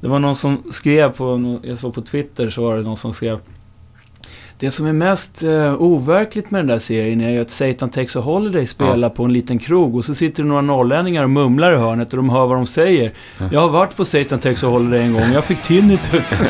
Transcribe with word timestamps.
Det 0.00 0.08
var 0.08 0.18
någon 0.18 0.36
som 0.36 0.62
skrev 0.70 1.12
på, 1.12 1.58
jag 1.62 1.78
såg 1.78 1.94
på 1.94 2.02
Twitter 2.02 2.50
så 2.50 2.62
var 2.62 2.76
det 2.76 2.82
någon 2.82 2.96
som 2.96 3.12
skrev 3.12 3.38
det 4.58 4.70
som 4.70 4.86
är 4.86 4.92
mest 4.92 5.42
eh, 5.42 5.74
overkligt 5.82 6.50
med 6.50 6.58
den 6.58 6.66
där 6.66 6.78
serien 6.78 7.20
är 7.20 7.30
ju 7.30 7.40
att 7.40 7.50
Satan 7.50 7.90
Takes 7.90 8.16
a 8.16 8.20
Holiday 8.20 8.66
spelar 8.66 9.08
på 9.08 9.24
en 9.24 9.32
liten 9.32 9.58
krog 9.58 9.96
och 9.96 10.04
så 10.04 10.14
sitter 10.14 10.42
det 10.42 10.48
några 10.48 10.62
norrlänningar 10.62 11.24
och 11.24 11.30
mumlar 11.30 11.72
i 11.72 11.76
hörnet 11.76 12.12
och 12.12 12.16
de 12.16 12.30
hör 12.30 12.46
vad 12.46 12.56
de 12.56 12.66
säger. 12.66 13.12
Jag 13.52 13.60
har 13.60 13.68
varit 13.68 13.96
på 13.96 14.04
Satan 14.04 14.38
Takes 14.38 14.64
a 14.64 14.66
Holiday 14.66 15.00
en 15.02 15.12
gång, 15.12 15.32
jag 15.34 15.44
fick 15.44 15.62
tinnitus. 15.62 16.34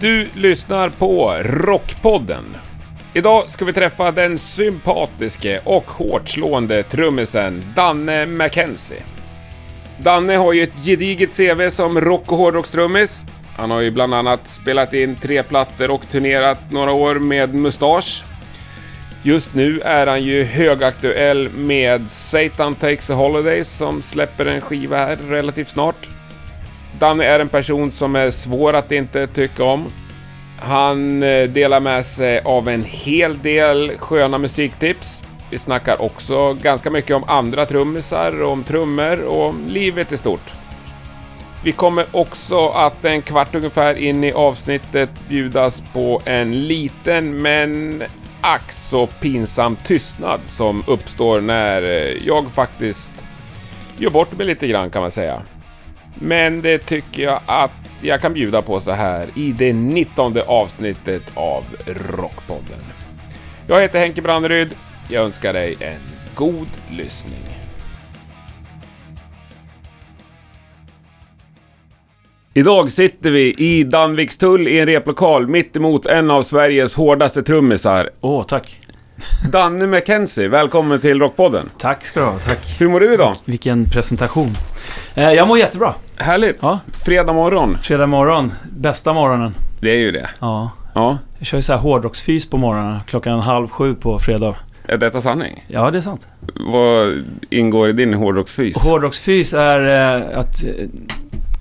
Du 0.00 0.28
lyssnar 0.34 0.88
på 0.88 1.34
Rockpodden. 1.44 2.44
Idag 3.14 3.50
ska 3.50 3.64
vi 3.64 3.72
träffa 3.72 4.12
den 4.12 4.38
sympatiske 4.38 5.60
och 5.64 5.90
hårt 5.90 6.28
slående 6.28 6.82
trummisen 6.82 7.62
Danne 7.76 8.26
McKenzie. 8.26 9.02
Danne 9.98 10.36
har 10.36 10.52
ju 10.52 10.62
ett 10.62 10.84
gediget 10.84 11.36
CV 11.36 11.70
som 11.70 12.00
rock 12.00 12.32
och 12.32 12.38
hårdrockstrummis. 12.38 13.22
Han 13.56 13.70
har 13.70 13.80
ju 13.80 13.90
bland 13.90 14.14
annat 14.14 14.48
spelat 14.48 14.94
in 14.94 15.16
tre 15.16 15.42
plattor 15.42 15.90
och 15.90 16.08
turnerat 16.08 16.58
några 16.70 16.92
år 16.92 17.14
med 17.14 17.54
Mustasch. 17.54 18.24
Just 19.22 19.54
nu 19.54 19.80
är 19.80 20.06
han 20.06 20.22
ju 20.22 20.44
högaktuell 20.44 21.48
med 21.48 22.10
Satan 22.10 22.74
Takes 22.74 23.10
a 23.10 23.14
Holiday 23.14 23.64
som 23.64 24.02
släpper 24.02 24.46
en 24.46 24.60
skiva 24.60 24.96
här 24.96 25.16
relativt 25.16 25.68
snart. 25.68 26.08
Danne 26.98 27.24
är 27.24 27.40
en 27.40 27.48
person 27.48 27.90
som 27.90 28.16
är 28.16 28.30
svår 28.30 28.72
att 28.72 28.92
inte 28.92 29.26
tycka 29.26 29.64
om. 29.64 29.86
Han 30.60 31.22
eh, 31.22 31.48
delar 31.48 31.80
med 31.80 32.06
sig 32.06 32.40
av 32.44 32.68
en 32.68 32.84
hel 32.84 33.38
del 33.38 33.92
sköna 33.98 34.38
musiktips. 34.38 35.22
Vi 35.50 35.58
snackar 35.58 36.02
också 36.02 36.52
ganska 36.52 36.90
mycket 36.90 37.16
om 37.16 37.24
andra 37.26 37.66
trummisar, 37.66 38.42
om 38.42 38.64
trummor 38.64 39.20
och 39.20 39.48
om 39.48 39.66
livet 39.68 40.12
i 40.12 40.16
stort. 40.16 40.54
Vi 41.64 41.72
kommer 41.72 42.06
också 42.12 42.68
att 42.68 43.04
en 43.04 43.22
kvart 43.22 43.54
ungefär 43.54 43.94
in 43.94 44.24
i 44.24 44.32
avsnittet 44.32 45.10
bjudas 45.28 45.82
på 45.92 46.22
en 46.24 46.66
liten 46.66 47.42
men 47.42 48.02
ack 48.40 48.72
så 48.72 49.06
pinsam 49.06 49.76
tystnad 49.76 50.40
som 50.44 50.82
uppstår 50.86 51.40
när 51.40 51.82
eh, 51.82 52.26
jag 52.26 52.50
faktiskt 52.50 53.12
gör 53.98 54.10
bort 54.10 54.38
mig 54.38 54.46
lite 54.46 54.66
grann 54.66 54.90
kan 54.90 55.02
man 55.02 55.10
säga. 55.10 55.42
Men 56.14 56.60
det 56.60 56.78
tycker 56.78 57.22
jag 57.22 57.40
att 57.46 57.89
jag 58.02 58.20
kan 58.20 58.32
bjuda 58.32 58.62
på 58.62 58.80
så 58.80 58.90
här 58.90 59.26
i 59.34 59.52
det 59.52 59.72
19 59.72 60.36
avsnittet 60.46 61.22
av 61.34 61.64
Rockpodden. 61.86 62.80
Jag 63.66 63.80
heter 63.80 63.98
Henke 63.98 64.22
Branneryd. 64.22 64.68
Jag 65.08 65.24
önskar 65.24 65.52
dig 65.52 65.76
en 65.80 66.00
god 66.34 66.68
lyssning. 66.90 67.38
Idag 72.54 72.92
sitter 72.92 73.30
vi 73.30 73.54
i 73.54 73.84
Danvikstull 73.84 74.68
i 74.68 74.80
en 74.80 74.86
replokal 74.86 75.48
mitt 75.48 75.76
emot 75.76 76.06
en 76.06 76.30
av 76.30 76.42
Sveriges 76.42 76.94
hårdaste 76.94 77.42
trummisar. 77.42 78.10
Åh, 78.20 78.44
tack. 78.46 78.78
Danne 79.52 79.86
McKenzie, 79.86 80.48
välkommen 80.48 81.00
till 81.00 81.18
Rockpodden. 81.18 81.70
Tack 81.78 82.06
ska 82.06 82.20
du 82.20 82.26
ha, 82.26 82.38
tack. 82.38 82.76
Hur 82.80 82.88
mår 82.88 83.00
du 83.00 83.14
idag? 83.14 83.36
Vilken 83.44 83.84
presentation. 83.84 84.48
Eh, 85.14 85.32
jag 85.32 85.48
mår 85.48 85.58
jättebra. 85.58 85.94
Härligt. 86.20 86.58
Ja. 86.62 86.80
Fredag 87.04 87.32
morgon. 87.32 87.78
Fredag 87.82 88.06
morgon, 88.06 88.52
bästa 88.70 89.12
morgonen. 89.12 89.54
Det 89.80 89.90
är 89.90 89.98
ju 89.98 90.10
det. 90.12 90.30
Ja. 90.40 90.70
Ja. 90.94 91.18
Jag 91.38 91.46
kör 91.46 91.58
ju 91.58 91.62
så 91.62 91.72
här 91.72 91.80
hårdrocksfys 91.80 92.50
på 92.50 92.56
morgonen, 92.56 92.98
klockan 93.06 93.40
halv 93.40 93.68
sju 93.68 93.94
på 93.94 94.18
fredag. 94.18 94.56
Är 94.86 94.98
detta 94.98 95.20
sanning? 95.20 95.64
Ja, 95.68 95.90
det 95.90 95.98
är 95.98 96.02
sant. 96.02 96.26
Vad 96.54 97.24
ingår 97.50 97.88
i 97.88 97.92
din 97.92 98.14
hårdrocksfys? 98.14 98.76
Hårdrocksfys 98.76 99.54
är 99.54 100.14
eh, 100.16 100.38
att 100.38 100.64
eh, 100.64 100.70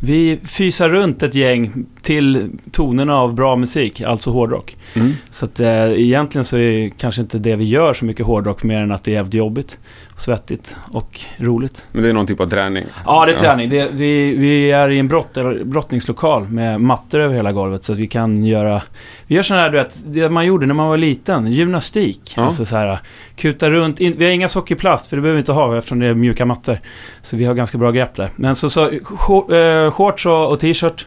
vi 0.01 0.39
fysar 0.43 0.89
runt 0.89 1.23
ett 1.23 1.35
gäng 1.35 1.85
till 2.09 2.49
tonerna 2.71 3.15
av 3.15 3.33
bra 3.33 3.55
musik, 3.55 4.01
alltså 4.01 4.31
hårdrock. 4.31 4.77
Mm. 4.93 5.13
Så 5.31 5.45
att 5.45 5.59
eh, 5.59 5.91
egentligen 5.91 6.45
så 6.45 6.57
är 6.57 6.89
kanske 6.89 7.21
inte 7.21 7.37
det 7.37 7.55
vi 7.55 7.63
gör 7.63 7.93
så 7.93 8.05
mycket 8.05 8.25
hårdrock 8.25 8.63
mer 8.63 8.81
än 8.81 8.91
att 8.91 9.03
det 9.03 9.11
är 9.11 9.15
jävligt 9.15 9.33
jobbigt, 9.33 9.79
och 10.13 10.21
svettigt 10.21 10.77
och 10.91 11.19
roligt. 11.37 11.85
Men 11.91 12.03
det 12.03 12.09
är 12.09 12.13
någon 12.13 12.27
typ 12.27 12.39
av 12.39 12.49
träning? 12.49 12.85
Ja, 13.05 13.25
det 13.25 13.31
är 13.31 13.37
träning. 13.37 13.69
Det, 13.69 13.91
vi, 13.93 14.35
vi 14.35 14.71
är 14.71 14.89
i 14.89 14.99
en 14.99 15.07
brott, 15.07 15.37
brottningslokal 15.63 16.47
med 16.47 16.81
mattor 16.81 17.19
över 17.19 17.35
hela 17.35 17.51
golvet 17.51 17.83
så 17.83 17.91
att 17.91 17.97
vi 17.97 18.07
kan 18.07 18.43
göra... 18.43 18.81
Vi 19.27 19.35
gör 19.35 19.43
sådana 19.43 19.63
här, 19.63 19.69
du 19.69 19.77
vet, 19.77 20.03
det 20.05 20.29
man 20.29 20.45
gjorde 20.45 20.65
när 20.65 20.73
man 20.73 20.87
var 20.87 20.97
liten, 20.97 21.51
gymnastik. 21.51 22.33
Ja. 22.37 22.43
Alltså 22.43 22.65
så 22.65 22.75
här, 22.75 22.99
kuta 23.35 23.71
runt. 23.71 23.99
In, 23.99 24.15
vi 24.17 24.25
har 24.25 24.31
inga 24.31 24.49
sockerplast, 24.49 25.07
för 25.07 25.15
det 25.15 25.21
behöver 25.21 25.35
vi 25.35 25.41
inte 25.41 25.51
ha 25.51 25.77
eftersom 25.77 25.99
det 25.99 26.07
är 26.07 26.13
mjuka 26.13 26.45
mattor. 26.45 26.79
Så 27.21 27.37
vi 27.37 27.45
har 27.45 27.53
ganska 27.53 27.77
bra 27.77 27.91
grepp 27.91 28.15
där. 28.15 28.29
Men 28.35 28.55
så, 28.55 28.69
så 28.69 28.89
eh, 28.89 29.91
shorts 29.91 30.25
och, 30.25 30.51
och 30.51 30.59
t-shirt. 30.59 31.05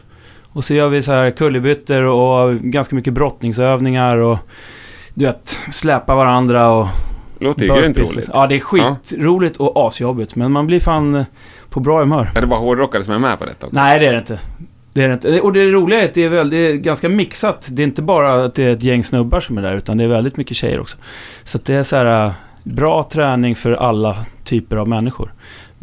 Och 0.53 0.65
så 0.65 0.73
gör 0.73 0.89
vi 0.89 1.01
så 1.01 1.11
här 1.11 1.31
kullerbyttor 1.31 2.03
och 2.03 2.55
ganska 2.55 2.95
mycket 2.95 3.13
brottningsövningar 3.13 4.17
och 4.17 4.37
du 5.13 5.25
vet, 5.25 5.59
släpa 5.71 6.15
varandra 6.15 6.69
och 6.69 6.87
Låter 7.39 7.65
ju 7.65 7.73
grymt 7.75 7.97
roligt. 7.97 8.29
Ja, 8.33 8.47
det 8.47 8.55
är 8.55 8.59
skitroligt 8.59 9.57
och 9.57 9.87
asjobbigt. 9.87 10.35
Men 10.35 10.51
man 10.51 10.67
blir 10.67 10.79
fan 10.79 11.15
eh, 11.15 11.25
på 11.69 11.79
bra 11.79 11.99
humör. 11.99 12.29
Är 12.35 12.41
det 12.41 12.47
bara 12.47 12.59
hårdrockare 12.59 13.03
som 13.03 13.13
är 13.13 13.19
med 13.19 13.39
på 13.39 13.45
detta 13.45 13.67
också? 13.67 13.79
Nej, 13.79 13.99
det 13.99 14.05
är 14.05 14.11
det 14.11 14.19
inte. 14.19 14.39
Det 14.93 15.03
är 15.03 15.07
det 15.07 15.13
inte. 15.13 15.41
Och 15.41 15.53
det 15.53 15.71
roliga 15.71 16.01
är 16.01 16.05
att 16.05 16.13
det 16.13 16.23
är, 16.23 16.29
väl, 16.29 16.49
det 16.49 16.57
är 16.57 16.73
ganska 16.73 17.09
mixat. 17.09 17.67
Det 17.69 17.81
är 17.81 17.83
inte 17.83 18.01
bara 18.01 18.45
att 18.45 18.55
det 18.55 18.63
är 18.63 18.69
ett 18.69 18.83
gäng 18.83 19.03
snubbar 19.03 19.39
som 19.39 19.57
är 19.57 19.61
där, 19.61 19.75
utan 19.75 19.97
det 19.97 20.03
är 20.03 20.07
väldigt 20.07 20.37
mycket 20.37 20.57
tjejer 20.57 20.79
också. 20.79 20.97
Så 21.43 21.57
att 21.57 21.65
det 21.65 21.75
är 21.75 21.83
så 21.83 21.95
här, 21.95 22.25
äh, 22.25 22.31
bra 22.63 23.03
träning 23.03 23.55
för 23.55 23.71
alla 23.71 24.25
typer 24.43 24.77
av 24.77 24.87
människor. 24.87 25.33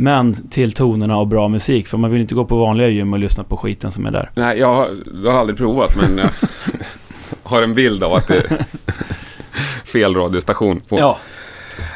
Men 0.02 0.48
till 0.50 0.72
tonerna 0.72 1.16
och 1.18 1.26
bra 1.26 1.48
musik, 1.48 1.88
för 1.88 1.98
man 1.98 2.10
vill 2.10 2.20
inte 2.20 2.34
gå 2.34 2.44
på 2.44 2.56
vanliga 2.58 2.88
gym 2.88 3.12
och 3.12 3.18
lyssna 3.18 3.44
på 3.44 3.56
skiten 3.56 3.92
som 3.92 4.06
är 4.06 4.10
där. 4.10 4.30
Nej, 4.34 4.58
jag 4.58 4.74
har, 4.74 4.88
jag 5.24 5.32
har 5.32 5.38
aldrig 5.40 5.58
provat 5.58 5.96
men 5.96 6.18
jag 6.18 6.28
har 7.42 7.62
en 7.62 7.74
bild 7.74 8.04
av 8.04 8.12
att 8.14 8.28
det 8.28 8.36
är 8.36 8.58
fel 9.92 10.14
radiostation 10.14 10.80
på. 10.88 10.98
Ja, 10.98 11.18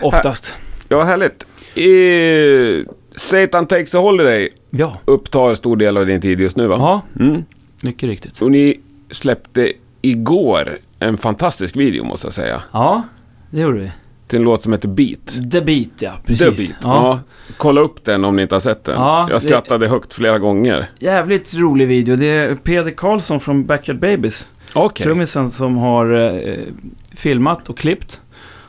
oftast. 0.02 0.58
Ja, 0.88 1.02
härligt. 1.02 1.46
Eh, 1.74 2.92
Satan 3.16 3.66
Takes 3.66 3.94
a 3.94 3.98
Holiday 3.98 4.48
Ja. 4.70 4.98
upptar 5.04 5.54
stor 5.54 5.76
del 5.76 5.96
av 5.96 6.06
din 6.06 6.20
tid 6.20 6.40
just 6.40 6.56
nu 6.56 6.66
va? 6.66 6.76
Ja, 6.78 7.00
Mm. 7.24 7.44
mycket 7.82 8.06
riktigt. 8.08 8.42
Och 8.42 8.50
ni 8.50 8.80
släppte 9.10 9.72
igår 10.02 10.78
en 10.98 11.16
fantastisk 11.16 11.76
video 11.76 12.04
måste 12.04 12.26
jag 12.26 12.34
säga. 12.34 12.62
Ja, 12.72 13.02
det 13.50 13.60
gjorde 13.60 13.78
vi. 13.80 13.90
Till 14.26 14.38
en 14.38 14.44
låt 14.44 14.62
som 14.62 14.72
heter 14.72 14.88
Beat. 14.88 15.50
The 15.52 15.60
Beat, 15.60 15.88
ja. 15.98 16.12
The 16.12 16.26
Precis. 16.26 16.68
Beat. 16.68 16.80
Ja. 16.82 17.20
Kolla 17.56 17.80
upp 17.80 18.04
den 18.04 18.24
om 18.24 18.36
ni 18.36 18.42
inte 18.42 18.54
har 18.54 18.60
sett 18.60 18.84
den. 18.84 18.94
Ja, 18.94 19.20
jag 19.30 19.36
det- 19.36 19.40
skrattade 19.40 19.88
högt 19.88 20.12
flera 20.12 20.38
gånger. 20.38 20.90
Jävligt 20.98 21.54
rolig 21.54 21.88
video. 21.88 22.16
Det 22.16 22.26
är 22.26 22.54
Peder 22.54 22.90
Karlsson 22.90 23.40
från 23.40 23.64
Backyard 23.66 23.98
Babies. 23.98 24.50
Okej. 24.74 25.04
Trummisen 25.04 25.50
som 25.50 25.76
har 25.76 26.14
eh, 26.14 26.54
filmat 27.14 27.68
och 27.68 27.78
klippt. 27.78 28.20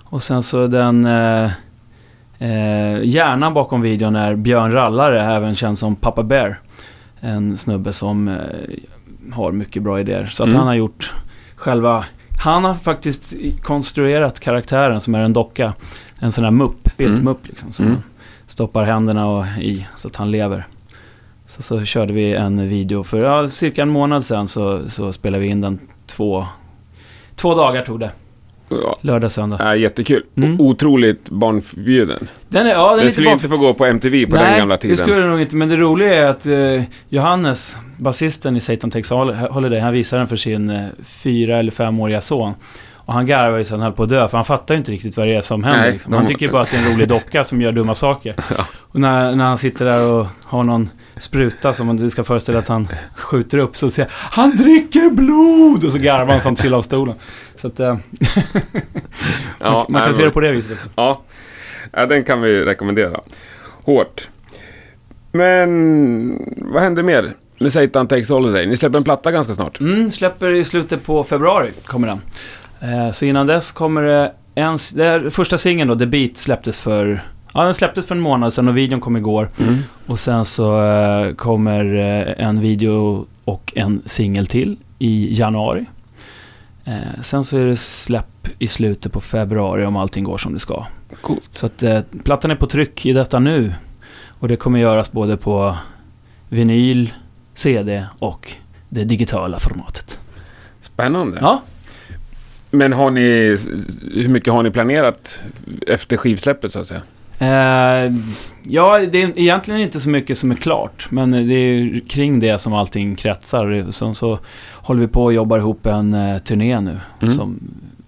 Och 0.03 0.23
sen 0.23 0.43
så 0.43 0.67
den 0.67 1.05
eh, 1.05 1.45
eh, 2.39 2.99
hjärnan 3.03 3.53
bakom 3.53 3.81
videon 3.81 4.15
är 4.15 4.35
Björn 4.35 4.71
Rallare, 4.71 5.21
även 5.35 5.55
känd 5.55 5.77
som 5.79 5.95
Papa 5.95 6.23
Bear. 6.23 6.59
En 7.19 7.57
snubbe 7.57 7.93
som 7.93 8.27
eh, 8.27 8.35
har 9.33 9.51
mycket 9.51 9.83
bra 9.83 9.99
idéer. 9.99 10.25
Så 10.25 10.43
att 10.43 10.47
Mm. 10.49 10.59
han 10.59 10.67
har 10.67 10.75
gjort 10.75 11.13
själva... 11.55 12.05
Han 12.39 12.63
har 12.63 12.75
faktiskt 12.75 13.33
konstruerat 13.63 14.39
karaktären 14.39 15.01
som 15.01 15.15
är 15.15 15.19
en 15.21 15.33
docka. 15.33 15.73
En 16.21 16.31
sån 16.31 16.43
här 16.43 16.51
mupp, 16.51 16.89
viltmupp 16.97 17.47
liksom. 17.47 17.73
Som 17.73 17.85
Mm. 17.85 17.97
stoppar 18.47 18.83
händerna 18.83 19.27
och 19.27 19.45
i 19.61 19.87
så 19.95 20.07
att 20.07 20.15
han 20.15 20.31
lever. 20.31 20.67
Så, 21.47 21.61
så 21.63 21.85
körde 21.85 22.13
vi 22.13 22.33
en 22.33 22.69
video 22.69 23.03
för 23.03 23.23
ja, 23.23 23.49
cirka 23.49 23.81
en 23.81 23.89
månad 23.89 24.25
sedan 24.25 24.47
så, 24.47 24.89
så 24.89 25.13
spelade 25.13 25.43
vi 25.43 25.49
in 25.49 25.61
den 25.61 25.79
två, 26.05 26.45
två 27.35 27.55
dagar 27.55 27.81
tog 27.85 27.99
det. 27.99 28.11
Ja. 28.69 28.97
Lördag, 29.01 29.31
söndag. 29.31 29.73
Äh, 29.73 29.81
jättekul. 29.81 30.23
Mm. 30.37 30.61
Otroligt 30.61 31.29
barnförbjuden. 31.29 32.27
Den 32.47 32.67
är, 32.67 32.71
ja, 32.71 32.81
den 32.89 32.93
är 32.93 32.95
Den 32.95 32.99
lite 33.05 33.11
skulle 33.11 33.27
barn- 33.27 33.33
inte 33.33 33.49
få 33.49 33.57
gå 33.57 33.73
på 33.73 33.85
MTV 33.85 34.25
på 34.25 34.35
den 34.35 34.57
gamla 34.57 34.75
det 34.75 34.81
tiden. 34.81 34.97
skulle 34.97 35.15
det 35.21 35.27
nog 35.27 35.41
inte. 35.41 35.55
Men 35.55 35.69
det 35.69 35.77
roliga 35.77 36.13
är 36.15 36.25
att 36.25 36.45
eh, 36.45 36.83
Johannes, 37.09 37.77
basisten 37.97 38.55
i 38.57 38.59
Satan 38.59 38.91
Takes 38.91 39.11
Hol- 39.11 39.47
Holiday, 39.49 39.79
han 39.79 39.93
visade 39.93 40.19
den 40.19 40.27
för 40.27 40.35
sin 40.35 40.69
eh, 40.69 40.85
fyra 41.03 41.57
eller 41.59 41.71
femåriga 41.71 42.21
son. 42.21 42.53
Och 42.95 43.13
han 43.13 43.25
garvade 43.25 43.57
ju 43.57 43.63
så 43.63 43.73
han 43.73 43.81
höll 43.81 43.91
på 43.91 44.03
att 44.03 44.09
dö, 44.09 44.27
för 44.27 44.37
han 44.37 44.45
fattar 44.45 44.73
ju 44.73 44.77
inte 44.77 44.91
riktigt 44.91 45.17
vad 45.17 45.27
det 45.27 45.35
är 45.35 45.41
som 45.41 45.63
händer. 45.63 45.81
Nej, 45.81 45.91
liksom. 45.91 46.13
Han 46.13 46.25
tycker 46.25 46.51
bara 46.51 46.61
att 46.61 46.71
det 46.71 46.77
är 46.77 46.85
en 46.91 46.95
rolig 46.95 47.07
docka 47.07 47.43
som 47.43 47.61
gör 47.61 47.71
dumma 47.71 47.95
saker. 47.95 48.35
Ja. 48.57 48.65
Och 48.79 48.99
när, 48.99 49.35
när 49.35 49.45
han 49.45 49.57
sitter 49.57 49.85
där 49.85 50.13
och 50.13 50.27
har 50.43 50.63
någon 50.63 50.89
spruta 51.17 51.73
som 51.73 51.87
man 51.87 52.09
ska 52.09 52.23
föreställa 52.23 52.59
att 52.59 52.67
han 52.67 52.87
skjuter 53.15 53.57
upp, 53.57 53.77
så 53.77 53.89
säger 53.89 54.11
han 54.13 54.57
dricker 54.57 55.09
blod! 55.09 55.85
Och 55.85 55.91
så 55.91 55.97
garvar 55.97 56.31
han 56.31 56.41
så 56.41 56.47
han 56.47 56.55
trillar 56.55 56.77
av 56.77 56.81
stolen. 56.81 57.15
Så 57.55 57.67
att... 57.67 57.79
Eh, 57.79 57.97
Ja, 59.59 59.71
man 59.71 59.85
man 59.89 60.01
kan 60.01 60.13
se 60.13 60.23
det 60.23 60.31
på 60.31 60.39
det 60.39 60.51
viset 60.51 60.71
också. 60.71 60.89
Ja. 60.95 61.21
ja, 61.91 62.05
den 62.05 62.23
kan 62.23 62.41
vi 62.41 62.61
rekommendera. 62.65 63.19
Hårt. 63.83 64.29
Men 65.31 66.55
vad 66.57 66.83
händer 66.83 67.03
mer 67.03 67.33
med 67.59 67.73
Satan 67.73 68.07
Takes 68.07 68.29
Holiday? 68.29 68.67
Ni 68.67 68.77
släpper 68.77 68.97
en 68.97 69.03
platta 69.03 69.31
ganska 69.31 69.53
snart. 69.53 69.79
Mm, 69.79 70.11
släpper 70.11 70.51
i 70.51 70.63
slutet 70.63 71.05
på 71.05 71.23
februari, 71.23 71.71
kommer 71.85 72.07
den. 72.07 72.21
Eh, 72.81 73.11
så 73.13 73.25
innan 73.25 73.47
dess 73.47 73.71
kommer 73.71 74.03
det 74.03 74.33
en, 74.55 74.77
det 74.95 75.31
första 75.31 75.57
singeln 75.57 75.89
då, 75.89 75.95
The 75.95 76.05
Beat, 76.05 76.37
släpptes 76.37 76.79
för... 76.79 77.21
Ja, 77.57 77.63
den 77.63 77.73
släpptes 77.73 78.05
för 78.05 78.15
en 78.15 78.21
månad 78.21 78.53
sedan 78.53 78.67
och 78.67 78.77
videon 78.77 79.01
kom 79.01 79.17
igår. 79.17 79.49
Mm. 79.59 79.75
Och 80.05 80.19
sen 80.19 80.45
så 80.45 80.83
eh, 80.83 81.33
kommer 81.33 81.95
eh, 81.95 82.45
en 82.47 82.61
video 82.61 83.25
och 83.45 83.73
en 83.75 84.01
singel 84.05 84.47
till 84.47 84.77
i 84.99 85.39
januari. 85.39 85.85
Eh, 86.85 87.21
sen 87.23 87.43
så 87.43 87.57
är 87.57 87.65
det 87.65 87.75
släpp 87.75 88.47
i 88.59 88.67
slutet 88.67 89.11
på 89.11 89.21
februari 89.21 89.85
om 89.85 89.95
allting 89.95 90.23
går 90.23 90.37
som 90.37 90.53
det 90.53 90.59
ska. 90.59 90.85
Coolt. 91.21 91.49
Så 91.51 91.65
att 91.65 91.83
eh, 91.83 91.99
plattan 92.23 92.51
är 92.51 92.55
på 92.55 92.67
tryck 92.67 93.05
i 93.05 93.13
detta 93.13 93.39
nu. 93.39 93.73
Och 94.39 94.47
det 94.47 94.55
kommer 94.55 94.79
göras 94.79 95.11
både 95.11 95.37
på 95.37 95.77
vinyl, 96.49 97.13
CD 97.53 98.05
och 98.19 98.51
det 98.89 99.03
digitala 99.03 99.59
formatet. 99.59 100.19
Spännande. 100.81 101.37
Ja, 101.41 101.61
Men 102.69 102.93
har 102.93 103.11
ni, 103.11 103.57
hur 104.15 104.27
mycket 104.29 104.53
har 104.53 104.63
ni 104.63 104.71
planerat 104.71 105.43
efter 105.87 106.17
skivsläppet 106.17 106.71
så 106.71 106.79
att 106.79 106.87
säga? 106.87 107.01
Eh, 107.39 108.13
ja, 108.63 108.99
det 108.99 109.23
är 109.23 109.39
egentligen 109.39 109.81
inte 109.81 109.99
så 109.99 110.09
mycket 110.09 110.37
som 110.37 110.51
är 110.51 110.55
klart. 110.55 111.07
Men 111.11 111.31
det 111.31 111.53
är 111.53 111.99
kring 112.09 112.39
det 112.39 112.59
som 112.59 112.73
allting 112.73 113.15
kretsar. 113.15 113.91
Sen 113.91 114.15
så 114.15 114.39
håller 114.73 115.01
vi 115.01 115.07
på 115.07 115.23
och 115.23 115.33
jobbar 115.33 115.57
ihop 115.57 115.85
en 115.85 116.13
eh, 116.13 116.37
turné 116.37 116.79
nu. 116.79 116.99
Mm. 117.21 117.35
Som 117.35 117.59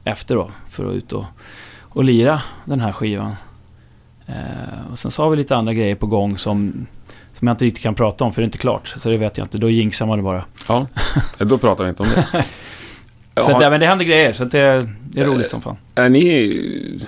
efter 0.03 0.35
då, 0.35 0.51
för 0.69 0.89
att 0.89 0.95
ut 0.95 1.13
och, 1.13 1.25
och 1.79 2.03
lira 2.03 2.41
den 2.65 2.79
här 2.79 2.91
skivan. 2.91 3.35
Eh, 4.27 4.91
och 4.91 4.99
sen 4.99 5.11
så 5.11 5.23
har 5.23 5.29
vi 5.29 5.37
lite 5.37 5.55
andra 5.55 5.73
grejer 5.73 5.95
på 5.95 6.07
gång 6.07 6.37
som, 6.37 6.87
som 7.33 7.47
jag 7.47 7.53
inte 7.53 7.65
riktigt 7.65 7.83
kan 7.83 7.95
prata 7.95 8.23
om 8.23 8.33
för 8.33 8.41
det 8.41 8.43
är 8.43 8.47
inte 8.47 8.57
klart. 8.57 8.95
Så 8.97 9.09
det 9.09 9.17
vet 9.17 9.37
jag 9.37 9.45
inte, 9.45 9.57
då 9.57 9.69
jinxar 9.69 10.05
man 10.05 10.17
det 10.17 10.23
bara. 10.23 10.45
Ja, 10.67 10.87
då 11.37 11.57
pratar 11.57 11.83
vi 11.83 11.89
inte 11.89 12.03
om 12.03 12.09
det. 12.15 12.45
Så 13.43 13.51
att, 13.51 13.61
ja, 13.61 13.69
men 13.69 13.79
det 13.79 13.85
händer 13.85 14.05
grejer, 14.05 14.33
så 14.33 14.43
det, 14.43 14.81
det 15.03 15.21
är 15.21 15.25
roligt 15.25 15.49
som 15.49 15.61
fan. 15.61 15.77
Är 15.95 16.09
ni 16.09 17.01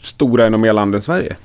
stora 0.00 0.46
inom 0.46 0.60
mer 0.60 0.72
land 0.72 0.94
än 0.94 1.02
Sverige? 1.02 1.36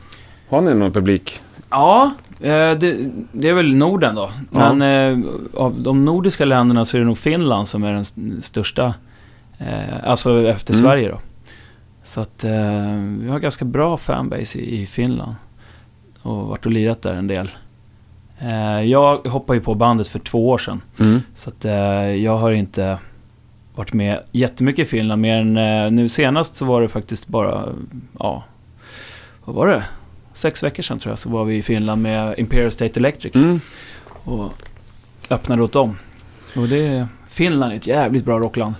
Har 0.50 0.62
ni 0.62 0.74
någon 0.74 0.92
publik? 0.92 1.40
Ja, 1.70 2.12
eh, 2.42 2.72
det, 2.72 3.10
det 3.32 3.50
är 3.50 3.54
väl 3.54 3.76
Norden 3.76 4.16
då. 4.16 4.30
Ja. 4.52 4.74
Men 4.74 4.82
eh, 5.22 5.30
av 5.54 5.82
de 5.82 6.06
nordiska 6.06 6.46
länderna 6.46 6.86
så 6.86 6.98
är 6.98 7.00
det 7.02 7.08
nog 7.08 7.18
Finland 7.18 7.68
som 7.68 7.84
är 7.84 7.94
den 7.94 8.42
största. 8.42 8.94
Eh, 9.58 10.10
alltså 10.10 10.48
efter 10.48 10.74
Mm. 10.74 10.84
Sverige 10.86 11.10
då. 11.10 11.20
Så 12.04 12.22
att 12.22 12.44
vi 13.20 13.30
har 13.30 13.40
ganska 13.40 13.66
bra 13.66 13.98
fanbase 13.98 14.60
i, 14.60 14.82
i 14.82 14.86
Finland. 14.86 15.36
Och 16.22 16.48
varit 16.48 16.66
och 16.66 16.72
lirat 16.72 17.02
där 17.02 17.14
en 17.14 17.28
del. 17.28 17.50
Jag 18.86 19.18
hoppade 19.18 19.58
ju 19.58 19.64
på 19.64 19.76
bandet 19.76 20.08
för 20.08 20.20
två 20.20 20.50
år 20.50 20.58
sedan. 20.58 20.82
Mm. 21.00 21.22
Så 21.34 21.50
att 21.50 21.64
jag 22.22 22.38
har 22.38 22.52
inte 22.52 22.98
varit 23.76 23.94
med 23.94 24.24
jättemycket 24.32 24.88
i 24.88 24.90
Finland. 24.90 25.22
Mer 25.22 25.36
än 25.36 25.96
nu 25.96 26.10
senast 26.10 26.56
så 26.56 26.66
var 26.66 26.82
det 26.82 26.88
faktiskt 26.88 27.28
bara, 27.28 27.70
ja, 28.20 28.44
vad 29.46 29.56
var 29.56 29.68
det? 29.68 29.84
Sex 30.38 30.64
veckor 30.64 30.84
sedan 30.84 31.00
tror 31.00 31.12
jag 31.12 31.20
så 31.20 31.30
var 31.30 31.46
vi 31.46 31.56
i 31.56 31.62
Finland 31.64 32.02
med 32.02 32.40
Imperial 32.40 32.72
State 32.72 33.00
Electric 33.00 33.36
Mm. 33.36 33.60
och 34.24 34.54
öppnade 35.30 35.64
åt 35.64 35.72
dem. 35.72 35.98
Och 36.56 36.68
det, 36.68 37.08
Finland 37.30 37.72
är 37.72 37.76
ett 37.78 37.88
jävligt 37.88 38.26
bra 38.26 38.40
rockland. 38.40 38.74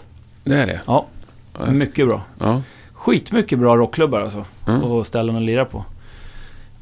Det 0.44 0.56
är 0.56 0.68
det? 0.68 0.82
Ja, 0.88 1.06
mycket 1.70 2.08
bra. 2.08 2.22
Ja. 2.40 2.62
Skitmycket 2.94 3.60
bra 3.60 3.78
rockklubbar 3.78 4.22
alltså. 4.22 4.46
Mm. 4.68 4.84
Och 4.84 5.08
ställen 5.08 5.36
att 5.36 5.42
lira 5.42 5.66
på. 5.66 5.86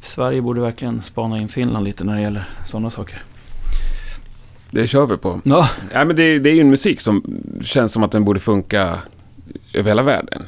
Sverige 0.01 0.41
borde 0.41 0.61
verkligen 0.61 1.01
spana 1.01 1.37
in 1.37 1.47
Finland 1.47 1.85
lite 1.85 2.03
när 2.03 2.15
det 2.15 2.21
gäller 2.21 2.47
sådana 2.65 2.89
saker. 2.89 3.23
Det 4.71 4.87
kör 4.87 5.05
vi 5.05 5.17
på. 5.17 5.41
Ja, 5.45 5.69
Ja, 5.93 6.05
men 6.05 6.15
det, 6.15 6.39
det 6.39 6.49
är 6.49 6.53
ju 6.53 6.61
en 6.61 6.69
musik 6.69 6.99
som 7.01 7.23
känns 7.61 7.91
som 7.93 8.03
att 8.03 8.11
den 8.11 8.25
borde 8.25 8.39
funka 8.39 8.99
över 9.73 9.89
hela 9.89 10.03
världen. 10.03 10.47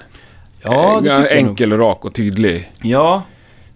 ja 0.62 0.72
det 1.04 1.10
Eh, 1.10 1.18
tycker 1.18 1.36
jag 1.36 1.44
nog. 1.44 1.50
Enkel 1.50 1.74
och 1.74 1.80
rak 1.80 2.06
och 2.06 2.14
tydlig. 2.14 2.72
Ja, 2.82 3.24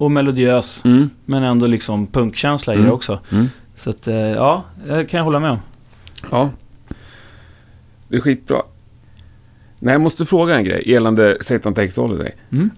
och 0.02 0.12
melodiös. 0.12 0.86
Mm. 0.86 1.10
Men 1.26 1.44
ändå 1.44 1.68
liksom 1.68 2.08
punkkänsla 2.08 2.74
i 2.74 2.76
Mm. 2.78 2.88
det 2.88 2.94
också. 2.94 3.20
Mm. 3.32 3.50
Så 3.76 3.90
att, 3.90 4.08
eh, 4.08 4.16
ja, 4.16 4.64
det 4.88 5.06
kan 5.06 5.18
jag 5.18 5.26
hålla 5.26 5.40
med 5.40 5.52
om. 5.52 5.60
Ja. 6.32 6.50
Det 8.08 8.16
är 8.16 8.20
skitbra. 8.22 8.62
Nej, 9.80 9.92
jag 9.92 10.02
måste 10.02 10.26
fråga 10.26 10.56
en 10.56 10.64
grej 10.64 10.84
gällande 10.86 11.38
Satan 11.42 11.74
Takes 11.74 11.96
Holiday. 11.98 12.32
Mm. 12.52 12.70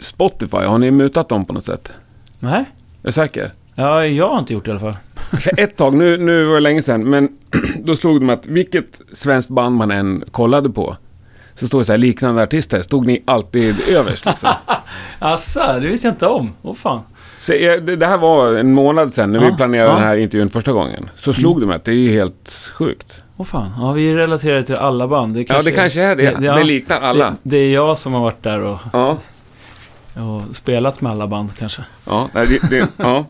Spotify, 0.00 0.56
har 0.56 0.78
ni 0.78 0.90
mutat 0.90 1.28
dem 1.28 1.44
på 1.44 1.52
något 1.52 1.64
sätt? 1.64 1.92
Nej, 2.38 2.60
Är 3.02 3.06
du 3.06 3.12
säker? 3.12 3.52
ja, 3.74 4.06
jag 4.06 4.28
har 4.28 4.38
inte 4.38 4.52
gjort 4.54 4.64
det 4.64 4.68
i 4.68 4.72
alla 4.72 4.80
fall. 4.80 4.96
För 5.40 5.60
ett 5.60 5.76
tag, 5.76 5.94
nu, 5.94 6.16
nu 6.16 6.44
var 6.44 6.54
det 6.54 6.60
länge 6.60 6.82
sedan, 6.82 7.04
men 7.10 7.28
då 7.84 7.96
slog 7.96 8.22
mig 8.22 8.34
att 8.34 8.46
vilket 8.46 9.00
svenskt 9.12 9.50
band 9.50 9.76
man 9.76 9.90
än 9.90 10.24
kollade 10.30 10.70
på, 10.70 10.96
så 11.62 11.66
står 11.68 11.78
det 11.78 11.84
så 11.84 11.92
här 11.92 11.98
liknande 11.98 12.42
artister, 12.42 12.82
stod 12.82 13.06
ni 13.06 13.22
alltid 13.24 13.80
överst 13.88 14.24
liksom. 14.26 14.50
Asså, 15.18 15.60
det 15.80 15.88
visste 15.88 16.06
jag 16.06 16.12
inte 16.14 16.26
om. 16.26 16.52
Åh 16.62 16.74
fan. 16.74 17.00
Så 17.40 17.52
eh, 17.52 17.80
det, 17.80 17.96
det 17.96 18.06
här 18.06 18.18
var 18.18 18.52
en 18.52 18.74
månad 18.74 19.12
sedan 19.12 19.32
när 19.32 19.40
vi 19.40 19.46
Ja, 19.46 19.56
planerade 19.56 19.88
ja. 19.88 19.90
Mm. 19.92 20.00
den 20.02 20.08
här 20.08 20.16
intervjun 20.16 20.48
första 20.48 20.72
gången. 20.72 21.10
Så 21.16 21.32
slog 21.32 21.60
det 21.60 21.66
mig 21.66 21.76
att 21.76 21.84
det 21.84 21.90
är 21.90 21.94
ju 21.94 22.12
helt 22.12 22.70
sjukt. 22.74 23.22
Åh 23.36 23.46
fan. 23.46 23.70
Ja, 23.78 23.92
vi 23.92 24.14
relaterar 24.14 24.62
till 24.62 24.74
alla 24.74 25.08
band. 25.08 25.34
Det 25.34 25.44
ja, 25.48 25.60
det 25.64 25.70
kanske 25.70 26.02
är 26.02 26.16
det. 26.16 26.30
Det, 26.38 26.46
ja, 26.46 26.62
liknar 26.62 27.00
alla. 27.00 27.30
Det, 27.30 27.36
det 27.42 27.56
är 27.56 27.72
jag 27.74 27.98
som 27.98 28.12
har 28.12 28.20
varit 28.20 28.42
där 28.42 28.60
och, 28.60 28.78
Ja, 28.92 29.18
och 30.14 30.56
spelat 30.56 31.00
med 31.00 31.12
alla 31.12 31.26
band 31.26 31.56
kanske. 31.58 31.82
ja, 32.06 32.28
nej, 32.34 32.46
det, 32.46 32.70
det, 32.70 32.88
ja. 32.96 33.26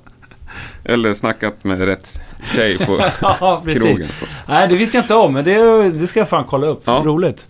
Eller 0.84 1.14
snackat 1.14 1.64
med 1.64 1.80
rätt 1.80 2.20
tjej 2.54 2.78
på 2.78 2.98
ja, 3.20 3.62
krogen. 3.64 4.08
Så. 4.08 4.26
Nej, 4.46 4.68
det 4.68 4.74
visste 4.76 4.96
jag 4.96 5.04
inte 5.04 5.14
om, 5.14 5.32
men 5.34 5.44
det, 5.44 5.88
det 5.90 6.06
ska 6.06 6.20
jag 6.20 6.28
fan 6.28 6.44
kolla 6.48 6.66
upp. 6.66 6.82
Ja. 6.84 7.02
Roligt. 7.04 7.46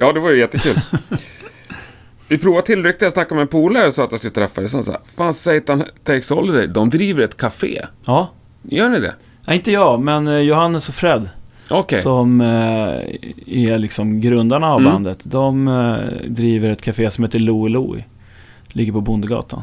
Ja, 0.00 0.12
det 0.12 0.20
var 0.20 0.30
ju 0.30 0.38
jättekul. 0.38 0.76
Vi 2.28 2.38
provade 2.38 2.66
tillräckligt, 2.66 3.02
jag 3.02 3.12
snackade 3.12 3.34
med 3.34 3.42
en 3.42 3.48
polare 3.48 3.86
och 3.86 3.94
sa 3.94 4.04
att 4.04 4.10
jag 4.12 4.20
skulle 4.20 4.34
träffa 4.34 4.60
dig. 4.60 4.70
Så 4.70 4.76
han 4.76 4.84
sa, 4.84 4.96
fan 5.04 5.34
Satan 5.34 5.84
Takes 6.04 6.30
Holiday, 6.30 6.66
de 6.66 6.90
driver 6.90 7.22
ett 7.22 7.36
café. 7.36 7.80
Ja. 8.06 8.30
Gör 8.62 8.88
ni 8.88 9.00
det? 9.00 9.14
Nej, 9.46 9.56
inte 9.56 9.72
jag, 9.72 10.00
men 10.00 10.28
eh, 10.28 10.38
Johannes 10.38 10.88
och 10.88 10.94
Fred. 10.94 11.28
Okej. 11.70 11.98
Som 11.98 12.40
eh, 12.40 12.46
är 13.46 13.78
liksom 13.78 14.20
grundarna 14.20 14.72
av 14.72 14.80
Mm. 14.80 14.92
bandet. 14.92 15.30
De 15.30 15.68
eh, 15.68 16.28
driver 16.28 16.70
ett 16.70 16.82
café 16.82 17.10
som 17.10 17.24
heter 17.24 17.38
Louie 17.38 17.72
Louie. 17.72 18.04
Ligger 18.68 18.92
på 18.92 19.00
Bondegatan. 19.00 19.62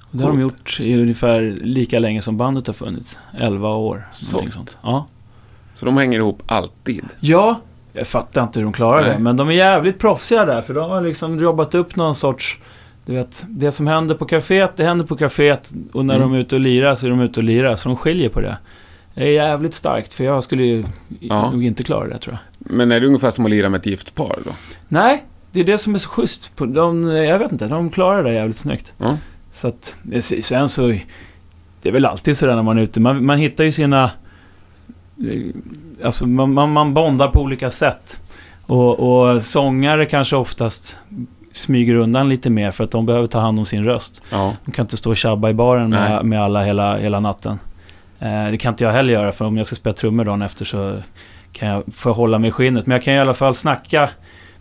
Och 0.00 0.16
det 0.18 0.24
har 0.24 0.30
de 0.30 0.40
gjort 0.40 0.80
i 0.80 0.94
ungefär 0.94 1.40
lika 1.62 1.98
länge 1.98 2.22
som 2.22 2.36
bandet 2.36 2.66
har 2.66 2.74
funnits. 2.74 3.18
11 3.38 3.68
år. 3.68 4.08
Soft. 4.14 4.52
Sånt. 4.52 4.76
Ja. 4.82 5.06
Så 5.74 5.86
de 5.86 5.96
hänger 5.96 6.18
ihop 6.18 6.42
alltid? 6.46 7.04
ja, 7.20 7.60
jag 7.98 8.06
fattar 8.06 8.42
inte 8.42 8.58
hur 8.58 8.64
de 8.64 8.72
klarar 8.72 9.02
Nej. 9.02 9.10
det. 9.12 9.18
Men 9.18 9.36
de 9.36 9.48
är 9.48 9.52
jävligt 9.52 9.98
proffsiga 9.98 10.44
där. 10.44 10.62
För 10.62 10.74
de 10.74 10.90
har 10.90 11.00
liksom 11.02 11.38
jobbat 11.38 11.74
upp 11.74 11.96
någon 11.96 12.14
sorts... 12.14 12.58
Du 13.06 13.14
vet, 13.14 13.44
det 13.48 13.72
som 13.72 13.86
händer 13.86 14.14
på 14.14 14.26
kaféet, 14.26 14.68
det 14.76 14.84
händer 14.84 15.04
på 15.06 15.16
kaféet. 15.16 15.74
Och 15.92 16.04
när 16.04 16.16
Mm. 16.16 16.28
de 16.28 16.34
är 16.36 16.40
ute 16.40 16.54
och 16.54 16.60
lirar 16.60 16.94
så 16.94 17.06
är 17.06 17.10
de 17.10 17.20
ute 17.20 17.40
och 17.40 17.44
lirar. 17.44 17.76
Så 17.76 17.88
de 17.88 17.96
skiljer 17.96 18.28
på 18.28 18.40
det. 18.40 18.56
Det 19.14 19.22
är 19.24 19.32
jävligt 19.32 19.74
starkt. 19.74 20.14
För 20.14 20.24
jag 20.24 20.44
skulle 20.44 20.62
ju 20.64 20.84
Ja. 21.20 21.50
nog 21.50 21.64
inte 21.64 21.82
klara 21.82 22.08
det 22.08 22.18
tror 22.18 22.38
jag. 22.58 22.74
Men 22.76 22.92
är 22.92 23.00
det 23.00 23.06
ungefär 23.06 23.30
som 23.30 23.44
att 23.44 23.50
lira 23.50 23.68
med 23.68 23.78
ett 23.78 23.86
gift 23.86 24.14
par 24.14 24.38
då? 24.44 24.50
Nej, 24.88 25.24
det 25.52 25.60
är 25.60 25.64
det 25.64 25.78
som 25.78 25.94
är 25.94 25.98
så 25.98 26.08
schysst. 26.08 26.52
De, 26.56 27.06
jag 27.06 27.38
vet 27.38 27.52
inte, 27.52 27.66
de 27.68 27.90
klarar 27.90 28.22
det 28.24 28.32
jävligt 28.32 28.56
snyggt. 28.58 28.94
Ja. 28.98 29.16
Så 29.52 29.68
att, 29.68 29.94
sen 30.40 30.68
så... 30.68 30.86
Det 31.82 31.88
är 31.88 31.92
väl 31.92 32.04
alltid 32.06 32.36
sådär 32.36 32.56
när 32.56 32.62
man 32.62 32.78
är 32.78 32.82
ute. 32.82 33.00
Man, 33.00 33.24
man 33.24 33.38
hittar 33.38 33.64
ju 33.64 33.72
sina... 33.72 34.10
eh, 35.30 35.54
Alltså 36.04 36.26
man, 36.26 36.54
man, 36.54 36.72
man 36.72 36.94
bondar 36.94 37.28
på 37.28 37.40
olika 37.40 37.70
sätt. 37.70 38.20
Och, 38.66 39.00
och 39.00 39.42
sångare 39.42 40.06
kanske 40.06 40.36
oftast 40.36 40.98
smyger 41.52 41.94
undan 41.94 42.28
lite 42.28 42.50
mer 42.50 42.70
för 42.70 42.84
att 42.84 42.90
de 42.90 43.06
behöver 43.06 43.26
ta 43.26 43.38
hand 43.38 43.58
om 43.58 43.64
sin 43.64 43.84
röst. 43.84 44.22
Ja. 44.32 44.52
De 44.64 44.70
kan 44.72 44.82
inte 44.82 44.96
stå 44.96 45.10
och 45.10 45.16
tjabba 45.16 45.48
i 45.50 45.54
baren 45.54 45.90
med, 45.90 46.10
Nej. 46.10 46.24
med 46.24 46.42
alla 46.42 46.64
hela, 46.64 46.96
hela 46.96 47.20
natten. 47.20 47.58
Eh, 48.18 48.50
det 48.50 48.58
kan 48.58 48.72
inte 48.72 48.84
jag 48.84 48.92
heller 48.92 49.12
göra 49.12 49.32
för 49.32 49.44
om 49.44 49.56
jag 49.56 49.66
ska 49.66 49.76
spela 49.76 49.94
trummor 49.94 50.24
dagen 50.24 50.42
efter 50.42 50.64
så 50.64 51.02
kan 51.52 51.68
jag 51.68 51.82
få 51.94 52.12
hålla 52.12 52.38
mig 52.38 52.48
i 52.48 52.52
skinnet. 52.52 52.86
Men 52.86 52.94
jag 52.94 53.02
kan 53.02 53.14
i 53.14 53.18
alla 53.18 53.34
fall 53.34 53.54
snacka 53.54 54.10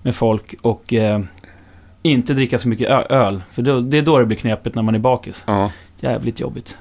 med 0.01 0.15
folk 0.15 0.55
och 0.61 0.93
eh, 0.93 1.19
inte 2.01 2.33
dricka 2.33 2.59
så 2.59 2.67
mycket 2.67 2.89
öl. 3.11 3.41
För 3.51 3.61
då, 3.61 3.81
det 3.81 3.97
är 3.97 4.01
då 4.01 4.19
det 4.19 4.25
blir 4.25 4.37
knepigt 4.37 4.75
när 4.75 4.83
man 4.83 4.95
är 4.95 4.99
bakis. 4.99 5.43
Ja. 5.47 5.71
Jävligt 5.99 6.39
jobbigt. 6.39 6.77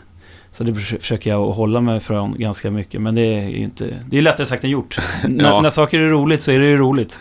Så 0.56 0.64
det 0.64 0.74
förs- 0.74 1.00
försöker 1.00 1.30
jag 1.30 1.46
hålla 1.46 1.80
mig 1.80 2.00
från 2.00 2.34
ganska 2.38 2.70
mycket. 2.70 3.00
Men 3.00 3.14
det 3.14 3.20
är 3.20 3.48
ju 3.48 3.56
inte... 3.56 3.94
Det 4.06 4.18
är 4.18 4.22
lättare 4.22 4.46
sagt 4.46 4.64
än 4.64 4.70
gjort. 4.70 4.96
Ja. 5.38 5.60
När 5.60 5.70
saker 5.70 6.00
är 6.00 6.08
roligt 6.10 6.42
så 6.42 6.50
är 6.52 6.58
det 6.58 6.64
ju 6.64 6.76
roligt. 6.76 7.18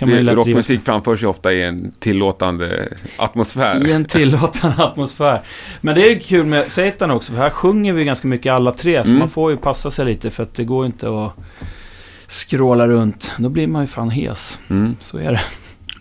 Ju 0.00 0.22
Det, 0.22 0.32
rockmusik 0.34 0.82
framförs 0.82 1.22
ju 1.22 1.26
ofta 1.26 1.52
i 1.52 1.62
en 1.62 1.92
tillåtande 1.98 2.88
atmosfär. 3.16 3.86
I 3.88 3.92
en 3.92 4.04
tillåtande 4.04 4.84
atmosfär. 4.84 5.40
Men 5.80 5.94
det 5.94 6.12
är 6.12 6.18
kul 6.18 6.46
med 6.46 6.72
Satan 6.72 7.10
också, 7.10 7.32
för 7.32 7.38
här 7.38 7.50
sjunger 7.50 7.92
vi 7.92 8.04
ganska 8.04 8.28
mycket 8.28 8.52
alla 8.52 8.72
tre. 8.72 9.02
Så 9.04 9.08
Mm. 9.10 9.18
man 9.18 9.28
får 9.30 9.50
ju 9.50 9.56
passa 9.56 9.90
sig 9.90 10.04
lite, 10.04 10.30
för 10.30 10.42
att 10.42 10.54
det 10.54 10.64
går 10.64 10.86
inte 10.86 11.06
att 11.24 11.32
skråla 12.26 12.88
runt. 12.88 13.32
Då 13.38 13.48
blir 13.48 13.66
man 13.66 13.82
ju 13.82 13.86
fan 13.88 14.10
hes. 14.10 14.58
Mm. 14.70 14.96
Så 15.00 15.18
är 15.18 15.32
det. 15.32 15.40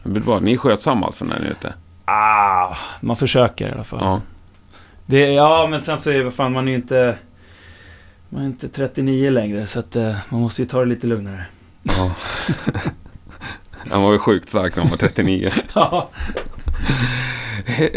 Det 0.03 0.09
blir 0.09 0.23
bra. 0.23 0.39
Ni 0.39 0.53
är 0.53 0.57
skötsamma 0.57 1.05
alltså 1.05 1.25
när 1.25 1.39
ni 1.39 1.45
är 1.45 1.51
ute? 1.51 1.73
Ah, 2.05 2.75
man 3.01 3.15
försöker 3.15 3.69
i 3.69 3.71
alla 3.71 3.83
fall. 3.83 3.99
Ja. 4.01 4.21
Det, 5.11 5.31
ja, 5.31 5.67
men 5.69 5.81
sen 5.81 5.97
så 5.97 6.11
är 6.11 6.17
det, 6.17 6.23
vad 6.23 6.33
fan, 6.33 6.53
man 6.53 6.67
är 6.67 6.71
ju 6.71 6.77
inte... 6.77 7.17
Man 8.29 8.41
är 8.41 8.45
inte 8.45 8.69
39 8.69 9.31
längre, 9.31 9.67
så 9.67 9.79
att 9.79 9.95
eh, 9.95 10.15
man 10.29 10.41
måste 10.41 10.61
ju 10.61 10.67
ta 10.67 10.79
det 10.79 10.85
lite 10.85 11.07
lugnare. 11.07 11.45
ja. 11.83 12.11
Han 13.91 14.01
var 14.03 14.11
ju 14.11 14.19
sjukt 14.19 14.49
stark 14.49 14.75
när 14.75 14.83
han 14.83 14.89
var 14.89 14.97
39. 14.97 15.51
Ja, 15.75 16.09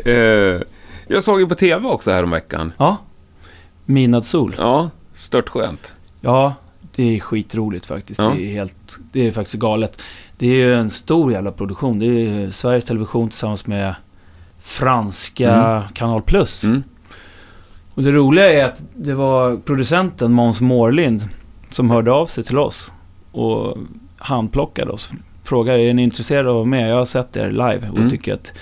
Eh, 0.04 0.62
jag 1.06 1.25
såg 1.25 1.40
ju 1.40 1.47
på 1.47 1.54
TV 1.54 1.88
också 1.88 2.11
här 2.11 2.23
om 2.23 2.30
veckan. 2.30 2.73
Ja. 2.78 2.97
Minad 3.85 4.26
sol. 4.26 4.54
Ja, 4.59 4.90
stört 5.16 5.49
skönt. 5.49 5.97
Ja, 6.21 6.54
det 6.97 7.16
är 7.16 7.21
skitroligt 7.21 7.87
faktiskt. 7.87 8.21
Ja. 8.21 8.33
Det, 8.37 8.42
är 8.44 8.52
helt, 8.52 8.99
det 9.12 9.26
är 9.26 9.33
faktiskt 9.33 9.59
galet. 9.61 10.00
Det 10.38 10.47
är 10.47 10.54
ju 10.54 10.75
en 10.75 10.90
stor 10.90 11.33
jävla 11.33 11.52
produktion. 11.52 11.99
Det 11.99 12.06
är 12.06 12.50
Sveriges 12.50 12.85
Television 12.85 13.28
tillsammans 13.28 13.66
med 13.66 13.94
franska 14.62 15.83
Kanal 15.94 16.23
Plus. 16.23 16.64
Mm. 16.64 16.83
Och 17.95 18.03
det 18.03 18.13
roliga 18.13 18.53
är 18.53 18.65
att 18.65 18.85
det 18.97 19.15
var 19.15 19.57
producenten 19.57 20.33
Måns 20.33 20.61
Mårlind 20.61 21.29
som 21.71 21.91
hörde 21.91 22.13
av 22.13 22.27
sig 22.27 22.45
till 22.45 22.59
oss 22.59 22.93
och 23.33 23.77
handplockade 24.19 24.91
oss. 24.93 25.11
Frågade, 25.45 25.79
är 25.83 25.95
ni 25.95 26.03
intresserade 26.03 26.49
av 26.51 26.55
att 26.55 26.59
vara 26.59 26.65
med? 26.67 26.91
Jag 26.91 26.97
har 26.97 27.05
sett 27.05 27.37
er 27.37 27.51
live 27.51 27.89
och 27.91 27.97
Mm. 27.99 28.11
tycker 28.11 28.35
att 28.35 28.53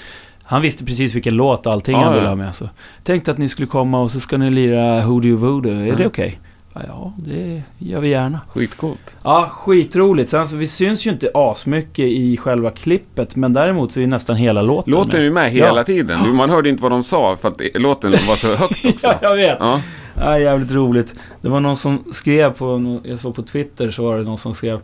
han 0.43 0.63
visste 0.63 0.85
precis 0.85 1.15
vilken 1.15 1.35
låt 1.35 1.67
och 1.67 1.73
allting 1.73 1.95
Ja, 1.97 2.03
han 2.05 2.13
ville 2.13 2.25
ja. 2.25 2.31
ha 2.31 2.37
med. 2.37 2.55
Så 2.55 2.69
tänkte 3.05 3.31
att 3.31 3.39
ni 3.39 3.49
skulle 3.49 3.67
komma 3.69 4.01
och 4.01 4.11
så 4.11 4.21
ska 4.21 4.37
ni 4.37 4.51
lira 4.51 5.01
Hoodoo 5.01 5.37
Voodoo. 5.37 5.73
Är 5.81 5.87
Ja. 5.87 5.95
det 5.97 6.07
okej? 6.07 6.39
Ja, 6.43 6.49
Ja, 6.75 7.13
det 7.19 7.63
gör 7.79 8.01
vi 8.01 8.09
gärna. 8.09 8.41
Skitcoolt. 8.49 9.17
Ja, 9.25 9.49
skitroligt. 9.53 10.31
Sen 10.31 10.47
så 10.47 10.57
vi 10.57 10.67
syns 10.67 11.07
ju 11.07 11.11
inte 11.11 11.31
asmycket 11.35 12.05
i 12.05 12.37
själva 12.37 12.71
klippet, 12.71 13.37
men 13.37 13.53
däremot 13.53 13.93
så 13.93 14.01
är 14.01 14.07
nästan 14.07 14.37
hela 14.37 14.63
låten 14.63 14.93
Låten 14.93 15.21
är 15.21 15.25
ju 15.25 15.33
med 15.33 15.51
hela 15.51 15.77
Ja. 15.81 15.85
tiden. 15.85 16.19
Du, 16.25 16.33
Man 16.33 16.51
hörde 16.51 16.69
inte 16.69 16.83
vad 16.83 16.93
de 16.93 17.05
sa 17.05 17.37
för 17.37 17.49
att 17.49 17.61
låten 17.75 18.11
var 18.11 18.37
så 18.37 18.55
högt 18.55 18.85
också. 18.95 19.07
Ja, 19.07 19.15
jag 19.23 19.37
vet. 19.37 19.57
Ja. 19.61 19.81
Ja, 20.17 20.39
jävligt 20.39 20.73
roligt. 20.73 21.15
Det 21.41 21.49
var 21.49 21.61
någon 21.61 21.77
som 21.77 22.05
skrev 22.11 22.53
på, 22.53 23.01
jag 23.05 23.19
såg 23.19 23.35
på 23.35 23.43
Twitter 23.43 23.91
så 23.91 24.05
var 24.05 24.19
det 24.19 24.25
någon 24.25 24.39
som 24.39 24.55
skrev 24.55 24.81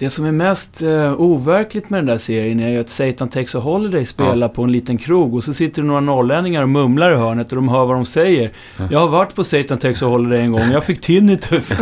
Det 0.00 0.10
som 0.10 0.24
är 0.24 0.32
mest 0.32 0.82
eh, 0.82 1.20
overkligt 1.20 1.90
med 1.90 1.98
den 1.98 2.06
där 2.06 2.18
serien 2.18 2.60
är 2.60 2.68
ju 2.70 2.80
att 2.80 2.88
Satan 2.90 3.28
Takes 3.28 3.54
a 3.54 3.58
Holiday 3.58 4.04
spelar 4.04 4.48
på 4.48 4.62
en 4.62 4.72
liten 4.72 4.98
krog 4.98 5.34
och 5.34 5.44
så 5.44 5.54
sitter 5.54 5.82
det 5.82 5.88
några 5.88 6.00
norrlänningar 6.00 6.62
och 6.62 6.68
mumlar 6.68 7.12
i 7.12 7.16
hörnet 7.16 7.50
och 7.52 7.56
de 7.56 7.68
hör 7.68 7.86
vad 7.86 7.96
de 7.96 8.06
säger. 8.06 8.50
Jag 8.90 8.98
har 8.98 9.08
varit 9.08 9.34
på 9.34 9.44
Satan 9.44 9.78
Takes 9.78 10.02
a 10.02 10.06
Holiday 10.06 10.40
en 10.40 10.52
gång, 10.52 10.62
jag 10.72 10.84
fick 10.84 11.00
tinnitus. 11.00 11.72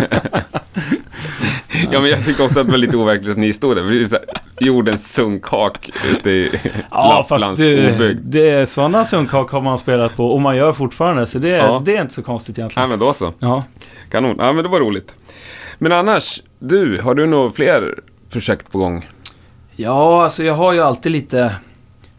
ja, 1.90 2.00
men 2.00 2.10
jag 2.10 2.24
tycker 2.24 2.44
också 2.44 2.60
att 2.60 2.66
det 2.66 2.70
var 2.72 2.78
lite 2.78 2.96
overkligt 2.96 3.30
att 3.32 3.38
ni 3.38 3.52
stod 3.52 3.76
där. 3.76 4.08
Så 4.08 4.14
här, 4.14 4.24
Jordens 4.60 5.12
sunkhak 5.12 5.90
ute 6.10 6.30
i 6.30 6.50
Ja, 6.90 7.24
Lapplands 7.30 7.60
du, 7.60 7.94
obygd. 7.94 8.20
det 8.24 8.50
är 8.50 8.66
sådana 8.66 9.04
sunkak 9.04 9.50
har 9.50 9.60
man 9.60 9.78
spelat 9.78 10.16
på 10.16 10.26
och 10.26 10.40
man 10.40 10.56
gör 10.56 10.72
fortfarande, 10.72 11.26
så 11.26 11.38
det, 11.38 11.48
Ja. 11.48 11.82
det 11.84 11.96
är 11.96 12.02
inte 12.02 12.14
så 12.14 12.22
konstigt 12.22 12.58
Ja, 12.58 12.62
egentligen. 12.62 12.88
men 12.88 12.98
då 12.98 13.12
så. 13.12 13.32
Ja. 13.38 13.64
Kanon. 14.10 14.36
Ja, 14.38 14.52
men 14.52 14.62
det 14.64 14.68
var 14.70 14.80
roligt. 14.80 15.14
Men 15.78 15.92
annars, 15.92 16.42
du, 16.58 17.00
har 17.00 17.14
du 17.14 17.26
några 17.26 17.50
fler 17.50 18.00
projekt 18.32 18.72
på 18.72 18.78
gång? 18.78 19.06
Ja, 19.76 20.24
alltså 20.24 20.44
jag 20.44 20.54
har 20.54 20.72
ju 20.72 20.80
alltid 20.80 21.12
lite 21.12 21.54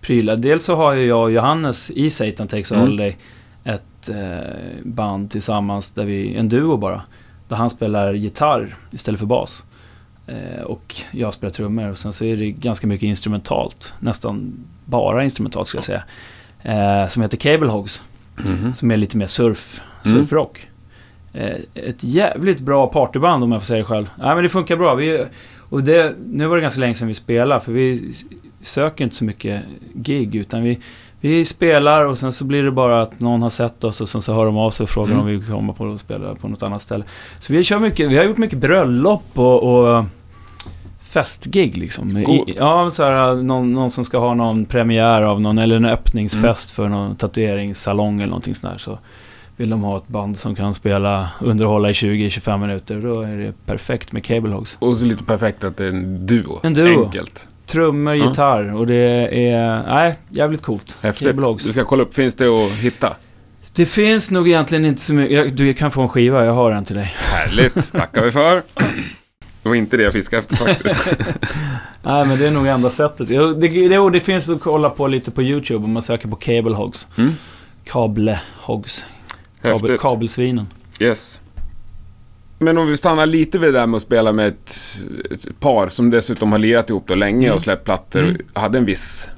prylar. 0.01 0.36
Dels 0.38 0.65
så 0.65 0.75
har 0.75 0.93
ju 0.93 1.05
jag 1.05 1.22
och 1.24 1.31
Johannes 1.31 1.91
i 1.91 2.10
Satan 2.10 2.48
Takes 2.48 2.72
a 2.72 2.75
Mm. 2.75 2.88
Holiday 2.88 3.17
ett 3.63 4.10
eh, 4.10 4.84
band 4.84 5.31
tillsammans, 5.31 5.91
där 5.91 6.05
vi, 6.05 6.36
en 6.36 6.50
duo 6.50 6.77
bara. 6.77 7.01
Där 7.48 7.55
han 7.55 7.69
spelar 7.69 8.13
gitarr 8.13 8.75
istället 8.91 9.19
för 9.19 9.27
bas. 9.27 9.63
Eh, 10.27 10.62
och 10.63 10.96
jag 11.12 11.34
spelar 11.34 11.51
trummor. 11.51 11.89
Och 11.89 11.98
sen 11.98 12.13
så 12.13 12.25
är 12.25 12.36
det 12.38 12.51
ganska 12.51 12.88
mycket 12.88 13.08
instrumentalt. 13.08 13.93
Nästan 14.00 14.53
bara 14.86 15.24
instrumentalt 15.24 15.67
skulle 15.67 15.77
jag 15.79 15.86
säga. 15.86 16.03
Eh, 17.03 17.10
som 17.10 17.22
heter 17.22 17.38
Cable 17.38 17.67
Hogs. 17.69 18.01
Mhm. 18.46 18.74
Som 18.74 18.91
är 18.91 18.98
lite 18.98 19.17
mer 19.17 19.27
surf, 19.27 19.81
Mm. 20.05 20.17
surfrock. 20.17 20.58
Eh, 20.60 20.65
ett 21.74 22.03
jävligt 22.03 22.59
bra 22.59 22.88
partyband 22.88 23.43
om 23.43 23.51
jag 23.51 23.62
får 23.62 23.65
säga 23.65 23.77
det 23.79 23.83
själv. 23.86 24.09
Nej 24.19 24.36
men 24.36 24.43
det 24.43 24.50
funkar 24.50 24.75
bra. 24.75 24.95
Vi, 24.95 25.25
och 25.69 25.83
det, 25.83 26.15
nu 26.25 26.48
var 26.48 26.55
det 26.55 26.62
ganska 26.62 26.79
länge 26.79 26.95
sedan 26.95 27.07
vi 27.07 27.13
spelade 27.13 27.62
för 27.62 27.71
vi 27.71 28.13
söker 28.62 29.03
inte 29.03 29.15
så 29.15 29.25
mycket 29.25 29.63
gig 29.93 30.36
utan 30.36 30.63
vi, 30.63 30.79
vi 31.21 31.45
spelar 31.45 32.05
och 32.05 32.17
sen 32.17 32.31
så 32.31 32.45
blir 32.45 32.63
det 32.63 32.71
bara 32.71 33.01
att 33.01 33.19
någon 33.19 33.41
har 33.41 33.50
sett 33.50 33.83
oss 33.83 34.01
och 34.01 34.09
sen 34.09 34.21
så 34.21 34.33
hör 34.33 34.45
de 34.45 34.57
av 34.57 34.71
sig 34.71 34.83
och 34.83 34.89
frågar 34.89 35.12
Mm. 35.12 35.19
om 35.19 35.27
vi 35.27 35.36
vill 35.36 35.48
komma 35.48 35.74
på 35.74 35.83
och 35.83 36.00
spela 36.00 36.36
på 36.36 36.48
något 36.48 36.63
annat 36.63 36.81
ställe. 36.81 37.03
Så 37.39 37.53
vi, 37.53 37.63
kör 37.63 37.79
mycket, 37.79 38.09
vi 38.12 38.17
har 38.17 38.24
gjort 38.24 38.38
mycket 38.38 38.59
bröllop 38.59 39.25
och, 39.33 39.63
och 39.63 40.05
festgig 41.01 41.77
liksom. 41.77 42.17
I, 42.17 42.55
ja, 42.57 42.91
så 42.91 43.03
här, 43.03 43.36
någon, 43.36 43.74
någon 43.74 43.91
som 43.91 44.05
ska 44.05 44.17
ha 44.17 44.33
någon 44.33 44.65
premiär 44.65 45.21
av 45.21 45.41
någon 45.41 45.57
eller 45.57 45.75
en 45.75 45.86
öppningsfest 45.86 46.71
för 46.71 46.88
någon 46.88 47.15
tatueringssalong 47.15 48.17
eller 48.17 48.27
någonting 48.29 48.55
sånt 48.55 48.74
där. 48.74 48.79
Så 48.79 49.00
vill 49.59 49.69
de 49.69 49.83
ha 49.83 49.97
ett 49.97 50.07
band 50.07 50.37
som 50.37 50.55
kan 50.55 50.73
spela, 50.73 51.29
underhålla 51.41 51.89
i 51.89 51.93
20-25 51.93 52.57
minuter. 52.57 53.01
Då 53.01 53.21
är 53.21 53.37
det 53.37 53.53
perfekt 53.65 54.11
med 54.11 54.23
Cable 54.23 54.49
Hogs. 54.51 54.77
Och 54.79 54.95
så 54.97 55.05
lite 55.05 55.23
perfekt 55.23 55.63
att 55.63 55.77
det 55.77 55.85
är 55.85 55.89
en 55.89 56.25
duo. 56.25 56.59
En 56.63 56.73
duo. 56.73 57.05
Enkelt. 57.05 57.47
Trummor, 57.65 58.15
Ja. 58.15 58.29
gitarr 58.29 58.73
och 58.75 58.87
det 58.87 58.95
är, 59.49 59.83
nej, 59.87 60.15
jävligt 60.29 60.61
coolt. 60.61 60.97
Häftigt. 61.01 61.27
Cable 61.27 61.45
Hogs. 61.45 61.65
Du 61.65 61.71
ska 61.71 61.85
kolla 61.85 62.03
upp, 62.03 62.13
finns 62.13 62.35
det 62.35 62.47
att 62.47 62.71
hitta? 62.71 63.13
Det 63.75 63.85
finns 63.85 64.31
nog 64.31 64.47
egentligen 64.47 64.85
inte 64.85 65.01
så 65.01 65.13
mycket, 65.13 65.57
du 65.57 65.73
kan 65.73 65.91
få 65.91 66.01
en 66.01 66.09
skiva, 66.09 66.45
jag 66.45 66.53
har 66.53 66.71
en 66.71 66.85
till 66.85 66.95
dig. 66.95 67.13
Härligt, 67.17 67.91
tackar 67.91 68.25
vi 68.25 68.31
för. 68.31 68.63
Det 69.63 69.69
var 69.69 69.75
inte 69.75 69.97
det 69.97 70.03
jag 70.03 70.13
fiskade 70.13 70.39
efter 70.41 70.55
faktiskt. 70.55 71.13
Nej, 72.03 72.25
men 72.25 72.39
det 72.39 72.47
är 72.47 72.51
nog 72.51 72.67
enda 72.67 72.89
sättet. 72.89 73.27
Det, 73.27 73.53
det, 73.89 74.09
det 74.09 74.19
finns 74.19 74.49
att 74.49 74.61
kolla 74.61 74.89
på 74.89 75.07
lite 75.07 75.31
på 75.31 75.41
YouTube 75.43 75.85
om 75.85 75.91
man 75.91 76.01
söker 76.01 76.27
på 76.27 76.35
Cable 76.35 76.75
Hogs. 76.75 77.07
Mm. 77.17 77.33
Kable-hogs. 77.85 79.05
Kabel, 79.61 79.97
kabelsvinen. 79.97 80.65
Yes. 80.99 81.41
Men 82.59 82.77
om 82.77 82.87
vi 82.87 82.97
stannar 82.97 83.25
lite 83.25 83.59
vid 83.59 83.73
det 83.73 83.79
där 83.79 83.87
med 83.87 83.97
att 83.97 84.03
spela 84.03 84.33
med 84.33 84.47
ett, 84.47 84.75
ett 85.31 85.59
par 85.59 85.89
som 85.89 86.09
dessutom 86.09 86.51
har 86.51 86.59
lirat 86.59 86.89
ihop 86.89 87.07
då 87.07 87.15
länge 87.15 87.47
Mm. 87.47 87.55
och 87.55 87.61
släppt 87.61 87.85
plattor. 87.85 88.23
Mm. 88.23 88.37
Hade 88.53 88.77
en 88.77 88.85
viss 88.85 89.29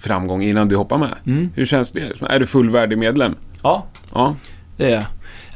framgång 0.00 0.42
innan 0.42 0.68
du 0.68 0.76
hoppade 0.76 1.00
med. 1.00 1.14
Mm. 1.36 1.50
Hur 1.54 1.64
känns 1.64 1.90
det? 1.90 2.12
Är 2.28 2.40
du 2.40 2.46
fullvärdig 2.46 2.98
medlem? 2.98 3.34
Ja, 3.62 3.86
Ja. 4.14 4.36
det 4.76 4.84
är 4.84 4.90
jag. 4.90 5.04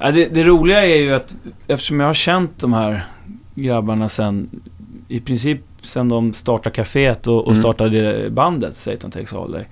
ja, 0.01 0.11
det, 0.11 0.35
det 0.35 0.43
roliga 0.43 0.85
är 0.87 0.97
ju 0.97 1.15
att 1.15 1.37
eftersom 1.67 2.01
jag 2.01 2.07
har 2.07 2.15
känt 2.15 2.61
de 2.61 2.73
här 2.73 3.05
grabbarna 3.55 4.09
sen 4.09 4.51
i 5.09 5.21
princip 5.21 5.61
sen 5.83 6.09
de 6.09 6.33
startade 6.33 6.75
kaféet 6.75 7.27
och, 7.27 7.41
och 7.43 7.49
Mm. 7.53 7.63
startade 7.63 8.31
bandet 8.31 8.77
Satan 8.77 9.11
Takes 9.11 9.31
Holiday. 9.33 9.67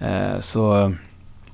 Eh, 0.00 0.40
så, 0.40 0.94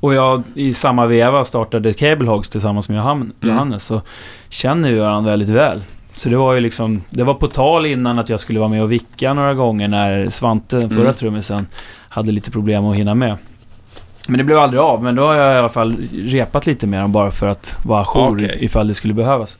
och 0.00 0.14
jag 0.14 0.42
i 0.54 0.74
samma 0.74 1.06
veva 1.06 1.44
startade 1.44 1.92
Cable 1.94 2.28
Hogs 2.28 2.50
tillsammans 2.50 2.88
med 2.88 3.00
Mm. 3.00 3.32
Johannes 3.40 3.84
så 3.84 4.02
känner 4.48 4.90
vi 4.92 4.98
varandra 4.98 5.30
väldigt 5.30 5.48
väl. 5.48 5.80
Så 6.14 6.28
det 6.28 6.36
var 6.36 6.54
ju 6.54 6.60
liksom, 6.60 7.02
det 7.10 7.24
var 7.24 7.34
på 7.34 7.46
tal 7.46 7.86
innan 7.86 8.18
att 8.18 8.28
jag 8.28 8.40
skulle 8.40 8.58
vara 8.60 8.68
med 8.68 8.82
och 8.82 8.92
vicka 8.92 9.34
några 9.34 9.54
gånger 9.54 9.88
när 9.88 10.28
Svante, 10.30 10.76
den 10.76 10.90
förra 10.90 11.00
Mm. 11.00 11.14
trummisen, 11.14 11.66
hade 12.08 12.32
lite 12.32 12.50
problem 12.50 12.86
att 12.86 12.96
hinna 12.96 13.14
med. 13.14 13.36
Men 14.28 14.38
det 14.38 14.44
blev 14.44 14.58
aldrig 14.58 14.80
av, 14.80 15.02
men 15.02 15.14
då 15.14 15.26
har 15.26 15.34
jag 15.34 15.54
i 15.54 15.58
alla 15.58 15.68
fall 15.68 15.96
repat 16.12 16.66
lite 16.66 16.86
med 16.86 17.00
dem 17.00 17.12
bara 17.12 17.30
för 17.30 17.48
att 17.48 17.78
vara 17.84 18.00
ajour 18.00 18.36
Okej. 18.44 18.56
ifall 18.60 18.88
det 18.88 18.94
skulle 18.94 19.14
behövas. 19.14 19.58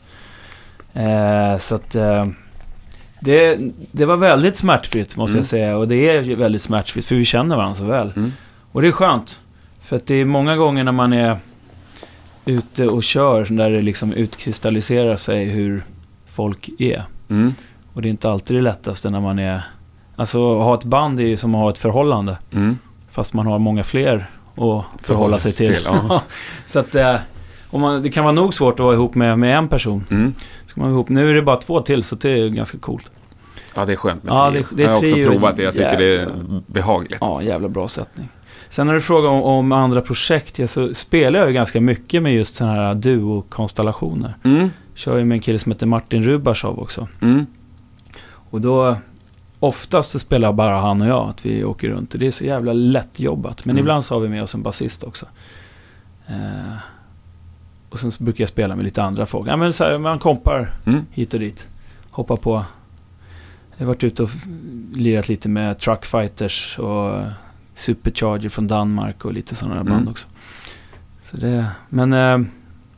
Eh, 0.94 1.58
så 1.60 1.74
att 1.74 1.94
eh, 1.94 2.26
det, 3.20 3.58
det 3.92 4.04
var 4.04 4.16
väldigt 4.16 4.56
smärtfritt 4.56 5.16
måste 5.16 5.32
Mm. 5.32 5.40
jag 5.40 5.46
säga 5.46 5.76
och 5.76 5.88
det 5.88 6.08
är 6.10 6.36
väldigt 6.36 6.62
smärtfritt 6.62 7.06
för 7.06 7.14
vi 7.14 7.24
känner 7.24 7.56
varandra 7.56 7.74
så 7.74 7.84
väl. 7.84 8.12
Mm. 8.16 8.32
Och 8.72 8.82
det 8.82 8.88
är 8.88 8.92
skönt. 8.92 9.40
För 9.88 9.96
att 9.96 10.06
det 10.06 10.14
är 10.14 10.24
många 10.24 10.56
gånger 10.56 10.84
när 10.84 10.92
man 10.92 11.12
är 11.12 11.36
ute 12.44 12.86
och 12.88 13.02
kör 13.04 13.44
där 13.50 13.70
det 13.70 13.82
liksom 13.82 14.12
utkristalliserar 14.12 15.16
sig 15.16 15.44
hur 15.44 15.82
folk 16.30 16.70
är. 16.78 17.02
Mm. 17.30 17.54
Och 17.92 18.02
det 18.02 18.08
är 18.08 18.10
inte 18.10 18.30
alltid 18.30 18.56
det 18.56 18.62
lättaste 18.62 19.10
när 19.10 19.20
man 19.20 19.38
är... 19.38 19.62
Alltså 20.16 20.58
att 20.58 20.64
ha 20.64 20.74
ett 20.74 20.84
band 20.84 21.20
är 21.20 21.24
ju 21.24 21.36
som 21.36 21.54
att 21.54 21.60
ha 21.60 21.70
ett 21.70 21.78
förhållande. 21.78 22.38
Mm. 22.54 22.78
Fast 23.10 23.34
man 23.34 23.46
har 23.46 23.58
många 23.58 23.84
fler 23.84 24.30
att 24.56 24.84
förhålla 25.06 25.38
sig 25.38 25.52
till. 25.52 25.78
ja. 25.84 26.22
så 26.66 26.78
att 26.78 26.94
eh, 26.94 27.14
om 27.70 27.80
man, 27.80 28.02
det 28.02 28.08
kan 28.08 28.24
vara 28.24 28.34
nog 28.34 28.54
svårt 28.54 28.74
att 28.74 28.80
vara 28.84 28.94
ihop 28.94 29.14
med, 29.14 29.38
med 29.38 29.58
en 29.58 29.68
person. 29.68 30.04
Mm. 30.10 30.34
Ska 30.66 30.80
man 30.80 30.90
ihop, 30.90 31.08
nu 31.08 31.30
är 31.30 31.34
det 31.34 31.42
bara 31.42 31.56
två 31.56 31.80
till 31.80 32.02
så 32.04 32.14
det 32.16 32.30
är 32.30 32.48
ganska 32.48 32.78
coolt. 32.78 33.10
ja, 33.76 33.84
det 33.84 33.92
är 33.92 33.96
skönt 33.96 34.22
med 34.24 34.32
Ja, 34.34 34.50
trio. 34.50 34.64
det- 34.70 34.76
det 34.76 34.82
är 34.82 34.86
jag 34.86 34.92
har 34.94 34.98
också 35.02 35.30
provat 35.30 35.56
det. 35.56 35.62
Jag 35.62 35.72
tycker 35.74 35.96
det 35.96 36.20
är 36.20 36.28
behagligt. 36.66 37.18
Ja, 37.20 37.42
jävla 37.42 37.68
bra 37.68 37.88
sättning. 37.88 38.28
Sen 38.68 38.86
när 38.86 38.94
du 38.94 39.00
frågar 39.00 39.28
om, 39.30 39.42
om 39.42 39.72
andra 39.72 40.00
projekt, 40.00 40.58
ja, 40.58 40.68
så 40.68 40.94
spelar 40.94 41.38
jag 41.38 41.48
ju 41.48 41.54
ganska 41.54 41.80
mycket 41.80 42.22
med 42.22 42.34
just 42.34 42.54
sådana 42.54 42.74
här 42.74 42.94
duo-konstellationer. 42.94 44.34
Mm. 44.44 44.70
Kör 44.94 45.16
ju 45.18 45.24
med 45.24 45.36
en 45.36 45.40
kille 45.40 45.58
som 45.58 45.72
heter 45.72 45.86
Martin 45.86 46.22
Rubashov 46.24 46.78
också. 46.78 47.08
Mm. 47.22 47.46
Och 48.50 48.60
då, 48.60 48.96
oftast 49.58 50.10
så 50.10 50.18
spelar 50.18 50.52
bara 50.52 50.80
han 50.80 51.02
och 51.02 51.08
jag, 51.08 51.28
att 51.28 51.46
vi 51.46 51.64
åker 51.64 51.88
runt. 51.88 52.14
Och 52.14 52.20
det 52.20 52.26
är 52.26 52.30
så 52.30 52.44
jävla 52.44 52.72
lätt 52.72 53.20
jobbat. 53.20 53.64
Men 53.64 53.74
Mm. 53.76 53.80
ibland 53.82 54.04
så 54.04 54.14
har 54.14 54.20
vi 54.20 54.28
med 54.28 54.42
oss 54.42 54.54
en 54.54 54.62
basist 54.62 55.04
också. 55.04 55.26
Eh, 56.26 56.76
och 57.90 57.98
sen 58.00 58.12
så 58.12 58.24
brukar 58.24 58.42
jag 58.42 58.48
spela 58.48 58.76
med 58.76 58.84
lite 58.84 59.02
andra 59.02 59.26
folk. 59.26 59.48
Ja, 59.48 59.56
men 59.56 59.72
så 59.72 59.84
här, 59.84 59.98
man 59.98 60.18
kompar 60.18 60.70
Mm. 60.86 61.00
hit 61.10 61.34
och 61.34 61.40
dit. 61.40 61.68
Hoppar 62.10 62.36
på. 62.36 62.64
Jag 63.76 63.86
har 63.86 63.94
varit 63.94 64.04
ute 64.04 64.22
och 64.22 64.30
lirat 64.94 65.28
lite 65.28 65.48
med 65.48 65.78
Truckfighters 65.78 66.78
och 66.78 67.22
Supercharger 67.78 68.48
från 68.48 68.66
Danmark 68.68 69.24
och 69.24 69.32
lite 69.32 69.54
sådana 69.54 69.80
Mm. 69.80 69.92
band 69.92 70.08
också. 70.08 70.26
Så 71.24 71.36
det, 71.36 71.66
men 71.88 72.12
eh, 72.12 72.38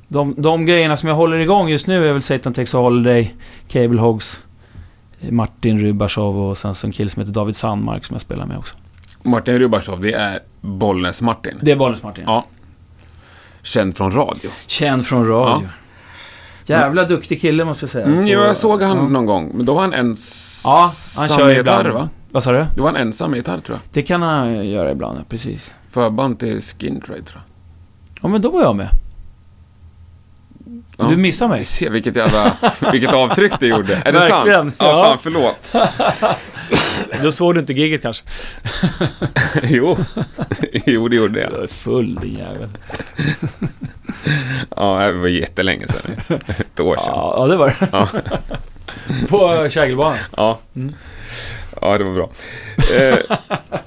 de, 0.08 0.34
de 0.38 0.66
grejerna 0.66 0.96
som 0.96 1.08
jag 1.08 1.16
håller 1.16 1.38
igång 1.38 1.68
just 1.68 1.87
nu 1.87 2.08
är 2.08 2.12
väl 2.12 2.22
Satan 2.22 2.52
Takes 2.52 2.72
Holiday, 2.72 3.34
Cable 3.68 4.00
Hogs, 4.00 4.40
eh, 5.20 5.30
Martin 5.32 5.78
Rybashov 5.78 6.38
och 6.40 6.58
sen 6.58 6.75
så 6.75 6.87
en 6.87 6.92
kille 6.92 7.10
som 7.10 7.20
heter 7.20 7.32
David 7.32 7.56
Sandmark 7.56 8.04
som 8.04 8.14
jag 8.14 8.20
spelar 8.22 8.46
med 8.46 8.58
också. 8.58 8.76
Martin 9.22 9.58
Rubashov, 9.58 10.00
det 10.00 10.12
är 10.12 10.38
Bollnäs-Martin. 10.60 11.58
Det 11.62 11.70
är 11.72 11.76
Bollnäs-Martin. 11.76 12.25
Ja. 12.26 12.46
Känd 13.62 13.96
från 13.96 14.12
radio. 14.12 14.50
Känd 14.66 15.06
från 15.06 15.26
radio. 15.26 15.68
Jävla 16.64 17.04
duktig 17.04 17.40
kille 17.40 17.64
måste 17.64 17.82
jag 17.84 17.90
säga. 17.90 18.06
Mm, 18.06 18.26
jo, 18.26 18.40
jag 18.40 18.56
såg 18.56 18.82
han 18.82 18.96
ja. 18.96 19.08
någon 19.08 19.26
gång, 19.26 19.50
men 19.54 19.66
då 19.66 19.75
var 19.75 19.80
han 19.80 19.92
ensam 19.92 20.70
Ja, 20.70 20.90
han 21.16 21.28
kör 21.28 21.58
ibland. 21.58 21.88
va? 21.88 22.08
Vad 22.32 22.42
sa 22.42 22.52
du? 22.52 22.66
Då 22.75 22.82
var 22.82 22.92
han 22.92 23.00
ensam 23.00 23.34
gitarr, 23.34 23.58
tror 23.58 23.78
jag. 23.78 23.92
Det 23.92 24.02
kan 24.02 24.22
han 24.22 24.68
göra 24.68 24.90
ibland, 24.90 25.18
ja, 25.18 25.22
precis. 25.28 25.75
Förband 25.90 26.38
till 26.38 26.60
Skin 26.62 27.00
Trade, 27.00 27.22
tror 27.22 27.40
jag. 27.40 27.42
Ja, 28.22 28.28
men 28.28 28.42
då 28.42 28.50
var 28.50 28.62
jag 28.62 28.76
med. 28.76 28.88
Ja. 30.96 31.04
Du 31.04 31.16
missade 31.16 31.50
mig. 31.50 31.64
Se 31.64 31.88
vilket 31.88 32.16
jävla... 32.16 32.56
vilket 32.92 33.14
avtryck 33.14 33.52
det 33.60 33.66
gjorde. 33.66 34.02
Är 34.04 34.12
det 34.12 34.28
sant? 34.28 34.75
Ja, 34.78 34.87
ja. 34.87 35.04
fan, 35.04 35.18
förlåt. 35.22 35.75
Då 37.22 37.32
såg 37.32 37.54
du 37.54 37.60
inte 37.60 37.72
giget 37.72 38.02
kanske? 38.02 38.25
jo. 39.62 39.96
jo, 40.87 41.08
det 41.08 41.16
gjorde 41.16 41.40
jag. 41.40 41.52
Jag 41.52 41.62
är 41.62 41.66
full 41.66 42.14
din 42.14 42.38
jävel. 42.38 42.68
Ja, 44.76 44.99
det 44.99 45.12
var 45.12 45.28
jättelänge 45.28 45.87
sedan. 45.87 46.38
Ett 46.46 46.80
år 46.80 46.96
sedan. 46.96 47.04
Ja, 47.06 47.34
ja 47.37 47.46
det 47.46 47.56
var 47.56 47.66
det. 47.66 47.88
Ja. 47.92 48.08
På 49.28 49.68
Kägelbanan. 49.70 50.18
Ja. 50.37 50.58
Mm. 50.76 50.94
Ja, 51.80 51.99
det 51.99 52.04
var 52.04 52.14
bra. 52.14 52.30
Eh, 52.96 53.18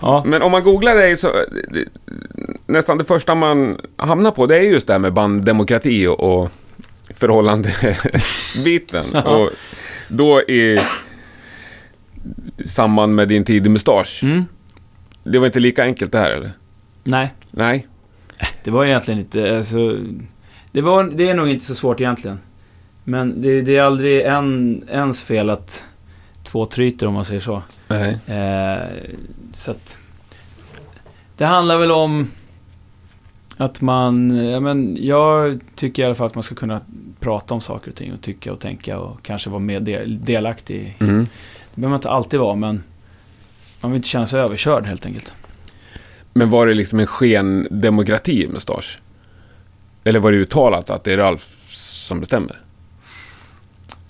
Ja. 0.00 0.22
men 0.26 0.42
om 0.42 0.52
man 0.52 0.62
googlar 0.62 0.94
dig 0.94 1.16
så... 1.16 1.32
Det, 1.68 1.84
nästan 2.66 2.98
det 2.98 3.04
första 3.04 3.34
man 3.34 3.80
hamnar 3.96 4.30
på, 4.30 4.46
det 4.46 4.56
är 4.56 4.60
just 4.60 4.86
det 4.86 4.92
här 4.92 5.00
med 5.00 5.12
banddemokrati 5.12 6.06
och, 6.06 6.20
och 6.20 6.50
förhållande-biten. 7.14 9.06
Ja. 9.12 9.36
Och 9.36 9.50
då 10.08 10.40
i 10.40 10.80
samband 12.64 13.14
med 13.14 13.28
din 13.28 13.44
tid 13.44 13.66
i 13.66 13.68
Mustasch. 13.68 14.20
Mm. 14.22 14.44
Det 15.24 15.38
var 15.38 15.46
inte 15.46 15.60
lika 15.60 15.82
enkelt 15.82 16.12
det 16.12 16.18
här, 16.18 16.30
eller? 16.30 16.50
Nej, 17.04 17.34
Nej. 17.50 17.86
det 18.64 18.70
var 18.70 18.84
egentligen 18.84 19.20
inte... 19.20 19.58
Alltså, 19.58 19.98
det, 20.72 20.80
var, 20.80 21.04
det 21.04 21.28
är 21.28 21.34
nog 21.34 21.48
inte 21.48 21.64
så 21.64 21.74
svårt 21.74 22.00
egentligen. 22.00 22.38
Men 23.04 23.42
det, 23.42 23.60
det 23.60 23.76
är 23.76 23.82
aldrig 23.82 24.22
en, 24.22 24.82
ens 24.90 25.22
fel 25.22 25.50
att 25.50 25.84
två 26.56 26.66
tryter 26.66 27.06
om 27.06 27.14
man 27.14 27.24
säger 27.24 27.40
så. 27.40 27.62
Nej. 27.88 28.18
Eh, 28.26 28.82
så 29.52 29.70
att... 29.70 29.98
Det 31.36 31.44
handlar 31.44 31.78
väl 31.78 31.90
om 31.90 32.30
att 33.56 33.80
man... 33.80 34.36
Ja, 34.36 34.60
men 34.60 34.98
jag 35.00 35.60
tycker 35.74 36.02
i 36.02 36.06
alla 36.06 36.14
fall 36.14 36.26
att 36.26 36.34
man 36.34 36.44
ska 36.44 36.54
kunna 36.54 36.80
prata 37.20 37.54
om 37.54 37.60
saker 37.60 37.90
och 37.90 37.96
ting 37.96 38.12
och 38.12 38.20
tycka 38.20 38.52
och 38.52 38.60
tänka 38.60 38.98
och 38.98 39.22
kanske 39.22 39.50
vara 39.50 39.60
mer 39.60 39.80
del, 39.80 40.24
delaktig. 40.24 40.96
Mm. 41.00 41.26
Det 41.74 41.80
behöver 41.80 41.90
man 41.90 41.98
inte 41.98 42.10
alltid 42.10 42.40
vara, 42.40 42.54
men 42.54 42.82
man 43.80 43.90
vill 43.90 43.96
inte 43.96 44.08
känna 44.08 44.26
sig 44.26 44.40
överkörd 44.40 44.86
helt 44.86 45.06
enkelt. 45.06 45.32
Men 46.32 46.50
var 46.50 46.66
det 46.66 46.74
liksom 46.74 47.00
en 47.00 47.06
skendemokrati 47.06 48.44
i 48.44 48.48
Mustasch? 48.48 48.98
Eller 50.04 50.20
var 50.20 50.32
det 50.32 50.38
uttalat 50.38 50.90
att 50.90 51.04
det 51.04 51.12
är 51.12 51.16
Ralf 51.16 51.72
som 51.74 52.20
bestämmer? 52.20 52.60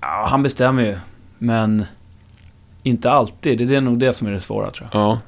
Ja, 0.01 0.27
han 0.31 0.43
bestämmer 0.43 0.83
ju, 0.83 0.99
men 1.39 1.85
inte 2.87 3.11
alltid. 3.11 3.69
Det 3.69 3.77
är 3.77 3.81
nog 3.81 3.99
det 3.99 4.13
som 4.13 4.29
är 4.29 4.33
det 4.33 4.41
svåra 4.41 4.71
tror 4.71 4.89
jag. 4.93 5.03
Ja. 5.03 5.19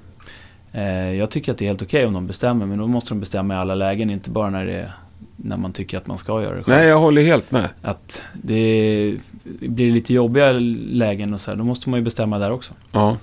Eh, 0.73 1.15
jag 1.15 1.31
tycker 1.31 1.53
att 1.53 1.59
det 1.59 1.65
är 1.65 1.69
helt 1.69 1.83
okej 1.83 2.07
om 2.07 2.13
de 2.13 2.27
bestämmer, 2.27 2.67
men 2.67 2.79
då 2.79 2.87
måste 2.87 3.11
de 3.11 3.21
bestämma 3.21 3.55
i 3.55 3.57
alla 3.57 3.75
lägen, 3.75 4.11
inte 4.11 4.31
bara 4.31 4.51
när, 4.51 4.67
det 4.67 4.73
är, 4.73 4.93
när 5.37 5.57
man 5.57 5.73
tycker 5.73 5.99
att 5.99 6.07
man 6.07 6.19
ska 6.19 6.43
göra 6.43 6.57
det 6.57 6.63
själv. 6.63 6.79
Nej, 6.79 6.87
jag 6.87 6.99
håller 6.99 7.23
helt 7.23 7.51
med. 7.51 7.69
Att 7.83 8.23
det 8.33 9.17
blir 9.61 9.93
lite 9.93 10.15
jobbiga 10.15 10.53
lägen 10.53 11.35
och 11.35 11.41
så 11.41 11.51
här, 11.51 11.59
då 11.59 11.65
måste 11.65 11.91
man 11.91 11.99
ju 11.99 12.05
bestämma 12.05 12.39
där 12.39 12.51
också. 12.51 12.75
Ja. 12.93 13.17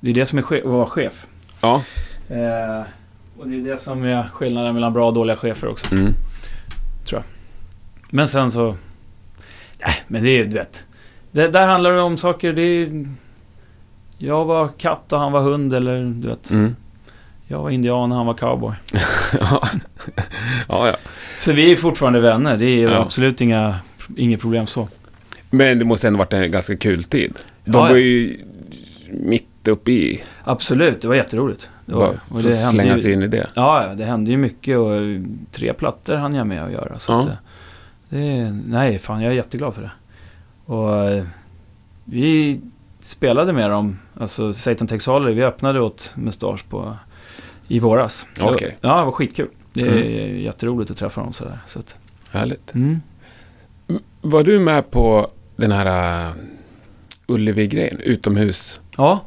Det 0.00 0.10
är 0.10 0.14
det 0.14 0.26
som 0.26 0.38
är 0.38 0.58
att 0.58 0.64
vara 0.64 0.86
chef. 0.86 1.26
Ja. 1.60 1.82
Eh, 2.28 2.82
och 3.38 3.48
det 3.48 3.56
är 3.56 3.64
det 3.72 3.80
som 3.80 4.04
är 4.04 4.22
skillnaden 4.22 4.74
mellan 4.74 4.92
bra 4.92 5.08
och 5.08 5.14
dåliga 5.14 5.36
chefer 5.36 5.68
också. 5.68 5.94
Mm. 5.94 6.12
Men 8.10 8.28
sen 8.28 8.52
så... 8.52 8.76
Nej, 9.86 9.94
men 10.06 10.22
det 10.22 10.28
är 10.28 10.36
ju, 10.36 10.44
du 10.44 10.54
vet. 10.54 10.84
Det, 11.30 11.48
där 11.48 11.66
handlar 11.66 11.92
det 11.92 12.00
om 12.00 12.16
saker, 12.16 12.52
det 12.52 12.62
är... 12.62 13.06
Jag 14.22 14.44
var 14.44 14.68
katt 14.68 15.12
och 15.12 15.18
han 15.18 15.32
var 15.32 15.40
hund 15.40 15.74
eller 15.74 16.00
du 16.04 16.28
vet. 16.28 16.50
Mm. 16.50 16.76
Jag 17.46 17.58
var 17.62 17.70
indian 17.70 18.10
och 18.12 18.16
han 18.16 18.26
var 18.26 18.34
cowboy. 18.34 18.74
ja. 19.40 19.68
ja. 20.68 20.96
Så 21.38 21.52
vi 21.52 21.72
är 21.72 21.76
fortfarande 21.76 22.20
vänner. 22.20 22.56
Det 22.56 22.66
är 22.82 22.90
Ja. 22.90 22.98
absolut 22.98 23.40
inga, 23.40 23.74
inget 24.16 24.40
problem 24.40 24.66
så. 24.66 24.88
Men 25.50 25.78
det 25.78 25.84
måste 25.84 26.06
ändå 26.06 26.18
varit 26.18 26.32
en 26.32 26.50
ganska 26.50 26.76
kul 26.76 27.04
tid. 27.04 27.32
De 27.64 27.72
Ja, 27.72 27.80
var 27.80 27.96
ju 27.96 28.36
mitt 29.10 29.68
uppe 29.68 29.92
i... 29.92 30.22
Absolut, 30.44 31.00
det 31.02 31.08
var 31.08 31.14
jätteroligt. 31.14 31.70
Det 31.86 31.94
var, 31.94 32.14
och 32.28 32.42
det 32.42 32.52
slänga 32.56 32.98
sig 32.98 33.12
in 33.12 33.22
i 33.22 33.26
det. 33.28 33.46
Ja, 33.54 33.86
det 33.96 34.04
hände 34.04 34.30
ju 34.30 34.36
mycket 34.36 34.78
och 34.78 34.92
tre 35.50 35.72
plattor 35.72 36.16
hann 36.16 36.34
jag 36.34 36.46
med 36.46 36.62
att 36.64 36.72
göra. 36.72 36.98
Så 36.98 37.12
Ja. 37.12 37.20
att, 37.20 37.28
eh, 37.28 37.34
det, 38.08 38.50
nej, 38.66 38.98
fan 38.98 39.20
jag 39.22 39.30
är 39.32 39.36
jätteglad 39.36 39.74
för 39.74 39.82
det. 39.82 39.90
Och 40.72 41.04
eh, 41.10 41.24
vi 42.04 42.60
spelade 43.00 43.52
med 43.52 43.70
dem, 43.70 43.98
alltså 44.20 44.52
Satan 44.52 44.86
Takes 44.86 45.06
Holiday, 45.06 45.34
vi 45.34 45.44
öppnade 45.44 45.80
åt 45.80 46.14
Mustasch 46.16 46.68
på, 46.68 46.96
i 47.68 47.78
våras. 47.78 48.26
Okej. 48.40 48.78
Ja, 48.80 48.98
det 48.98 49.04
var 49.04 49.12
skitkul. 49.12 49.48
Det 49.72 49.80
är 49.80 50.26
jätteroligt 50.26 50.90
att 50.90 50.96
träffa 50.96 51.20
dem 51.20 51.32
sådär. 51.32 51.58
Så 51.66 51.78
att, 51.78 51.96
Härligt. 52.30 52.74
mm. 52.74 53.00
Var 54.20 54.44
du 54.44 54.58
med 54.58 54.90
på 54.90 55.30
den 55.56 55.72
här 55.72 56.26
uh, 56.26 56.32
Ullevi-grejen? 57.26 58.00
Utomhus? 58.00 58.80
Ja, 58.96 59.24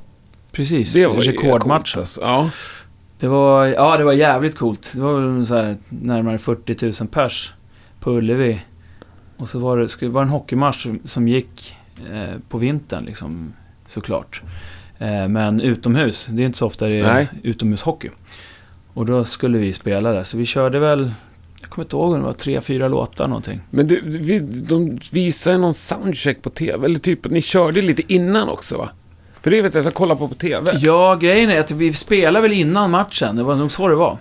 precis. 0.52 0.94
Det 0.94 1.08
var 1.08 1.16
Rekordmatch. 1.16 1.98
alltså. 1.98 2.22
Ja. 2.22 2.50
Det 3.20 3.28
var, 3.28 3.66
ja, 3.66 3.98
det 3.98 4.04
var 4.04 4.14
jävligt 4.14 4.58
coolt. 4.58 4.92
Det 4.94 5.02
var 5.02 5.46
så 5.46 5.56
här, 5.56 5.78
närmare 5.90 6.38
40 6.38 6.86
000 7.02 7.10
pers 7.12 7.54
på 8.00 8.12
Ullevi. 8.12 8.62
Och 9.38 9.50
så 9.50 9.60
var 9.60 9.78
det, 9.78 10.08
var 10.08 10.22
det 10.22 10.26
en 10.26 10.30
hockeymatch 10.30 10.84
som, 10.84 11.00
som 11.06 11.28
gick 11.28 11.76
eh, 12.12 12.40
på 12.50 12.58
vintern 12.58 13.06
liksom, 13.06 13.54
såklart. 13.88 14.42
Eh, 15.04 15.28
men 15.28 15.62
utomhus, 15.62 16.28
det 16.30 16.42
är 16.42 16.46
inte 16.46 16.58
så 16.58 16.68
ofta 16.68 16.88
det 16.88 17.00
är 17.00 17.14
Nej. 17.14 17.28
utomhushockey. 17.44 18.10
Och 18.94 19.06
då 19.06 19.26
skulle 19.26 19.58
vi 19.58 19.74
spela 19.74 20.12
där, 20.12 20.24
så 20.24 20.38
vi 20.38 20.46
körde 20.46 20.80
väl, 20.80 21.14
jag 21.62 21.70
kommer 21.70 21.86
inte 21.86 21.96
ihåg 21.96 22.14
om 22.14 22.20
det 22.20 22.26
var 22.26 22.34
tre, 22.34 22.62
fyra 22.62 22.88
låtar 22.88 23.28
någonting. 23.28 23.62
Men 23.70 23.88
du, 23.88 24.02
vi, 24.06 24.40
de 24.40 25.00
visade 25.12 25.58
någon 25.58 25.74
soundcheck 25.74 26.42
på 26.42 26.50
tv. 26.50 26.86
Eller 26.86 27.00
typ 27.00 27.30
ni 27.30 27.42
körde 27.42 27.82
lite 27.82 28.14
innan 28.14 28.50
också, 28.50 28.78
va? 28.78 28.90
För 29.42 29.52
det 29.52 29.62
vet 29.62 29.74
jag 29.74 29.82
att 29.82 29.86
jag 29.86 29.94
kollade 29.94 30.20
på 30.20 30.28
på 30.28 30.36
tv. 30.36 30.78
Ja, 30.82 31.16
grejen 31.16 31.50
är 31.50 31.60
att 31.60 31.72
vi 31.72 31.94
spelade 31.94 32.42
väl 32.42 32.54
innan 32.54 32.92
matchen. 32.92 33.36
Det 33.36 33.44
var 33.44 33.56
nog 33.56 33.72
så 33.72 33.88
det 33.88 33.96
var. 33.96 34.18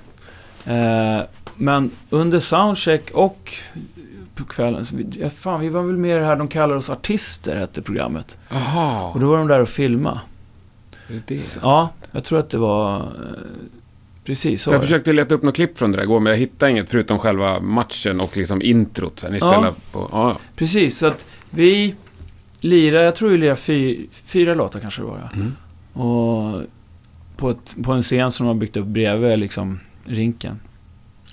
Eh, 0.67 1.23
men 1.57 1.91
under 2.11 2.41
soundcheck 2.41 3.11
och 3.11 3.55
på 4.35 4.45
kvällen, 4.45 4.85
så 4.85 4.97
vi, 4.97 5.31
fan, 5.31 5.61
vi 5.61 5.69
var 5.69 5.83
väl 5.83 6.03
det 6.03 6.25
här, 6.25 6.37
de 6.37 6.49
kallar 6.49 6.77
oss 6.77 6.91
artister, 6.91 7.57
hette 7.57 7.83
programmet. 7.83 8.39
Jaha. 8.49 9.11
Och 9.15 9.21
då 9.21 9.29
var 9.31 9.39
de 9.39 9.49
där 9.49 9.61
och 9.61 9.69
filma. 9.69 10.21
Det 11.09 11.15
är 11.15 11.23
det. 11.27 11.35
S- 11.35 11.59
Ja, 11.63 11.91
jag 12.13 12.25
tror 12.25 12.39
att 12.39 12.51
det 12.51 12.59
var... 12.59 12.97
Eh, 13.01 13.07
precis 14.25 14.63
så. 14.63 14.71
jag 14.73 14.83
försökte 14.83 15.13
leta 15.13 15.35
upp 15.35 15.43
något 15.43 15.55
klipp 15.55 15.79
från 15.79 15.91
det 15.93 15.97
där 15.99 16.05
igår, 16.05 16.21
men 16.21 16.31
jag 16.31 16.39
hittade 16.39 16.71
inget 16.73 16.91
förutom 16.91 17.19
själva 17.19 17.61
matchen 17.61 18.21
och 18.21 18.37
liksom 18.37 18.63
introt. 18.63 19.19
Så 19.21 19.29
ni 19.29 19.39
Ja. 19.41 19.53
spelar 19.53 19.73
på... 19.93 20.09
Ja, 20.13 20.37
Precis, 20.57 20.99
så 20.99 21.07
att 21.07 21.27
vi 21.51 21.95
lirade, 22.61 23.05
jag 23.05 23.15
tror 23.15 23.29
vi 23.31 23.39
lirade 23.39 23.57
fy, 23.57 24.07
fyra 24.25 24.55
låtar 24.55 24.81
kanske 24.81 25.01
det 25.03 25.07
var. 25.07 25.31
Ja. 25.33 25.41
Mm. 25.41 25.57
Och 26.07 26.61
på, 27.37 27.51
ett, 27.51 27.77
på 27.85 27.93
en 27.93 28.03
scen 28.03 28.31
som 28.33 28.47
de 28.47 28.49
har 28.49 28.61
byggt 28.61 28.77
upp 28.77 28.87
bredvid 28.87 29.39
liksom, 29.39 29.81
rinken. 30.05 30.61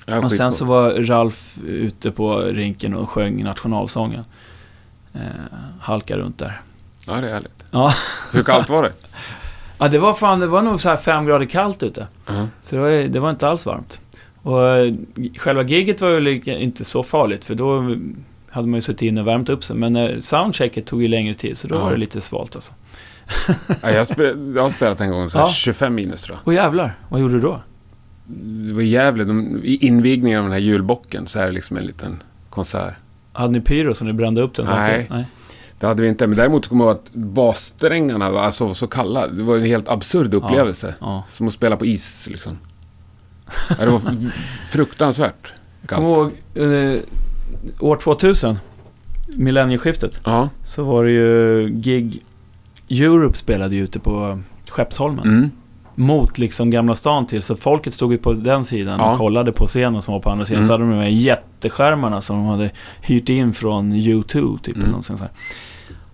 Ja, 0.06 0.20
Och 0.20 0.32
sen 0.32 0.52
så 0.52 0.66
var 0.66 0.92
Ralf 0.92 1.58
ute 1.68 2.12
på 2.12 2.40
rinken 2.40 2.94
och 2.96 3.10
sjöng 3.10 3.44
nationalsången. 3.44 4.24
Eh, 5.14 5.20
halka 5.80 6.18
runt 6.18 6.38
där. 6.38 6.62
Ja, 7.08 7.14
det 7.22 7.28
är 7.30 7.34
härligt. 7.34 7.64
Ja. 7.72 7.94
Hur 8.32 8.44
kallt 8.44 8.70
var 8.70 8.84
det? 8.84 8.94
Ja, 9.80 9.88
det 9.88 9.98
var 10.00 10.13
fan, 10.13 10.39
det 10.39 10.48
var 10.48 10.62
nog 10.62 10.82
så 10.82 10.89
här 10.89 10.98
fem 10.98 11.26
grader 11.26 11.46
kallt 11.46 11.84
ute. 11.84 12.08
Ja. 12.28 12.48
Så 12.62 12.76
det 12.76 12.82
var, 12.82 12.89
det 12.89 13.20
var 13.20 13.30
inte 13.30 13.48
alls 13.48 13.65
varmt. 13.65 14.00
Och 14.42 14.68
eh, 14.68 14.94
själva 15.38 15.63
giget 15.63 16.02
var 16.02 16.10
ju 16.10 16.42
inte 16.60 16.86
så 16.86 17.04
farligt, 17.04 17.46
för 17.46 17.56
då 17.56 17.96
hade 18.50 18.68
man 18.68 18.78
ju 18.78 18.82
suttit 18.82 19.02
inne 19.02 19.22
och 19.22 19.28
värmt 19.28 19.50
upp 19.50 19.63
sig. 19.63 19.76
Men 19.76 19.96
eh, 19.96 20.20
soundchecket 20.20 20.86
tog 20.86 21.02
ju 21.02 21.08
längre 21.08 21.34
tid, 21.34 21.58
så 21.58 21.68
då 21.68 21.76
Ja. 21.76 21.84
var 21.84 21.92
det 21.92 21.98
lite 21.98 22.22
svalt 22.22 22.56
alltså. 22.56 22.72
Ja, 23.82 23.92
jag, 23.92 24.08
spel, 24.08 24.54
jag 24.56 24.63
har 24.63 24.70
spelat 24.70 25.02
en 25.02 25.10
gång 25.12 25.30
så 25.30 25.38
här 25.38 25.46
Ja. 25.46 25.52
25 25.52 25.96
minus 25.96 26.22
tror 26.22 26.38
jag. 26.38 26.48
Och 26.48 26.54
jävlar, 26.54 26.96
vad 27.10 27.22
gjorde 27.22 27.34
du 27.34 27.39
då? 27.42 27.62
Det 28.68 28.74
var 28.74 28.82
jävligt. 28.82 29.28
De, 29.28 29.62
I 29.63 29.76
invigningen 29.88 30.39
av 30.39 30.44
den 30.46 30.52
här 30.52 30.60
julbocken 30.60 31.28
så 31.28 31.39
är 31.39 31.46
det 31.46 31.52
liksom 31.52 31.78
en 31.78 31.84
liten 31.84 32.24
konsert. 32.50 32.94
Hade 33.34 33.54
ni 33.54 33.62
pyro 33.62 33.94
som 33.96 34.08
ni 34.08 34.13
brände 34.13 34.42
upp 34.42 34.56
den? 34.56 34.65
Nej. 34.65 35.08
Nej. 35.10 35.26
Det 35.80 35.88
hade 35.88 36.02
vi 36.02 36.08
inte, 36.08 36.28
men 36.28 36.38
däremot 36.38 36.65
så 36.65 36.70
kommer 36.70 36.86
jag 36.86 36.92
ihåg 36.92 37.02
att 37.06 37.13
bassträngarna 37.13 38.32
var 38.32 38.42
alltså 38.42 38.74
så 38.74 38.88
kalla. 38.88 39.28
Det 39.28 39.44
var 39.44 39.58
en 39.58 39.63
helt 39.63 39.89
absurd 39.89 40.34
upplevelse. 40.34 40.96
Ja. 41.00 41.24
Som 41.30 41.48
att 41.48 41.54
spela 41.54 41.78
på 41.78 41.86
is 41.86 42.28
liksom. 42.28 42.58
Ja, 43.70 43.86
det 43.86 43.92
var 43.92 44.32
fruktansvärt 44.72 45.54
Jag 45.82 45.89
kommer 45.89 46.10
ihåg 46.10 46.32
eh, 46.56 47.00
år 47.80 47.96
2000, 47.96 48.58
millennieskiftet. 49.28 50.22
Ja. 50.26 50.50
så 50.63 50.84
var 50.84 51.04
det 51.04 51.12
ju 51.12 51.70
gig... 51.70 52.24
Europe 52.89 53.38
spelade 53.38 53.76
ju 53.76 53.84
ute 53.84 54.00
på 54.00 54.39
Skeppsholmen. 54.70 55.28
Mm. 55.28 55.52
Mot 56.00 56.38
liksom 56.38 56.70
Gamla 56.70 56.96
stan 56.96 57.26
till. 57.26 57.42
Så 57.42 57.56
folket 57.56 57.94
stod 57.94 58.12
ju 58.12 58.18
på 58.18 58.34
den 58.34 58.64
sidan 58.66 59.00
Ja. 59.00 59.12
och 59.12 59.18
kollade 59.18 59.52
på 59.52 59.68
scenen 59.68 60.02
som 60.02 60.14
var 60.14 60.22
på 60.22 60.30
andra 60.30 60.46
sidan. 60.46 60.58
Mm. 60.58 60.68
Så 60.68 60.74
hade 60.74 60.84
de 60.84 60.90
de 60.92 60.98
här 60.98 61.10
jätteskärmarna 61.10 62.22
som 62.22 62.36
de 62.38 62.46
hade 62.46 62.72
hyrt 63.02 63.30
in 63.30 63.54
från 63.54 63.94
U2 63.94 64.60
typ. 64.60 64.76
Mm. 64.76 64.82
eller 64.82 64.92
någonting 64.92 65.18
så 65.18 65.24
här. 65.24 65.32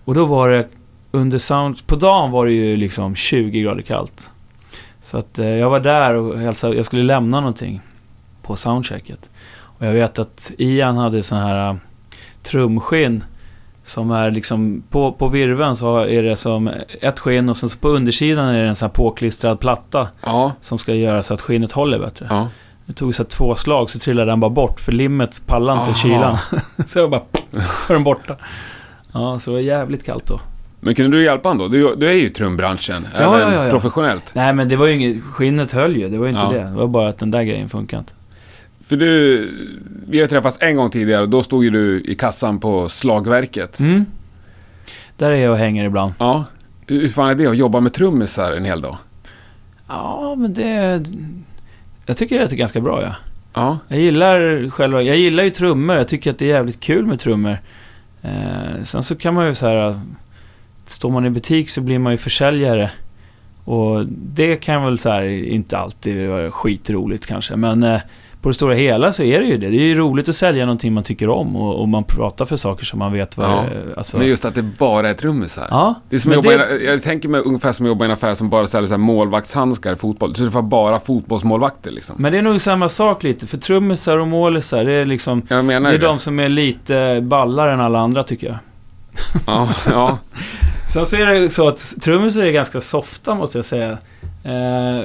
Och 0.05 0.13
då 0.13 0.25
var 0.25 0.49
det 0.49 0.67
under 1.11 1.37
sound... 1.37 1.87
På 1.87 1.95
dagen 1.95 2.31
var 2.31 2.45
det 2.45 2.51
ju 2.51 2.77
liksom 2.77 3.15
20 3.15 3.61
grader 3.61 3.81
kallt. 3.81 4.31
Så 5.01 5.17
att 5.17 5.39
eh, 5.39 5.47
jag 5.47 5.69
var 5.69 5.79
där 5.79 6.15
och 6.15 6.39
hälsade, 6.39 6.75
jag 6.75 6.85
skulle 6.85 7.03
lämna 7.03 7.39
någonting 7.39 7.81
på 8.41 8.55
soundchecket. 8.55 9.29
Och 9.49 9.85
jag 9.85 9.93
vet 9.93 10.19
att 10.19 10.51
Ian 10.57 10.97
hade 10.97 11.23
sån 11.23 11.37
här 11.37 11.69
uh, 11.71 11.77
trumskinn 12.43 13.23
som 13.85 14.11
är 14.11 14.31
liksom 14.31 14.83
på, 14.89 15.11
på 15.11 15.27
virveln 15.27 15.75
så 15.75 15.97
är 15.97 16.23
det 16.23 16.35
som 16.37 16.69
ett 17.01 17.19
skinn 17.19 17.49
och 17.49 17.57
sen 17.57 17.69
så 17.69 17.77
på 17.77 17.89
undersidan 17.89 18.47
är 18.47 18.63
det 18.63 18.69
en 18.69 18.75
sån 18.75 18.85
här 18.85 18.93
påklistrad 18.93 19.59
platta 19.59 20.07
Ja, 20.25 20.51
som 20.61 20.77
ska 20.77 20.93
göra 20.93 21.23
så 21.23 21.33
att 21.33 21.41
skinnet 21.41 21.71
håller 21.71 21.99
bättre. 21.99 22.27
ja. 22.29 22.47
Det 22.87 22.93
tog 22.93 23.15
så 23.15 23.23
här 23.23 23.29
två 23.29 23.55
slag 23.55 23.89
så 23.89 23.99
trillade 23.99 24.31
den 24.31 24.39
bara 24.39 24.49
bort 24.49 24.79
för 24.79 24.91
limmet 24.91 25.41
pallade 25.47 25.79
inte 25.81 25.99
kylan. 25.99 26.37
så 26.87 26.99
jag 26.99 27.09
bara 27.09 27.21
var 27.89 27.93
den 27.95 28.03
borta. 28.03 28.35
Ja, 29.13 29.39
så 29.39 29.51
det 29.51 29.55
var 29.55 29.61
jävligt 29.61 30.05
kallt 30.05 30.25
då. 30.25 30.39
Men 30.79 30.95
kunde 30.95 31.17
du 31.17 31.23
hjälpa 31.23 31.49
honom 31.49 31.71
då? 31.71 31.77
Du, 31.77 31.95
du 31.95 32.07
är 32.09 32.13
ju 32.13 32.25
i 32.25 32.29
trumbranschen, 32.29 33.07
Ja, 33.19 33.37
även 33.39 33.53
ja, 33.53 33.63
ja, 33.65 33.69
professionellt. 33.71 34.31
Nej 34.35 34.53
men 34.53 34.69
det 34.69 34.75
var 34.75 34.85
ju 34.87 34.93
inget, 34.93 35.23
skinnet 35.23 35.71
höll 35.71 35.95
ju, 35.97 36.09
det 36.09 36.17
var 36.17 36.25
ju 36.27 36.31
inte 36.31 36.47
det. 36.59 36.63
Det 36.63 36.75
var 36.75 36.87
bara 36.87 37.09
att 37.09 37.17
den 37.17 37.31
där 37.31 37.43
grejen 37.43 37.69
funkar 37.69 37.97
inte. 37.99 38.13
För 38.87 38.95
du, 38.95 39.51
vi 40.07 40.21
har 40.21 40.27
träffats 40.27 40.57
en 40.61 40.75
gång 40.75 40.89
tidigare 40.89 41.21
och 41.21 41.29
då 41.29 41.43
stod 41.43 41.63
ju 41.63 41.69
du 41.69 42.01
i 42.01 42.15
kassan 42.15 42.59
på 42.59 42.89
slagverket. 42.89 43.79
Mm. 43.79 44.05
Där 45.17 45.31
är 45.31 45.35
jag 45.35 45.51
och 45.51 45.57
hänger 45.57 45.85
ibland. 45.85 46.13
Ja. 46.19 46.45
Hur 46.87 47.07
fan 47.07 47.29
är 47.29 47.35
det 47.35 47.47
att 47.47 47.57
jobba 47.57 47.79
med 47.79 47.93
trummisar 47.93 48.51
en 48.51 48.65
hel 48.65 48.81
dag? 48.81 48.97
Ja, 49.87 50.35
men 50.37 50.53
det... 50.53 51.03
Jag 52.05 52.17
tycker 52.17 52.39
det 52.39 52.51
är 52.51 52.55
ganska 52.55 52.81
bra 52.81 53.01
ja. 53.01 53.15
Ja. 53.53 53.77
Jag 53.87 53.99
gillar 53.99 54.69
själva, 54.69 55.01
jag 55.01 55.17
gillar 55.17 55.43
ju 55.43 55.49
trummor. 55.49 55.95
Jag 55.95 56.07
tycker 56.07 56.31
att 56.31 56.39
det 56.39 56.45
är 56.45 56.49
jävligt 56.49 56.79
kul 56.79 57.05
med 57.05 57.19
trummor. 57.19 57.57
Eh, 58.21 58.83
sen 58.83 59.03
så 59.03 59.15
kan 59.15 59.33
man 59.33 59.47
ju 59.47 59.55
så 59.55 59.67
här... 59.67 59.99
Står 60.87 61.09
man 61.09 61.25
i 61.25 61.29
butik 61.29 61.69
så 61.69 61.81
blir 61.81 61.99
man 61.99 62.13
ju 62.13 62.17
försäljare. 62.17 62.91
Och 63.63 64.05
det 64.07 64.55
kan 64.55 64.85
väl 64.85 64.99
så 64.99 65.09
här 65.09 65.27
inte 65.27 65.77
alltid 65.77 66.29
vara 66.29 66.51
skitroligt 66.51 67.25
kanske. 67.25 67.55
Men 67.55 67.83
eh, 67.83 68.01
på 68.45 68.49
det 68.49 68.55
stora 68.55 68.73
hela 68.75 69.11
så 69.11 69.23
är 69.23 69.39
det 69.39 69.45
ju 69.45 69.57
det. 69.57 69.69
Det 69.69 69.77
är 69.77 69.81
ju 69.85 69.95
roligt 69.95 70.29
att 70.29 70.35
sälja 70.35 70.65
någonting 70.65 70.93
man 70.93 71.03
tycker 71.03 71.29
om. 71.29 71.55
Och, 71.55 71.81
och 71.81 71.87
man 71.89 72.03
pratar 72.03 72.45
för 72.45 72.55
saker 72.55 72.85
som 72.85 72.99
man 72.99 73.13
vet 73.13 73.37
vad 73.37 73.49
Ja, 73.49 73.63
det 73.71 73.97
alltså, 73.97 74.17
Men 74.17 74.27
just 74.27 74.45
att 74.45 74.55
det 74.55 74.61
bara 74.63 75.09
är 75.09 75.13
trummisar. 75.13 75.67
Ja, 75.69 75.93
Det 76.09 76.15
är 76.15 76.19
som 76.19 76.33
jobba 76.33 76.49
det- 76.49 76.81
i 76.81 76.85
jag 76.85 77.03
tänker 77.03 77.29
mig 77.29 77.41
ungefär 77.41 77.73
som 77.73 77.85
att 77.85 77.87
jobba 77.87 78.05
i 78.05 78.07
en 78.07 78.11
affär 78.11 78.33
som 78.33 78.49
bara 78.49 78.67
säljer 78.67 78.87
så 78.87 78.93
här 78.93 78.97
målvaktshandskar 78.99 79.93
i 79.93 79.95
fotboll. 79.95 80.35
Så 80.35 80.43
det 80.43 80.49
var 80.49 80.61
bara 80.61 80.99
fotbollsmålvakter 80.99 81.91
liksom. 81.91 82.15
Men 82.19 82.31
det 82.31 82.37
är 82.37 82.41
nog 82.41 82.61
samma 82.61 82.89
sak 82.89 83.23
lite. 83.23 83.47
För 83.47 83.57
trummisar 83.57 84.17
och 84.17 84.27
målisar, 84.27 84.85
det 84.85 84.91
är 84.93 85.05
liksom... 85.05 85.41
Jag 85.47 85.65
menar 85.65 85.89
Det 85.89 85.95
är 85.97 86.01
de 86.01 86.19
som 86.19 86.39
är 86.39 86.49
lite 86.49 87.19
ballare 87.23 87.73
än 87.73 87.81
alla 87.81 87.99
andra 87.99 88.23
tycker 88.23 88.47
jag. 88.47 88.57
Ja, 89.47 89.69
ja. 89.89 90.17
Sen 90.93 91.05
så 91.05 91.15
är 91.17 91.25
det 91.25 91.49
så 91.49 91.67
att 91.67 91.93
trummisar 92.01 92.41
är 92.41 92.51
ganska 92.51 92.81
softa 92.81 93.35
måste 93.35 93.57
jag 93.57 93.65
säga. 93.65 93.91
Eh, 94.43 95.03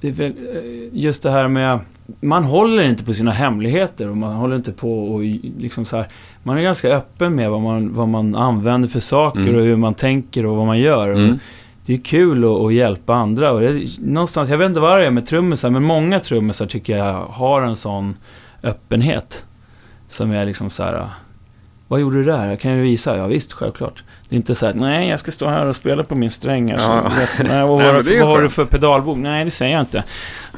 det 0.00 0.08
är 0.08 0.12
väl, 0.12 0.26
eh, 0.54 0.62
just 0.92 1.22
det 1.22 1.30
här 1.30 1.48
med... 1.48 1.78
Man 2.20 2.44
håller 2.44 2.82
inte 2.82 3.04
på 3.04 3.14
sina 3.14 3.30
hemligheter 3.30 4.08
och 4.08 4.16
man 4.16 4.32
håller 4.36 4.56
inte 4.56 4.72
på 4.72 5.14
och 5.14 5.20
liksom 5.58 5.84
så 5.84 5.96
här. 5.96 6.06
Man 6.42 6.58
är 6.58 6.62
ganska 6.62 6.88
öppen 6.96 7.34
med 7.34 7.50
vad 7.50 7.60
man, 7.60 7.94
vad 7.94 8.08
man 8.08 8.34
använder 8.34 8.88
för 8.88 9.00
saker 9.00 9.40
Mm. 9.40 9.54
och 9.56 9.62
hur 9.62 9.76
man 9.76 9.94
tänker 9.94 10.46
och 10.46 10.56
vad 10.56 10.66
man 10.66 10.78
gör. 10.78 11.08
Mm. 11.08 11.38
Det 11.86 11.94
är 11.94 11.98
kul 11.98 12.44
att, 12.44 12.50
att 12.50 12.74
hjälpa 12.74 13.14
andra. 13.14 13.52
Och 13.52 13.60
det 13.60 13.98
någonstans, 14.00 14.50
jag 14.50 14.58
vet 14.58 14.66
inte 14.66 14.80
vad 14.80 14.98
det 14.98 15.06
är 15.06 15.10
med 15.10 15.26
trummisar, 15.26 15.70
men 15.70 15.82
många 15.82 16.20
trummisar 16.20 16.66
tycker 16.66 16.96
jag 16.96 17.22
har 17.24 17.62
en 17.62 17.76
sån 17.76 18.16
öppenhet. 18.62 19.44
Som 20.08 20.32
är 20.32 20.46
liksom 20.46 20.70
så 20.70 20.82
här. 20.82 21.06
Vad 21.88 22.00
gjorde 22.00 22.16
du 22.16 22.24
där? 22.24 22.56
Kan 22.56 22.70
jag 22.72 22.78
visa? 22.82 23.16
Ja 23.16 23.26
visst, 23.26 23.52
självklart. 23.52 24.04
Det 24.28 24.34
är 24.34 24.36
inte 24.36 24.54
så 24.54 24.66
här, 24.66 24.74
nej 24.74 25.08
jag 25.08 25.20
ska 25.20 25.30
stå 25.30 25.48
här 25.48 25.66
och 25.66 25.76
spela 25.76 26.02
på 26.02 26.14
min 26.14 26.30
sträng. 26.30 26.70
här, 26.70 26.78
så 26.78 26.84
Ja. 26.90 27.02
vet- 27.02 27.48
nej, 27.50 27.62
vad 27.66 27.78
Nej, 27.78 27.86
för, 28.04 28.20
vad 28.20 28.28
har 28.28 28.36
du 28.36 28.42
skönt. 28.42 28.52
för 28.52 28.64
pedalbok? 28.64 29.16
Nej, 29.18 29.44
det 29.44 29.50
säger 29.50 29.72
jag 29.72 29.82
inte. 29.82 30.04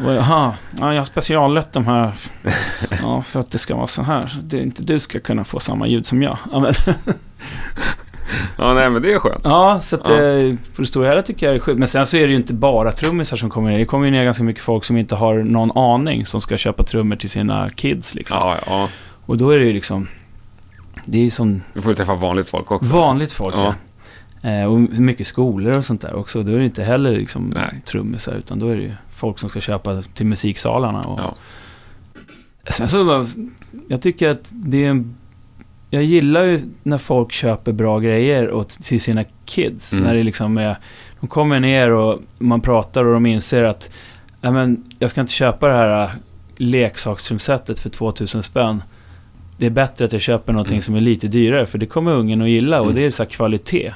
Och, 0.07 0.12
Jaha, 0.14 0.54
ja, 0.81 0.92
jag 0.94 1.00
har 1.00 1.04
speciallött 1.04 1.72
de 1.72 1.87
här. 1.87 2.12
Ja, 3.02 3.22
för 3.22 3.40
att 3.40 3.50
det 3.50 3.59
ska 3.59 3.76
vara 3.76 3.87
så 3.87 4.02
här. 4.02 4.33
Det, 4.42 4.59
inte 4.62 4.83
du 4.83 4.98
ska 4.98 5.20
kunna 5.20 5.44
få 5.44 5.61
samma 5.61 5.87
ljud 5.87 6.07
som 6.07 6.22
jag. 6.22 6.38
Ja, 6.52 6.59
men, 6.61 6.72
ja 8.59 8.72
nej 8.74 8.90
men 8.90 9.02
det 9.02 9.12
är 9.12 9.18
skönt. 9.18 9.40
Ja, 9.44 9.81
så 9.83 9.96
att 9.96 10.09
Ja. 10.09 10.22
eh, 10.22 10.54
på 10.76 10.83
det 10.83 10.87
stora 10.87 11.09
hela 11.09 11.22
tycker 11.22 11.46
jag 11.46 11.54
det 11.54 11.59
är 11.59 11.61
sjukt. 11.61 11.78
Men 11.78 11.88
sen 11.88 12.07
så 12.07 12.16
är 12.16 12.20
det 12.26 12.28
ju 12.31 12.37
inte 12.37 12.52
bara 12.54 12.92
trummisar 12.92 13.37
som 13.37 13.50
kommer 13.50 13.70
ner. 13.70 13.78
Det 13.78 13.85
kommer 13.85 14.04
ju 14.04 14.11
ner 14.11 14.24
ganska 14.24 14.42
mycket 14.44 14.62
folk 14.62 14.85
som 14.85 14.96
inte 14.96 15.14
har 15.14 15.35
någon 15.35 15.78
aning 15.78 16.26
som 16.26 16.40
ska 16.40 16.57
köpa 16.57 16.83
trummor 16.83 17.16
till 17.16 17.31
sina 17.31 17.68
kids 17.70 18.14
liksom. 18.14 18.37
Ja, 18.40 18.57
ja. 18.66 18.88
Och 19.26 19.37
då 19.37 19.50
är 19.50 19.59
det 19.59 19.64
ju 19.64 19.72
liksom... 19.72 20.09
Det 21.11 21.18
är 21.18 21.23
ju 21.23 21.31
som 21.31 21.62
Du 21.75 21.83
får 21.83 21.92
ju 21.92 21.97
träffa 21.97 22.14
vanligt 22.14 22.51
folk 22.51 22.71
också. 22.71 22.92
vanligt 22.92 23.33
folk. 23.33 23.55
Ja. 23.55 23.75
Ja. 24.42 24.51
Eh, 24.51 24.73
och 24.73 24.81
mycket 24.81 25.27
skolor 25.27 25.77
och 25.77 25.85
sånt 25.85 26.01
där 26.01 26.14
också. 26.14 26.42
Då 26.42 26.53
är 26.53 26.59
det 26.59 26.64
inte 26.64 26.83
heller 26.83 27.12
liksom 27.12 27.53
Nej. 27.57 27.83
trummisar 27.85 28.35
utan 28.35 28.59
då 28.59 28.68
är 28.68 28.77
det 28.77 28.83
ju 28.83 28.92
folk 29.11 29.38
som 29.38 29.49
ska 29.49 29.61
köpa 29.61 30.03
till 30.03 30.27
musiksalarna. 30.27 31.01
Och... 31.01 31.21
Ja. 31.21 31.35
Sen 32.71 32.88
så, 32.88 33.27
jag 33.88 34.03
tycker 34.03 34.29
att 34.29 34.49
det 34.51 34.85
är 34.85 34.90
en... 34.90 35.16
Jag 35.90 36.05
gillar 36.05 36.44
ju 36.44 36.61
när 36.83 36.99
folk 36.99 37.33
köper 37.33 37.73
bra 37.73 37.99
grejer 37.99 38.53
åt, 38.53 38.68
till 38.68 39.01
sina 39.01 39.25
kids. 39.44 39.92
Mm. 39.92 40.05
När 40.05 40.14
det 40.14 40.23
liksom 40.23 40.59
är... 40.59 40.79
De 41.21 41.27
kommer 41.27 41.61
ner 41.61 41.90
och 41.90 42.21
man 42.38 42.61
pratar 42.61 43.05
och 43.05 43.14
de 43.14 43.27
inser 43.27 43.64
att 43.64 43.90
men, 44.40 44.85
jag 44.99 45.11
ska 45.11 45.21
inte 45.21 45.33
köpa 45.33 45.68
det 45.68 45.75
här 45.75 46.03
äh, 46.03 46.11
leksakstrumsetet 46.57 47.81
för 47.81 47.90
2000 47.90 48.42
spänn. 48.42 48.83
Det 49.59 49.66
är 49.66 49.71
bättre 49.71 50.05
att 50.05 50.12
jag 50.12 50.23
köper 50.23 50.53
någonting 50.53 50.75
Mm. 50.75 50.83
som 50.83 50.94
är 50.94 51.01
lite 51.01 51.29
dyrare 51.29 51.66
för 51.66 51.79
det 51.79 51.87
kommer 51.87 52.12
ungen 52.12 52.42
att 52.42 52.49
gilla 52.49 52.79
och 52.81 52.85
Mm. 52.87 52.97
det 52.97 53.07
är 53.07 53.11
så 53.11 53.27
kvalitet. 53.27 53.92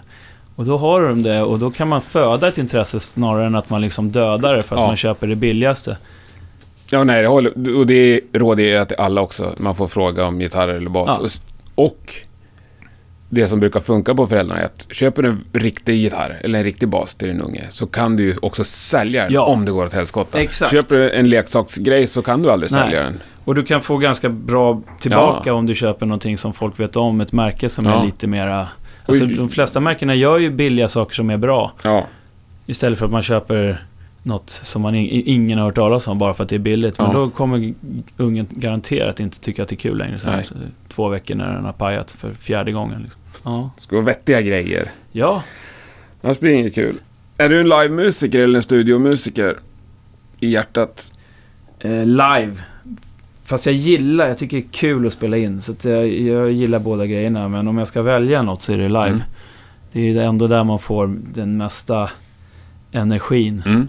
Och 0.57 0.65
då 0.65 0.77
har 0.79 1.03
de 1.03 1.23
det 1.23 1.43
och 1.43 1.59
då 1.59 1.71
kan 1.71 1.89
man 1.89 2.01
föda 2.03 2.49
ett 2.49 2.59
intresse 2.59 3.01
snarare 3.01 3.47
än 3.47 3.55
att 3.55 3.71
man 3.71 3.81
liksom 3.81 4.11
dödar 4.11 4.57
det 4.57 4.63
för 4.63 4.77
att 4.77 4.81
Ja. 4.83 4.87
man 4.87 4.97
köper 4.97 5.27
det 5.27 5.35
billigaste. 5.37 5.97
Ja, 6.91 7.05
nej, 7.05 7.23
jag 7.23 7.31
håller, 7.31 7.77
och 7.77 7.87
det 7.87 8.21
råder 8.33 8.65
jag 8.65 8.89
till 8.89 8.97
alla 8.97 9.21
också. 9.21 9.55
Man 9.59 9.75
får 9.75 9.89
fråga 9.89 10.25
om 10.27 10.39
gitarrer 10.39 10.75
eller 10.75 10.91
bas. 10.91 11.19
Ja. 11.21 11.29
Och, 11.75 11.85
och 11.87 12.15
det 13.35 13.49
som 13.49 13.61
brukar 13.61 13.81
funka 13.81 14.15
på 14.15 14.27
föräldrarna 14.27 14.61
är 14.61 14.65
att 14.65 14.87
köper 14.91 15.23
du 15.23 15.29
en 15.29 15.45
riktig 15.53 15.95
gitarr 15.97 16.41
eller 16.45 16.59
en 16.59 16.65
riktig 16.65 16.89
bas 16.89 17.15
till 17.15 17.29
din 17.29 17.41
unge 17.41 17.65
så 17.71 17.87
kan 17.87 18.17
du 18.17 18.23
ju 18.23 18.37
också 18.43 18.65
sälja 18.65 19.23
den 19.25 19.33
Ja. 19.33 19.47
om 19.47 19.65
det 19.65 19.73
går 19.73 19.85
åt 19.85 19.93
helskotta. 19.95 20.39
Köper 20.71 20.99
du 20.99 21.11
en 21.11 21.29
leksaksgrej 21.31 22.07
så 22.07 22.23
kan 22.23 22.43
du 22.43 22.51
aldrig 22.51 22.73
Nej. 22.73 22.83
sälja 22.83 23.03
den. 23.03 23.21
Och 23.45 23.55
du 23.55 23.65
kan 23.65 23.83
få 23.83 23.97
ganska 23.99 24.29
bra 24.29 24.83
tillbaka 25.01 25.55
om 25.55 25.67
du 25.67 25.75
köper 25.75 26.07
någonting 26.07 26.39
som 26.39 26.53
folk 26.53 26.81
vet 26.81 26.97
om. 26.97 27.21
Ett 27.21 27.33
märke 27.33 27.69
som 27.69 27.85
Ja. 27.85 28.01
är 28.03 28.05
lite 28.07 28.27
mera... 28.27 28.69
Alltså, 29.07 29.25
de 29.27 29.49
flesta 29.49 29.81
märkena 29.81 30.15
gör 30.15 30.39
ju 30.39 30.51
billiga 30.51 30.89
saker 30.89 31.15
som 31.15 31.31
är 31.31 31.37
bra. 31.37 31.73
Ja, 31.83 32.07
Istället 32.67 32.99
för 32.99 33.07
att 33.07 33.13
man 33.13 33.23
köper 33.23 33.85
något 34.23 34.51
som 34.51 34.83
man 34.83 34.95
in, 34.95 35.23
ingen 35.27 35.59
har 35.59 35.65
hört 35.67 35.75
talas 35.75 36.09
om 36.09 36.19
bara 36.19 36.35
för 36.35 36.43
att 36.43 36.49
det 36.49 36.55
är 36.57 36.59
billigt. 36.59 36.99
Men 36.99 37.07
Ja. 37.09 37.13
då 37.19 37.31
kommer 37.31 37.75
ungen 38.17 38.47
garanterat 38.51 39.21
inte 39.21 39.41
tycka 39.41 39.63
att 39.63 39.69
det 39.69 39.75
är 39.75 39.77
kul 39.77 39.99
längre. 39.99 40.19
Så 40.19 40.55
två 40.89 41.09
veckor 41.09 41.35
när 41.35 41.53
den 41.55 41.65
har 41.65 41.73
pajat 41.73 42.11
för 42.11 42.35
fjärde 42.35 42.73
gången. 42.73 43.03
Liksom. 43.03 43.21
Ja. 43.43 43.71
det 43.77 43.83
ska 43.83 43.97
vara 43.97 44.05
vettiga 44.07 44.41
grejer. 44.43 44.91
ja, 45.13 45.43
Annars 46.23 46.41
blir 46.41 46.51
det 46.53 46.59
inget 46.59 46.75
kul. 46.75 47.01
Är 47.39 47.49
du 47.49 47.61
en 47.61 47.69
livemusiker 47.69 48.41
eller 48.41 48.57
en 48.57 48.63
studiomusiker? 48.63 49.57
I 50.41 50.49
hjärtat? 50.49 51.13
eh, 51.81 52.07
live. 52.07 52.53
Fast 53.45 53.67
jag 53.67 53.75
gillar, 53.75 54.29
jag 54.29 54.39
tycker 54.39 54.57
det 54.57 54.63
är 54.67 54.69
kul 54.73 55.07
att 55.07 55.13
spela 55.13 55.37
in. 55.37 55.63
Så 55.63 55.75
jag, 55.83 56.09
jag 56.09 56.53
gillar 56.53 56.79
båda 56.79 57.07
grejerna. 57.07 57.49
Men 57.49 57.69
om 57.69 57.79
jag 57.79 57.89
ska 57.89 58.03
välja 58.03 58.43
något 58.43 58.63
så 58.63 58.73
är 58.73 58.79
det 58.79 58.89
live. 58.89 59.07
Mm. 59.09 59.23
Det 59.93 60.09
är 60.09 60.17
ändå 60.23 60.47
där 60.47 60.65
man 60.65 60.79
får 60.79 61.17
den 61.35 61.57
mesta 61.57 62.11
energin. 62.93 63.63
Mm. 63.67 63.89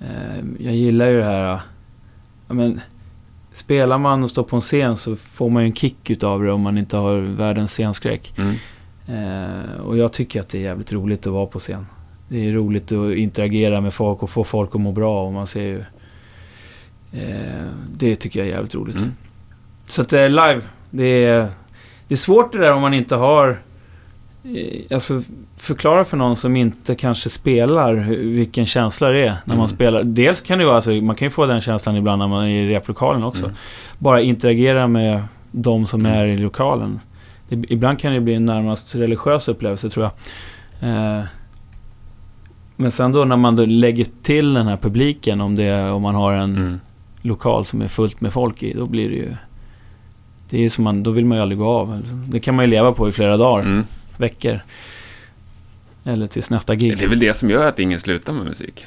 Eh, 0.00 0.64
Jag 0.66 0.74
gillar 0.74 1.06
ju 1.08 1.16
det 1.18 1.24
här... 1.24 1.60
Ja, 2.48 2.54
men, 2.54 2.80
spelar 3.52 3.98
man 3.98 4.22
och 4.22 4.30
står 4.30 4.42
på 4.42 4.56
en 4.56 4.62
scen 4.62 4.96
så 4.96 5.16
får 5.16 5.50
man 5.50 5.62
ju 5.62 5.66
en 5.66 5.74
kick 5.74 6.10
utav 6.10 6.42
det 6.42 6.52
om 6.52 6.60
man 6.60 6.78
inte 6.78 6.96
har 6.96 7.16
världens 7.20 7.70
scenskräck. 7.72 8.34
Mm. 8.38 8.54
Eh, 9.08 9.80
och 9.80 9.96
jag 9.98 10.12
tycker 10.12 10.40
att 10.40 10.48
det 10.48 10.58
är 10.58 10.62
jävligt 10.62 10.92
roligt 10.92 11.26
att 11.26 11.32
vara 11.32 11.46
på 11.46 11.58
scen. 11.58 11.86
Det 12.28 12.48
är 12.48 12.52
roligt 12.52 12.92
att 12.92 13.14
interagera 13.16 13.80
med 13.80 13.94
folk 13.94 14.22
och 14.22 14.30
få 14.30 14.44
folk 14.44 14.74
att 14.74 14.80
må 14.80 14.92
bra 14.92 15.24
och 15.26 15.32
man 15.32 15.46
ser 15.46 15.60
ju... 15.62 15.78
Eh, 17.12 17.64
det 17.96 18.16
tycker 18.16 18.40
jag 18.40 18.48
är 18.48 18.52
jävligt 18.52 18.74
roligt. 18.74 18.96
Mm. 18.96 19.12
Så 19.86 20.02
att 20.02 20.08
det 20.08 20.20
är 20.20 20.28
live. 20.28 20.60
Det 20.90 21.24
är, 21.24 21.48
det 22.08 22.14
är 22.14 22.16
svårt 22.16 22.52
det 22.52 22.58
där 22.58 22.72
om 22.72 22.82
man 22.82 22.94
inte 22.94 23.16
har... 23.16 23.56
eh, 24.44 24.94
Alltså 24.94 25.22
förklara 25.56 26.04
för 26.04 26.16
någon 26.16 26.36
som 26.36 26.56
inte 26.56 26.94
kanske 26.94 27.30
spelar 27.30 27.94
vilken 28.34 28.66
känsla 28.66 29.08
det 29.08 29.18
är 29.20 29.24
när 29.24 29.40
Mm. 29.46 29.58
man 29.58 29.68
spelar. 29.68 30.02
Dels 30.04 30.40
kan 30.40 30.58
det 30.58 30.64
vara, 30.64 30.74
alltså, 30.76 30.90
man 30.90 31.16
kan 31.16 31.26
ju 31.26 31.30
få 31.30 31.46
den 31.46 31.60
känslan 31.60 31.96
ibland 31.96 32.18
när 32.18 32.28
man 32.28 32.44
är 32.44 32.48
i 32.64 32.68
replokalen 32.68 33.22
också. 33.24 33.44
Mm. 33.44 33.56
Bara 33.98 34.20
interagera 34.20 34.86
med 34.88 35.22
de 35.52 35.86
som 35.86 36.00
Mm. 36.00 36.12
är 36.18 36.26
i 36.26 36.36
lokalen. 36.38 37.00
Det, 37.48 37.64
ibland 37.72 37.98
kan 37.98 38.12
det 38.12 38.20
bli 38.20 38.34
en 38.34 38.44
närmast 38.46 38.94
religiös 38.94 39.48
upplevelse 39.48 39.90
tror 39.90 40.10
jag. 40.80 40.90
Eh, 40.90 41.24
Men 42.76 42.90
sen 42.90 43.12
då 43.12 43.24
när 43.24 43.36
man 43.36 43.56
då 43.56 43.64
lägger 43.64 44.06
till 44.22 44.54
den 44.54 44.66
här 44.66 44.76
publiken, 44.76 45.40
om, 45.40 45.54
det, 45.56 45.90
om 45.90 46.02
man 46.02 46.14
har 46.14 46.32
en 46.32 46.56
Mm. 46.56 46.80
lokal 47.22 47.64
som 47.64 47.82
är 47.82 47.88
fullt 47.88 48.20
med 48.20 48.32
folk 48.32 48.62
i, 48.62 48.72
då 48.72 48.86
blir 48.86 49.08
det 49.08 49.14
ju... 49.14 49.36
Det 50.50 50.64
är 50.64 50.68
som 50.70 50.84
man, 50.84 51.02
då 51.02 51.10
vill 51.10 51.24
man 51.24 51.38
ju 51.38 51.42
aldrig 51.42 51.58
gå 51.58 51.66
av. 51.68 52.02
Det 52.28 52.40
kan 52.40 52.54
man 52.56 52.64
ju 52.64 52.70
leva 52.70 52.92
på 52.92 53.08
i 53.08 53.12
flera 53.12 53.36
dagar, 53.36 53.62
Mm. 53.62 53.84
veckor. 54.16 54.60
Eller 56.04 56.26
tills 56.26 56.50
nästa 56.50 56.74
gig. 56.74 56.98
Det 56.98 57.04
är 57.04 57.08
väl 57.08 57.18
det 57.18 57.34
som 57.36 57.50
gör 57.50 57.68
att 57.68 57.78
ingen 57.78 58.00
slutar 58.00 58.32
med 58.32 58.44
musik. 58.44 58.86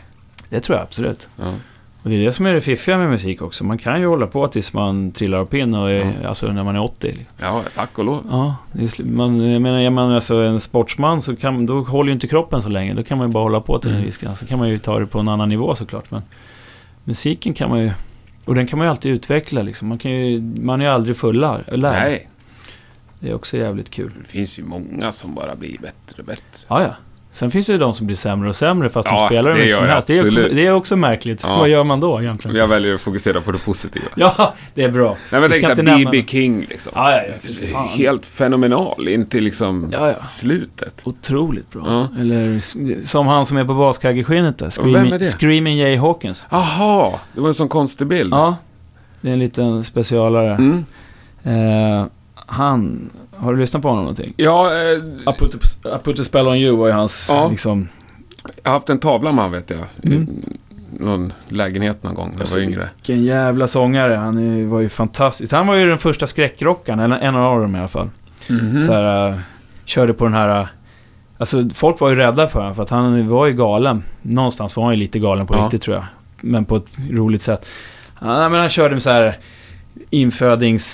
Det 0.49 0.59
tror 0.59 0.77
jag 0.77 0.83
absolut. 0.83 1.27
Ja. 1.35 1.53
Och 2.03 2.09
det 2.09 2.15
är 2.15 2.25
det 2.25 2.31
som 2.31 2.45
är 2.45 2.53
det 2.53 2.61
fiffiga 2.61 2.97
med 2.97 3.09
musik 3.09 3.41
också. 3.41 3.63
Man 3.65 3.77
kan 3.77 3.99
ju 4.01 4.07
hålla 4.07 4.27
på 4.27 4.47
tills 4.47 4.73
man 4.73 5.11
trillar 5.11 5.39
av 5.39 5.45
pinn 5.45 5.73
och 5.73 5.91
är, 5.91 6.13
Ja. 6.21 6.27
alltså 6.27 6.47
när 6.51 6.63
man 6.63 6.75
är 6.75 6.81
80. 6.83 7.07
liksom. 7.07 7.25
ja, 7.41 7.63
tack 7.75 7.97
och 7.97 8.05
lov. 8.05 8.25
Ja, 8.31 8.55
är, 8.73 9.03
man, 9.03 9.51
jag 9.51 9.61
menar, 9.61 9.79
är 9.79 9.89
man 9.89 10.11
alltså 10.11 10.35
en 10.35 10.59
sportsman 10.59 11.21
så 11.21 11.35
kan, 11.35 11.65
då 11.65 11.81
håller 11.81 12.07
ju 12.09 12.13
inte 12.13 12.27
kroppen 12.27 12.61
så 12.61 12.69
länge. 12.69 12.93
Då 12.93 13.03
kan 13.03 13.17
man 13.17 13.27
ju 13.27 13.33
bara 13.33 13.43
hålla 13.43 13.61
på 13.61 13.79
till 13.79 13.91
en 13.95 14.01
viss 14.03 14.17
gräns. 14.17 14.39
Så 14.39 14.45
kan 14.45 14.59
man 14.59 14.69
ju 14.69 14.77
ta 14.77 14.99
det 14.99 15.05
på 15.05 15.19
en 15.19 15.27
annan 15.27 15.49
nivå 15.49 15.75
såklart. 15.75 16.11
Men 16.11 16.21
musiken 17.03 17.53
kan 17.53 17.69
man 17.69 17.79
ju... 17.79 17.91
Och 18.45 18.55
den 18.55 18.67
kan 18.67 18.79
man 18.79 18.85
ju 18.85 18.89
alltid 18.89 19.11
utveckla 19.11 19.61
liksom. 19.61 19.87
Man, 19.87 19.97
kan 19.97 20.11
ju, 20.11 20.41
man 20.41 20.81
är 20.81 20.85
ju 20.85 20.91
aldrig 20.91 21.17
fulla. 21.17 21.59
Lär. 21.67 21.91
Nej, 21.91 22.29
Det 23.19 23.29
är 23.29 23.33
också 23.33 23.57
jävligt 23.57 23.89
kul. 23.89 24.11
det 24.21 24.29
finns 24.31 24.59
ju 24.59 24.63
många 24.63 25.11
som 25.11 25.33
bara 25.35 25.55
blir 25.55 25.77
bättre 25.77 26.19
och 26.21 26.25
bättre. 26.25 26.63
Ja, 26.67 26.81
ja. 26.81 26.95
Sen 27.31 27.51
finns 27.51 27.67
det 27.67 27.71
ju 27.73 27.77
de 27.79 27.93
som 27.93 28.07
blir 28.07 28.17
sämre 28.17 28.49
och 28.49 28.55
sämre 28.55 28.89
fast 28.89 29.09
Ja, 29.11 29.19
de 29.19 29.27
spelar 29.27 29.51
hur 29.51 29.59
det 29.59 29.65
mycket 29.65 29.77
som 29.77 29.85
helst. 29.85 30.07
Det 30.07 30.17
är, 30.17 30.27
också, 30.31 30.55
det 30.55 30.67
är 30.67 30.75
också 30.75 30.95
märkligt. 30.95 31.43
Ja. 31.47 31.57
Vad 31.57 31.69
gör 31.69 31.83
man 31.83 31.99
då 31.99 32.21
egentligen? 32.21 32.57
Jag 32.57 32.67
väljer 32.67 32.93
att 32.93 33.01
fokusera 33.01 33.41
på 33.41 33.51
det 33.51 33.57
positiva. 33.57 34.05
Ja, 34.15 34.53
det 34.73 34.83
är 34.83 34.89
bra. 34.91 35.17
Nej, 35.31 35.41
men 35.41 35.51
tänk 35.51 35.75
B.B. 35.75 36.23
King 36.27 36.65
liksom. 36.69 36.91
Ja, 36.95 37.11
ja, 37.11 37.33
ja. 37.71 37.89
Helt 37.95 38.25
fenomenal 38.25 39.07
in 39.07 39.25
till 39.25 39.43
liksom 39.43 39.89
Ja, 39.91 40.07
ja. 40.07 40.15
slutet. 40.39 40.93
Otroligt 41.03 41.69
bra. 41.71 42.07
Eller 42.19 42.59
som 43.05 43.27
han 43.27 43.45
som 43.45 43.57
är 43.57 43.65
på 43.65 43.73
baskaggeskinnet 43.73 44.57
där. 44.57 44.69
Screaming? 44.69 45.19
Screaming 45.19 45.77
Jay 45.77 45.97
Hawkins. 45.97 46.45
Aha, 46.49 47.19
det 47.33 47.41
var 47.41 47.47
en 47.47 47.53
sån 47.53 47.69
konstig 47.69 48.07
bild. 48.07 48.33
Ja, 48.33 48.55
det 49.21 49.29
är 49.29 49.33
en 49.33 49.39
liten 49.39 49.83
specialare. 49.83 50.53
Mm. 50.55 50.85
Eh, 51.43 52.05
han, 52.35 53.09
har 53.39 53.53
du 53.53 53.59
lyssnat 53.59 53.81
på 53.81 53.87
honom 53.87 54.03
någonting? 54.03 54.33
Ja, 54.37 54.71
eh, 54.73 54.79
I 55.33 55.35
put, 55.39 55.55
a, 55.85 55.89
I 55.95 56.03
put 56.03 56.19
a 56.19 56.23
spell 56.23 56.47
on 56.47 56.55
you 56.55 56.77
var 56.77 56.87
ju 56.87 56.93
hans, 56.93 57.27
Ja. 57.31 57.47
liksom... 57.49 57.87
jag 58.63 58.71
har 58.71 58.77
haft 58.77 58.89
en 58.89 58.99
tavla 58.99 59.31
med 59.31 59.43
han 59.43 59.51
vet 59.51 59.69
jag. 59.69 59.79
I 59.79 60.15
Mm. 60.15 60.27
någon 60.99 61.33
lägenhet 61.47 62.03
någon 62.03 62.13
gång 62.15 62.25
när 62.27 62.33
jag 62.33 62.39
Alltså, 62.41 62.59
var 62.59 62.63
yngre. 62.63 62.89
Vilken 62.95 63.23
jävla 63.23 63.67
sångare. 63.67 64.13
Han 64.13 64.37
är, 64.37 64.65
var 64.65 64.79
ju 64.79 64.89
fantastisk. 64.89 65.51
Han 65.53 65.67
var 65.67 65.75
ju 65.75 65.89
den 65.89 65.97
första 65.97 66.27
skräckrockaren, 66.27 66.99
eller 66.99 67.17
en 67.19 67.35
av 67.35 67.61
dem 67.61 67.75
i 67.75 67.79
alla 67.79 67.87
fall. 67.87 68.09
Mhm. 68.49 68.81
Så 68.81 68.93
här, 68.93 69.29
eh, 69.29 69.35
körde 69.85 70.13
på 70.13 70.23
den 70.25 70.33
här... 70.33 70.61
eh, 70.61 70.67
Alltså 71.37 71.69
folk 71.73 71.99
var 71.99 72.09
ju 72.09 72.15
rädda 72.15 72.47
för 72.47 72.59
honom 72.59 72.75
för 72.75 72.83
att 72.83 72.89
han 72.89 73.27
var 73.27 73.45
ju 73.45 73.53
galen. 73.53 74.03
Någonstans 74.21 74.75
var 74.75 74.83
han 74.83 74.93
ju 74.93 74.99
lite 74.99 75.19
galen 75.19 75.47
på 75.47 75.55
Ja. 75.55 75.63
riktigt 75.63 75.81
tror 75.81 75.95
jag. 75.95 76.05
Men 76.41 76.65
på 76.65 76.75
ett 76.75 76.85
roligt 77.11 77.41
sätt. 77.41 77.65
Ja, 78.21 78.49
men 78.49 78.59
han 78.59 78.69
körde 78.69 78.95
med 78.95 79.03
så 79.03 79.09
här 79.09 79.37
infödings... 80.09 80.85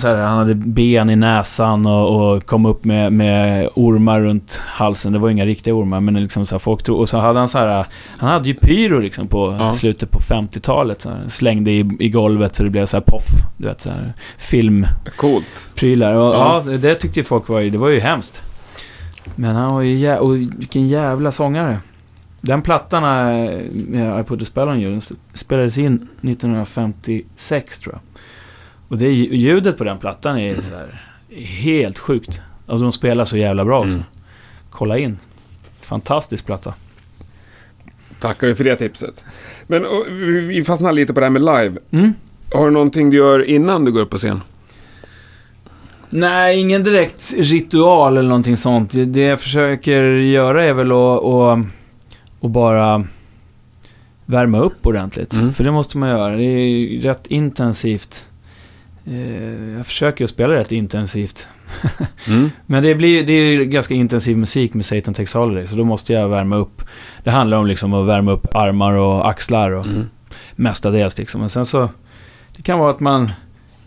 Så 0.00 0.08
här, 0.08 0.16
han 0.16 0.38
hade 0.38 0.54
ben 0.54 1.10
i 1.10 1.16
näsan 1.16 1.86
och, 1.86 2.32
och 2.34 2.46
kom 2.46 2.66
upp 2.66 2.84
med, 2.84 3.12
med 3.12 3.68
ormar 3.74 4.20
runt 4.20 4.62
halsen. 4.66 5.12
Det 5.12 5.18
var 5.18 5.30
inga 5.30 5.46
riktiga 5.46 5.74
ormar 5.74 6.00
men 6.00 6.14
liksom 6.22 6.46
så 6.46 6.54
här, 6.54 6.58
folk 6.60 6.82
tog... 6.82 6.98
Och 7.00 7.08
så 7.08 7.18
hade 7.18 7.38
han 7.38 7.48
så 7.48 7.58
här... 7.58 7.86
Han 8.18 8.30
hade 8.30 8.48
ju 8.48 8.54
pyro 8.54 8.98
liksom 9.00 9.28
på 9.28 9.56
Ja. 9.60 9.72
slutet 9.72 10.10
på 10.10 10.18
50-talet. 10.18 11.00
Så 11.02 11.08
här, 11.10 11.24
Slängde 11.28 11.70
i, 11.70 11.90
i 11.98 12.08
golvet 12.08 12.54
så 12.56 12.62
det 12.62 12.70
blev 12.70 12.86
så 12.86 12.96
här 12.96 13.04
poff. 13.04 13.24
Du 13.56 13.66
vet 13.66 13.80
så 13.80 13.90
här 13.90 14.12
film 14.38 14.86
Coolt. 15.16 15.70
prylar. 15.74 16.14
Och, 16.14 16.34
Ja. 16.34 16.62
ja. 16.66 16.76
det 16.76 16.94
tyckte 16.94 17.20
ju 17.20 17.24
folk 17.24 17.48
var 17.48 17.60
ju, 17.60 17.70
det 17.70 17.78
var 17.78 17.88
ju 17.88 18.00
hemskt. 18.00 18.40
Men 19.36 19.56
han 19.56 19.74
var 19.74 19.82
ju 19.82 19.96
jä- 20.06 20.16
och 20.18 20.36
vilken 20.36 20.88
jävla 20.88 21.30
sångare. 21.30 21.78
Den 22.40 22.62
plattan 22.62 23.04
I 24.20 24.24
put 24.26 24.42
a 24.42 24.44
spell 24.44 24.68
on 24.68 24.80
you, 24.80 24.90
den 24.90 25.00
spelades 25.34 25.78
in 25.78 26.08
1956 26.22 27.78
tror 27.78 27.94
jag. 27.94 28.00
Och 28.88 28.98
det 28.98 29.08
ljudet 29.12 29.78
på 29.78 29.84
den 29.84 29.98
plattan 29.98 30.38
är 30.38 30.54
här, 30.54 31.00
helt 31.44 31.98
sjukt. 31.98 32.40
Och 32.66 32.80
de 32.80 32.92
spelar 32.92 33.24
så 33.24 33.36
jävla 33.36 33.64
bra 33.64 33.78
också. 33.78 33.88
Mm. 33.90 34.02
Kolla 34.70 34.98
in. 34.98 35.18
Fantastisk 35.80 36.46
platta. 36.46 36.74
Tackar 38.20 38.46
vi 38.46 38.54
för 38.54 38.64
det 38.64 38.76
tipset. 38.76 39.24
Men 39.66 39.86
och, 39.86 40.04
vi 40.48 40.64
fastnar 40.64 40.92
lite 40.92 41.14
på 41.14 41.20
det 41.20 41.26
här 41.26 41.30
med 41.30 41.42
live. 41.42 41.76
Mm. 41.90 42.12
Har 42.54 42.64
du 42.64 42.70
någonting 42.70 43.10
du 43.10 43.16
gör 43.16 43.44
innan 43.44 43.84
du 43.84 43.92
går 43.92 44.00
upp 44.00 44.10
på 44.10 44.18
scen? 44.18 44.40
Nej, 46.10 46.60
ingen 46.60 46.82
direkt 46.82 47.34
ritual 47.36 48.16
eller 48.16 48.28
någonting 48.28 48.56
sånt. 48.56 48.90
Det- 48.92 49.04
Det 49.04 49.20
jag 49.20 49.40
försöker 49.40 50.04
göra 50.04 50.64
är 50.64 50.72
väl 50.72 50.92
att, 50.92 51.24
att, 51.24 51.58
att 52.40 52.50
bara 52.50 53.04
värma 54.26 54.58
upp 54.60 54.86
ordentligt. 54.86 55.32
Mm. 55.32 55.52
För 55.52 55.64
det 55.64 55.70
måste 55.70 55.98
man 55.98 56.08
göra. 56.08 56.36
Det 56.36 56.42
är 56.44 57.00
rätt 57.02 57.26
intensivt. 57.26 58.24
Eh, 59.10 59.76
Jag 59.76 59.86
försöker 59.86 60.24
att 60.24 60.30
spela 60.30 60.54
rätt 60.54 60.72
intensivt. 60.72 61.48
Mm. 62.28 62.50
Men 62.66 62.82
det, 62.82 62.94
blir, 62.94 63.26
det 63.26 63.32
är 63.32 63.64
ganska 63.64 63.94
intensiv 63.94 64.36
musik 64.36 64.74
med 64.74 64.86
Satan 64.86 65.14
Takes 65.14 65.34
Holiday, 65.34 65.66
så 65.66 65.76
då 65.76 65.84
måste 65.84 66.12
jag 66.12 66.28
värma 66.28 66.56
upp. 66.56 66.82
Det 67.24 67.30
handlar 67.30 67.56
om 67.58 67.66
liksom 67.66 67.94
att 67.94 68.06
värma 68.06 68.32
upp 68.32 68.46
armar 68.56 68.92
och 68.92 69.30
axlar 69.30 69.70
och 69.70 69.86
Mm. 69.86 70.06
mestadels 70.56 71.18
liksom. 71.18 71.40
Men 71.40 71.50
sen 71.50 71.66
så, 71.66 71.88
det 72.56 72.62
kan 72.62 72.78
vara 72.78 72.90
att 72.90 73.00
man 73.00 73.30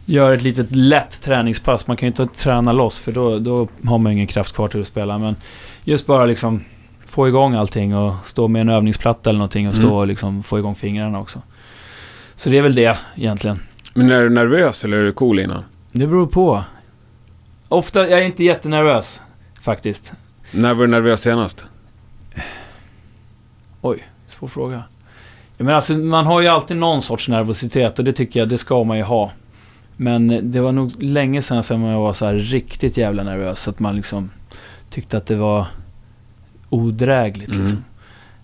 gör 0.06 0.34
ett 0.34 0.44
litet 0.44 0.68
lätt 0.76 1.22
träningspass. 1.22 1.88
Man 1.88 1.98
kan 1.98 2.08
ju 2.08 2.08
inte 2.08 2.28
träna 2.28 2.74
loss 2.74 3.00
för 3.00 3.12
då, 3.12 3.40
då 3.40 3.68
har 3.86 3.98
man 3.98 4.12
ingen 4.12 4.28
kraft 4.28 4.56
kvar 4.56 4.68
till 4.68 4.82
att 4.82 4.88
spela. 4.88 5.18
Men 5.18 5.36
just 5.84 6.06
bara 6.06 6.26
liksom 6.26 6.64
få 7.06 7.28
igång 7.28 7.54
allting 7.56 7.96
och 7.96 8.14
stå 8.26 8.48
med 8.48 8.62
en 8.62 8.70
övningsplatta 8.70 9.30
eller 9.30 9.38
någonting 9.40 9.68
och 9.68 9.76
stå 9.76 9.86
Mm. 9.88 9.98
och 9.98 10.08
liksom 10.08 10.44
få 10.44 10.60
igång 10.60 10.76
fingrarna 10.76 11.20
också. 11.20 11.42
Så 12.36 12.50
det 12.50 12.58
är 12.58 12.62
väl 12.62 12.76
det 12.76 12.98
egentligen. 13.16 13.60
Men 13.94 14.12
är 14.12 14.22
du 14.22 14.30
nervös 14.30 14.84
eller 14.84 14.98
är 14.98 15.04
du 15.04 15.12
cool 15.12 15.40
innan? 15.40 15.64
Det 15.92 16.08
beror 16.08 16.28
på. 16.28 16.64
Ofta, 17.68 18.10
jag 18.10 18.20
är 18.20 18.24
inte 18.24 18.44
jättenervös 18.44 19.22
faktiskt. 19.62 20.12
När 20.52 20.74
var 20.74 20.86
du 20.86 20.92
nervös 20.92 21.22
senast? 21.22 21.66
Oj, 23.82 24.08
svår 24.26 24.48
fråga. 24.48 24.84
Jag 25.58 25.66
menar, 25.66 25.76
alltså, 25.76 25.94
man 25.94 26.26
har 26.26 26.42
ju 26.42 26.48
alltid 26.48 26.78
någon 26.78 27.02
sorts 27.02 27.30
nervositet 27.30 28.00
och 28.00 28.06
det 28.06 28.14
tycker 28.14 28.40
jag, 28.40 28.50
det 28.50 28.58
ska 28.58 28.84
man 28.84 28.98
ju 28.98 29.04
ha. 29.04 29.32
Men 29.98 30.52
det 30.52 30.62
var 30.62 30.72
nog 30.72 31.04
länge 31.04 31.42
sedan 31.42 31.64
som 31.64 31.84
jag 31.84 32.00
var 32.00 32.14
så 32.14 32.26
här 32.26 32.36
riktigt 32.36 32.98
jävla 32.98 33.24
nervös. 33.24 33.62
Så 33.62 33.70
att 33.70 33.80
man 33.80 33.96
liksom 33.96 34.30
tyckte 34.90 35.18
att 35.18 35.26
det 35.26 35.36
var 35.36 35.66
odrägligt. 36.70 37.52
Mm. 37.52 37.66
Liksom. 37.66 37.84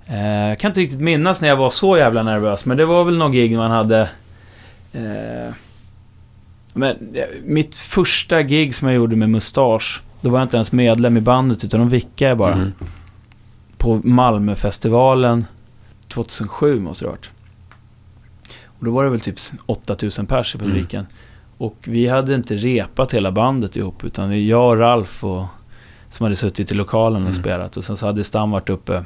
Eh, 0.08 0.50
jag 0.50 0.60
kan 0.60 0.72
inte 0.72 0.80
riktigt 0.80 1.02
minnas 1.02 1.42
när 1.42 1.50
jag 1.50 1.56
var 1.56 1.70
så 1.70 1.98
jävla 1.98 2.24
nervös. 2.24 2.66
Men 2.66 2.78
det 2.78 2.86
var 2.86 3.04
väl 3.04 3.18
någon 3.18 3.32
gig 3.32 3.58
man 3.58 3.72
hade... 3.72 4.10
Eh, 4.94 5.54
men, 6.74 7.16
eh, 7.16 7.26
mitt 7.44 7.78
första 7.78 8.42
gig 8.42 8.76
som 8.76 8.88
jag 8.88 8.96
gjorde 8.96 9.16
med 9.16 9.30
Mustasch. 9.30 10.02
Då 10.22 10.30
var 10.30 10.40
jag 10.40 10.46
inte 10.46 10.58
ens 10.58 10.72
medlem 10.72 11.18
i 11.18 11.22
bandet 11.22 11.64
utan 11.64 11.80
de 11.80 11.90
vickade 11.90 12.36
bara 12.36 12.54
Mm. 12.54 12.74
på 13.78 14.02
Malmöfestivalen 14.04 15.46
2007 16.08 16.80
måste 16.80 17.04
det 17.06 17.08
ha 17.08 17.12
varit. 17.12 17.30
Och 18.66 18.86
då 18.86 18.92
var 18.92 19.04
det 19.04 19.10
väl 19.10 19.20
typ 19.20 19.40
8000 19.66 20.26
pers 20.26 20.56
i 20.56 20.58
publiken. 20.58 21.08
Och 21.58 21.76
vi 21.84 22.08
hade 22.08 22.36
inte 22.36 22.56
repat 22.56 23.14
hela 23.14 23.32
bandet 23.32 23.76
ihop 23.76 24.04
utan 24.04 24.48
jag 24.48 24.68
och 24.70 24.78
Ralf 24.78 25.24
och, 25.24 25.46
som 26.10 26.24
hade 26.24 26.36
suttit 26.36 26.72
i 26.72 26.76
lokalen 26.76 27.22
och 27.22 27.28
Mm. 27.30 27.40
spelat. 27.42 27.78
Och 27.78 27.84
sen 27.84 27.98
så 27.98 28.06
hade 28.06 28.24
Stam 28.24 28.52
varit 28.52 28.70
uppe 28.70 29.04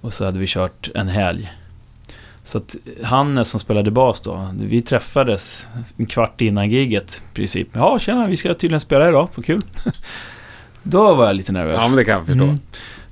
och 0.00 0.14
så 0.14 0.24
hade 0.24 0.38
vi 0.38 0.46
kört 0.46 0.88
en 0.94 1.08
helg. 1.08 1.52
Så 2.46 2.58
att 2.58 2.76
Hannes 3.02 3.48
som 3.48 3.60
spelade 3.60 3.90
bas 3.90 4.20
då, 4.20 4.48
vi 4.60 4.82
träffades 4.82 5.68
en 5.96 6.06
kvart 6.06 6.40
innan 6.40 6.70
giget 6.70 7.22
i 7.32 7.34
princip. 7.34 7.68
Ja, 7.72 7.98
tjena, 7.98 8.24
vi 8.24 8.36
ska 8.36 8.54
tydligen 8.54 8.80
spela 8.80 9.08
idag, 9.08 9.28
vad 9.34 9.44
kul. 9.44 9.60
då 10.82 11.14
var 11.14 11.26
jag 11.26 11.36
lite 11.36 11.52
nervös. 11.52 11.78
Ja, 11.82 11.88
men 11.88 11.96
det 11.96 12.04
kan 12.04 12.14
jag 12.14 12.26
förstå. 12.26 12.44
Mm. 12.44 12.58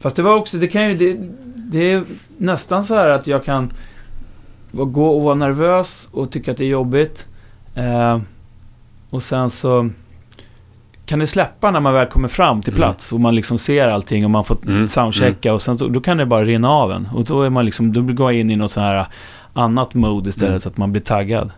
Fast 0.01 0.17
det 0.17 0.23
var 0.23 0.35
också, 0.35 0.57
det 0.57 0.67
kan 0.67 0.91
ju, 0.91 0.97
det, 0.97 1.17
det 1.57 1.93
är 1.93 2.05
nästan 2.37 2.85
så 2.85 2.95
här 2.95 3.09
att 3.09 3.27
jag 3.27 3.45
kan 3.45 3.73
gå 4.73 5.07
och 5.07 5.23
vara 5.23 5.35
nervös 5.35 6.09
och 6.13 6.31
tycka 6.31 6.51
att 6.51 6.57
det 6.57 6.65
är 6.65 6.69
jobbigt. 6.69 7.27
Eh, 7.75 8.21
och 9.11 9.23
sen 9.23 9.51
så 9.51 9.91
kan 11.07 11.19
det 11.19 11.27
släppa 11.27 11.71
när 11.71 11.81
man 11.81 11.95
väl 11.95 12.07
kommer 12.07 12.29
fram 12.29 12.63
till 12.63 12.73
Mm. 12.73 12.79
plats 12.81 13.13
och 13.13 13.21
man 13.21 13.35
liksom 13.35 13.59
ser 13.59 13.89
allting 13.89 14.25
och 14.25 14.31
man 14.31 14.45
får 14.45 14.57
Mm, 14.67 14.87
soundchecka 14.89 15.55
och 15.55 15.63
sen 15.63 15.79
så, 15.79 15.89
då 15.89 16.01
kan 16.01 16.17
det 16.17 16.27
bara 16.27 16.45
rinna 16.45 16.71
av 16.71 16.93
en. 16.93 17.09
Och 17.15 17.25
då 17.25 17.43
är 17.43 17.51
man 17.51 17.65
liksom, 17.65 17.93
då 17.93 18.03
går 18.03 18.33
jag 18.33 18.41
in 18.41 18.51
i 18.51 18.57
något 18.57 18.71
så 18.71 18.81
här 18.81 19.07
annat 19.53 19.95
mode 19.95 20.29
istället 20.31 20.65
Mm. 20.65 20.73
att 20.73 20.77
man 20.77 20.93
blir 20.93 21.03
taggad. 21.03 21.51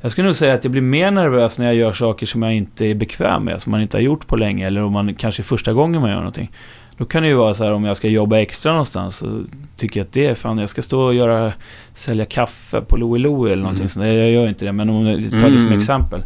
Jag 0.00 0.12
skulle 0.12 0.26
nog 0.26 0.34
säga 0.36 0.54
att 0.54 0.64
jag 0.64 0.70
blir 0.70 0.82
mer 0.82 1.10
nervös 1.10 1.58
när 1.58 1.66
jag 1.66 1.74
gör 1.74 1.92
saker 1.92 2.26
som 2.26 2.42
jag 2.42 2.54
inte 2.54 2.86
är 2.86 2.94
bekväm 2.94 3.44
med, 3.44 3.60
som 3.62 3.70
man 3.70 3.80
inte 3.82 3.96
har 3.96 4.02
gjort 4.02 4.26
på 4.26 4.36
länge, 4.36 4.66
eller 4.66 4.82
om 4.82 4.92
man 4.92 5.14
kanske 5.14 5.42
är 5.42 5.44
första 5.44 5.72
gången 5.72 6.00
man 6.00 6.10
gör 6.10 6.16
någonting. 6.16 6.50
Då 7.00 7.06
kan 7.06 7.22
det 7.22 7.28
ju 7.28 7.34
vara 7.34 7.54
så 7.54 7.64
här 7.64 7.72
om 7.72 7.84
jag 7.84 7.96
ska 7.96 8.08
jobba 8.08 8.38
extra 8.38 8.72
någonstans 8.72 9.16
så 9.16 9.44
tycker 9.76 10.00
jag 10.00 10.04
att 10.04 10.12
det 10.12 10.26
är 10.26 10.34
fan, 10.34 10.58
jag 10.58 10.70
ska 10.70 10.82
stå 10.82 11.00
och 11.00 11.14
göra, 11.14 11.52
sälja 11.94 12.24
kaffe 12.24 12.80
på 12.80 12.96
Louie 12.96 13.22
Louie 13.22 13.52
eller 13.52 13.62
någonting 13.62 13.80
Mm. 13.82 13.88
sånt. 13.88 14.06
Jag 14.06 14.30
gör 14.30 14.48
inte 14.48 14.64
det, 14.64 14.72
men 14.72 14.90
om 14.90 15.06
jag 15.06 15.22
tar 15.22 15.48
det 15.50 15.58
som 15.58 15.66
Mm. 15.66 15.78
exempel. 15.78 16.20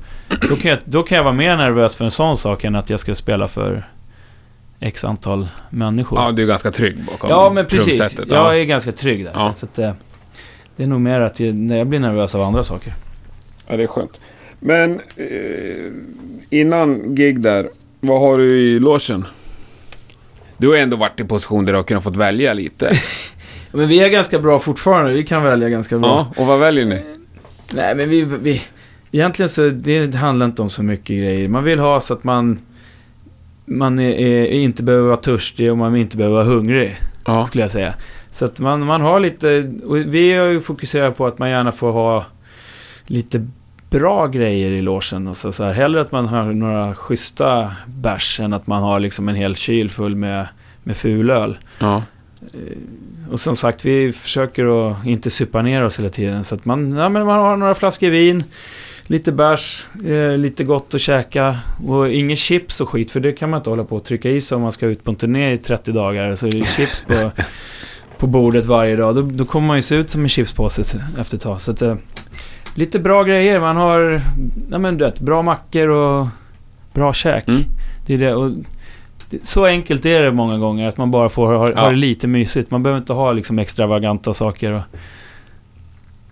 Då 0.49 0.57
kan, 0.57 0.71
jag, 0.71 0.79
då 0.85 1.03
kan 1.03 1.17
jag 1.17 1.25
vara 1.25 1.35
mer 1.35 1.57
nervös 1.57 1.97
för 1.97 2.05
en 2.05 2.11
sån 2.11 2.37
sak 2.37 2.65
än 2.65 2.75
att 2.77 2.91
jag 2.91 3.01
ska 3.01 3.15
spela 3.15 3.49
för 3.49 3.89
x 4.81 5.05
antal 5.05 5.49
människor. 5.71 6.19
Ja, 6.19 6.33
du 6.33 6.43
är 6.43 6.47
ganska 6.47 6.71
trygg 6.71 6.97
bakom 7.05 7.31
Ja, 7.31 7.51
men 7.55 7.67
precis. 7.67 7.99
trumsetet. 7.99 8.31
Jag 8.31 8.61
är 8.61 8.65
ganska 8.65 8.93
trygg 8.93 9.25
där. 9.25 9.33
Ja. 9.35 9.53
Så 9.57 9.67
att, 9.67 9.79
eh, 9.79 9.93
det 10.77 10.83
är 10.83 10.87
nog 10.87 11.01
mer 11.01 11.21
att 11.21 11.41
jag, 11.41 11.71
jag 11.79 11.87
blir 11.87 12.01
nervös 12.01 12.35
av 12.35 12.43
andra 12.43 12.65
saker. 12.65 12.93
Ja, 13.67 13.77
det 13.77 13.83
är 13.83 13.87
skönt. 13.87 14.21
Men 14.61 15.01
eh, 15.17 15.93
innan 16.51 17.15
gig 17.15 17.41
där, 17.41 17.67
vad 18.01 18.21
har 18.21 18.39
du 18.39 18.61
i 18.61 18.79
logen? 18.79 19.25
Du 20.65 20.69
har 20.69 20.77
ändå 20.77 20.97
varit 20.97 21.21
i 21.21 21.25
position 21.25 21.65
där 21.65 21.73
du 21.73 21.79
har 21.79 21.85
kunnat 21.85 22.05
fått 22.05 22.17
välja 22.17 22.55
lite. 22.55 22.91
Men 23.73 23.89
vi 23.89 24.01
är 24.01 24.09
ganska 24.09 24.39
bra 24.39 24.59
fortfarande. 24.59 25.13
Vi 25.13 25.23
kan 25.23 25.43
välja 25.45 25.69
ganska 25.69 25.99
bra. 25.99 26.09
ja, 26.37 26.43
och 26.43 26.47
vad 26.47 26.61
väljer 26.61 26.85
ni? 26.87 27.03
Nej, 27.73 27.95
men 27.95 28.09
vi, 28.09 28.23
vi... 28.23 28.63
Egentligen 29.13 29.49
så 29.49 29.69
det 29.69 30.15
handlar 30.15 30.47
inte 30.47 30.63
om 30.63 30.69
så 30.71 30.83
mycket 30.83 31.21
grejer. 31.21 31.49
Man 31.49 31.65
vill 31.65 31.79
ha 31.79 32.01
så 32.01 32.15
att 32.15 32.25
man... 32.25 32.59
Man 33.65 33.99
är, 33.99 34.13
är, 34.13 34.47
inte 34.47 34.83
behöver 34.83 35.07
vara 35.07 35.17
törstig 35.17 35.71
och 35.71 35.79
man 35.79 35.97
inte 35.97 36.17
behöver 36.17 36.35
vara 36.37 36.47
hungrig, 36.47 36.97
Ja. 37.25 37.47
skulle 37.47 37.65
jag 37.65 37.71
säga. 37.71 37.95
Så 38.31 38.45
att 38.45 38.61
man, 38.61 38.85
man 38.85 39.01
har 39.01 39.21
lite... 39.21 39.73
Vi 40.07 40.33
har 40.33 40.47
ju 40.47 40.61
fokuserat 40.61 41.17
på 41.17 41.27
att 41.27 41.39
man 41.39 41.51
gärna 41.51 41.73
får 41.73 41.93
ha 41.93 42.25
lite 43.07 43.47
bra 43.99 44.27
grejer 44.27 44.71
i 44.71 44.83
logen. 44.83 45.27
Och 45.27 45.37
så, 45.37 45.53
så 45.53 45.65
här, 45.65 45.73
hellre 45.73 46.01
att 46.01 46.13
man 46.13 46.29
har 46.29 46.45
några 46.45 46.95
schyssta 46.95 47.73
bärs 47.87 48.41
än 48.41 48.53
att 48.53 48.67
man 48.67 48.83
har 48.83 49.01
liksom 49.01 49.29
en 49.29 49.35
hel 49.35 49.57
kyl 49.57 49.91
full 49.91 50.17
med, 50.17 50.49
med 50.83 50.97
fulöl. 50.97 51.59
ja. 51.79 52.03
Och 53.31 53.41
som 53.41 53.57
sagt, 53.57 53.85
vi 53.85 54.13
försöker 54.13 54.91
att 54.91 55.07
inte 55.07 55.31
supa 55.31 55.63
ner 55.63 55.85
oss 55.85 55.99
hela 55.99 56.09
tiden. 56.09 56.45
Så 56.45 56.55
att 56.55 56.65
man, 56.65 56.93
ja, 56.93 57.09
men 57.09 57.27
man 57.27 57.39
har 57.39 57.57
några 57.57 57.75
flaskor 57.75 58.09
vin, 58.09 58.45
lite 59.07 59.33
bärs, 59.33 59.87
eh, 60.07 60.39
lite 60.39 60.65
gott 60.65 60.95
att 60.95 61.01
käka. 61.01 61.59
Och 61.87 62.09
inga 62.09 62.37
chips 62.37 62.81
och 62.81 62.89
skit, 62.89 63.11
för 63.11 63.21
det 63.21 63.33
kan 63.33 63.51
man 63.51 63.59
inte 63.61 63.71
hålla 63.71 63.85
på 63.85 63.97
och 63.97 64.05
trycka 64.05 64.31
i 64.31 64.41
sig 64.41 64.57
om 64.57 64.63
man 64.63 64.73
ska 64.73 64.87
ut 64.87 65.05
på 65.05 65.11
en 65.11 65.17
turné 65.17 65.53
i 65.53 65.59
30 65.59 65.93
dagar. 65.93 66.37
Så 66.37 66.47
är 66.47 66.51
det 66.51 66.65
chips 66.65 67.01
på, 67.01 67.15
på 68.19 68.27
bordet 68.27 68.65
varje 68.65 68.97
dag. 68.97 69.15
Då, 69.15 69.23
då 69.23 69.45
kommer 69.45 69.67
man 69.67 69.77
ju 69.77 69.83
se 69.83 69.95
ut 69.95 70.11
som 70.11 70.23
en 70.23 70.29
chipspåse 70.29 70.83
efter 71.19 71.37
ett 71.37 71.43
tag. 71.43 71.61
Så 71.61 71.71
att, 71.71 71.83
eh, 71.83 71.95
lite 72.75 72.99
bra 72.99 73.23
grejer. 73.23 73.61
Man 73.61 73.77
har 73.77 74.21
ja, 74.71 74.79
men, 74.79 74.97
vet, 74.99 75.21
bra 75.21 75.43
mackor 75.43 75.89
och 75.89 76.27
bra 76.93 77.13
käk. 77.13 77.49
Mm. 77.49 77.61
Det 78.07 78.15
är 78.15 78.19
det. 78.19 78.35
Och 78.35 78.51
det- 79.31 79.47
så 79.47 79.65
enkelt 79.67 80.07
är 80.07 80.23
det 80.23 80.33
många 80.33 80.59
gånger, 80.59 80.89
att 80.89 80.97
man 80.97 81.11
bara 81.11 81.29
får 81.29 81.47
ha, 81.47 81.57
ha 81.59 81.71
Ja. 81.77 81.91
det 81.91 81.97
lite 81.97 82.27
mysigt. 82.27 82.71
Man 82.71 82.83
behöver 82.83 82.99
inte 82.99 83.13
ha 83.13 83.33
liksom 83.33 83.59
extravaganta 83.59 84.35
saker. 84.35 84.73
Och 84.73 84.83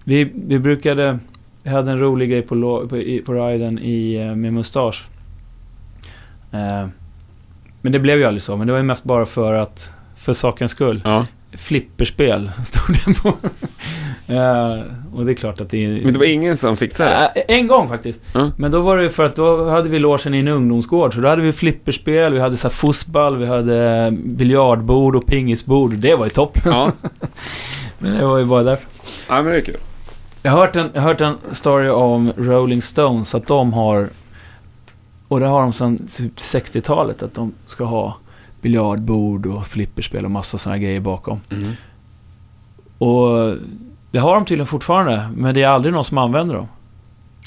vi, 0.05 0.33
vi 0.47 0.59
brukade... 0.59 1.19
Vi 1.65 1.71
hade 1.71 1.91
en 1.91 1.99
rolig 2.01 2.31
grej 2.31 2.43
på, 2.43 2.87
på, 2.89 2.97
i, 2.97 3.23
på 3.27 3.33
riden 3.33 3.79
i, 3.79 4.15
eh, 4.15 4.35
med 4.35 4.53
mustasch. 4.53 5.05
Eh, 6.53 6.89
men 7.81 7.93
det 7.93 7.99
blev 7.99 8.19
ju 8.19 8.25
aldrig 8.25 8.43
så. 8.43 8.57
Men 8.57 8.67
det 8.67 8.73
var 8.73 8.79
ju 8.81 8.85
mest 8.85 9.05
bara 9.05 9.27
för 9.27 9.53
att... 9.55 9.93
För 10.17 10.33
sakens 10.33 10.73
skull. 10.73 11.01
ja. 11.05 11.27
Flipperspel 11.57 12.51
stod 12.65 12.97
det 13.05 13.21
på. 13.23 13.29
eh, 14.33 14.81
och 15.15 15.25
det 15.27 15.33
är 15.33 15.35
klart 15.35 15.61
att 15.61 15.71
det 15.71 15.85
är... 15.85 16.05
Men 16.05 16.13
det 16.13 16.19
var 16.19 16.27
ingen 16.27 16.57
som 16.57 16.77
fixade 16.77 17.31
det? 17.35 17.41
Äh, 17.41 17.57
en 17.59 17.67
gång 17.67 17.89
faktiskt. 17.89 18.23
Ja. 18.35 18.51
Men 18.57 18.71
då 18.71 18.81
var 18.81 18.97
det 18.99 19.11
för 19.11 19.25
att 19.25 19.37
då 19.37 19.71
hade 19.71 19.89
vi 19.89 19.99
logen 19.99 20.35
i 20.35 20.39
en 20.39 20.49
ungdomsgård. 20.49 21.15
Så 21.15 21.21
då 21.21 21.29
hade 21.29 21.43
vi 21.43 21.53
flipperspel, 21.53 22.33
vi 22.35 22.41
hade 22.41 22.57
så 22.57 22.71
fotboll, 22.71 23.37
vi 23.37 23.47
hade 23.47 24.11
biljardbord 24.25 25.17
och 25.17 25.27
pingisbord. 25.27 25.95
Det 25.95 26.15
var 26.15 26.25
ju 26.25 26.31
toppen. 26.31 26.73
Ja. 26.73 26.93
Men 27.99 28.17
det 28.19 28.27
var 28.27 28.39
ju 28.39 28.45
bara 28.45 28.63
därför. 28.63 28.87
ja, 29.29 29.35
men 29.43 29.53
det 29.53 29.57
är 29.59 29.61
kul. 29.61 29.77
Jag 30.43 30.53
har 30.53 30.59
hört 30.59 30.77
en, 30.77 30.91
jag 30.95 31.03
har 31.03 31.09
hört 31.09 31.21
en 31.21 31.37
story 31.53 31.89
om 31.89 32.33
Rolling 32.37 32.83
Stones. 32.83 33.35
Att 33.35 33.47
de 33.47 33.73
har... 33.73 34.09
Och 35.29 35.41
det 35.41 35.47
har 35.47 35.63
de 35.63 35.73
sedan 35.73 36.09
typ 36.17 36.37
60-talet. 36.37 37.23
Att 37.23 37.35
de 37.35 37.53
ska 37.67 37.85
ha 37.85 38.17
biljardbord 38.63 39.47
och 39.47 39.67
flipperspel 39.67 40.25
och 40.25 40.31
massa 40.31 40.59
sådana 40.59 40.79
grejer 40.79 41.01
bakom. 41.01 41.41
Mm. 41.51 41.73
Och 42.99 43.57
det 44.11 44.19
har 44.19 44.35
de 44.35 44.45
tydligen 44.45 44.67
fortfarande. 44.67 45.31
Men 45.37 45.55
det 45.55 45.63
är 45.63 45.69
aldrig 45.69 45.95
någon 45.95 46.05
som 46.05 46.19
använder 46.19 46.55
dem. 46.55 46.69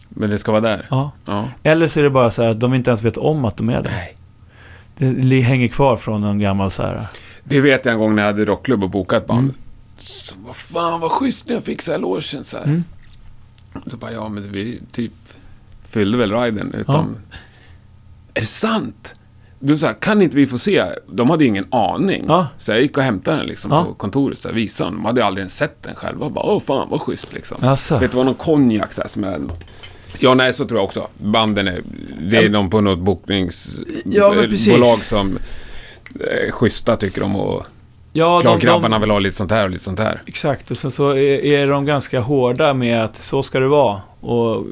Men 0.10 0.30
det 0.30 0.38
ska 0.38 0.52
vara 0.52 0.62
där? 0.62 0.88
Ja. 0.90 1.12
Ja. 1.26 1.48
Eller 1.64 1.88
så 1.88 2.00
är 2.00 2.04
det 2.04 2.10
bara 2.10 2.32
så 2.32 2.44
här 2.44 2.50
att 2.50 2.60
de 2.60 2.74
inte 2.74 2.90
ens 2.90 3.04
vet 3.04 3.18
om 3.18 3.46
att 3.46 3.58
de 3.58 3.70
är 3.70 3.82
där. 3.82 3.92
Nej. 3.92 4.18
Det 5.24 5.42
hänger 5.42 5.68
kvar 5.68 5.98
från 5.98 6.24
en 6.24 6.40
gammal 6.40 6.72
så 6.72 6.84
här... 6.84 7.08
Det 7.44 7.62
vet 7.62 7.86
jag 7.86 7.94
en 7.94 8.00
gång 8.00 8.16
när 8.16 8.24
jag 8.24 8.32
hade 8.32 8.46
rockklubb 8.46 8.84
och 8.84 8.90
bokat 8.90 9.28
band. 9.28 9.40
Mm. 9.40 9.56
Så, 10.00 10.36
vad 10.46 10.56
fan 10.56 11.00
vad 11.00 11.12
schysst 11.12 11.48
när 11.48 11.56
jag 11.56 11.92
här 11.92 11.98
logen 11.98 12.44
så 12.44 12.58
här. 12.58 12.64
Mm. 12.64 12.84
Så 13.88 13.98
bara, 13.98 14.12
ja 14.12 14.30
men 14.30 14.52
vi 14.52 14.82
typ 14.92 15.14
fyllde 15.88 16.18
väl 16.18 16.32
riden 16.32 16.74
utan... 16.74 17.18
Är 18.34 18.42
det 18.42 18.48
sant? 18.48 19.16
Du 19.68 19.78
sa, 19.78 19.94
kan 19.94 20.22
inte 20.22 20.36
vi 20.38 20.48
få 20.48 20.58
se? 20.58 20.84
De 21.08 21.30
hade 21.30 21.44
ju 21.44 21.48
ingen 21.50 21.66
aning. 21.72 22.26
Ja. 22.28 22.48
Så 22.60 22.72
jag 22.72 22.82
gick 22.82 22.98
och 22.98 23.04
hämtade 23.04 23.38
den 23.38 23.46
liksom 23.48 23.72
Ja. 23.72 23.84
på 23.84 23.94
kontoret, 23.94 24.38
så 24.38 24.48
här, 24.48 24.56
visade 24.56 24.90
dem. 24.90 24.96
De 24.96 25.06
hade 25.06 25.26
aldrig 25.26 25.42
ens 25.42 25.58
sett 25.58 25.84
den 25.84 25.96
själva. 25.96 26.30
Bara, 26.30 26.46
åh 26.46 26.62
fan 26.62 26.88
vad 26.92 27.02
schysst 27.02 27.34
liksom. 27.34 27.58
Alltså. 27.62 27.94
Vet 27.94 28.02
du, 28.02 28.08
det 28.08 28.18
var 28.18 28.24
någon 28.24 28.34
konjak 28.36 28.94
så 28.94 29.02
här, 29.02 29.08
som 29.08 29.24
jag... 29.24 29.52
Ja, 30.20 30.34
nej, 30.34 30.54
så 30.54 30.66
tror 30.66 30.80
jag 30.80 30.86
också. 30.86 31.08
Banden 31.18 31.68
är... 31.68 31.82
Det 32.30 32.38
är 32.38 32.44
Ja. 32.44 32.50
någon 32.50 32.70
på 32.70 32.82
något 32.82 33.00
bokningsbolag 33.00 34.34
precis. 34.50 35.08
som 35.08 35.40
är 36.20 36.52
schyssta 36.52 36.96
tycker 36.96 37.22
de 37.22 37.36
och... 37.36 37.66
Ja, 38.14 38.42
Klart 38.42 38.60
de, 38.62 38.66
grabbarna 38.66 38.96
de, 38.96 39.02
vill 39.02 39.12
ha 39.12 39.20
lite 39.20 39.38
sånt 39.38 39.52
här 39.52 39.64
och 39.64 39.70
lite 39.70 39.84
sånt 39.84 40.00
här. 40.00 40.22
Exakt, 40.26 40.72
och 40.72 40.78
sen 40.78 40.92
så 40.92 41.10
är, 41.10 41.46
är 41.46 41.68
de 41.68 41.86
ganska 41.86 42.20
hårda 42.20 42.74
med 42.74 43.04
att 43.04 43.16
så 43.16 43.44
ska 43.44 43.60
det 43.60 43.68
vara. 43.68 44.02
Och 44.20 44.66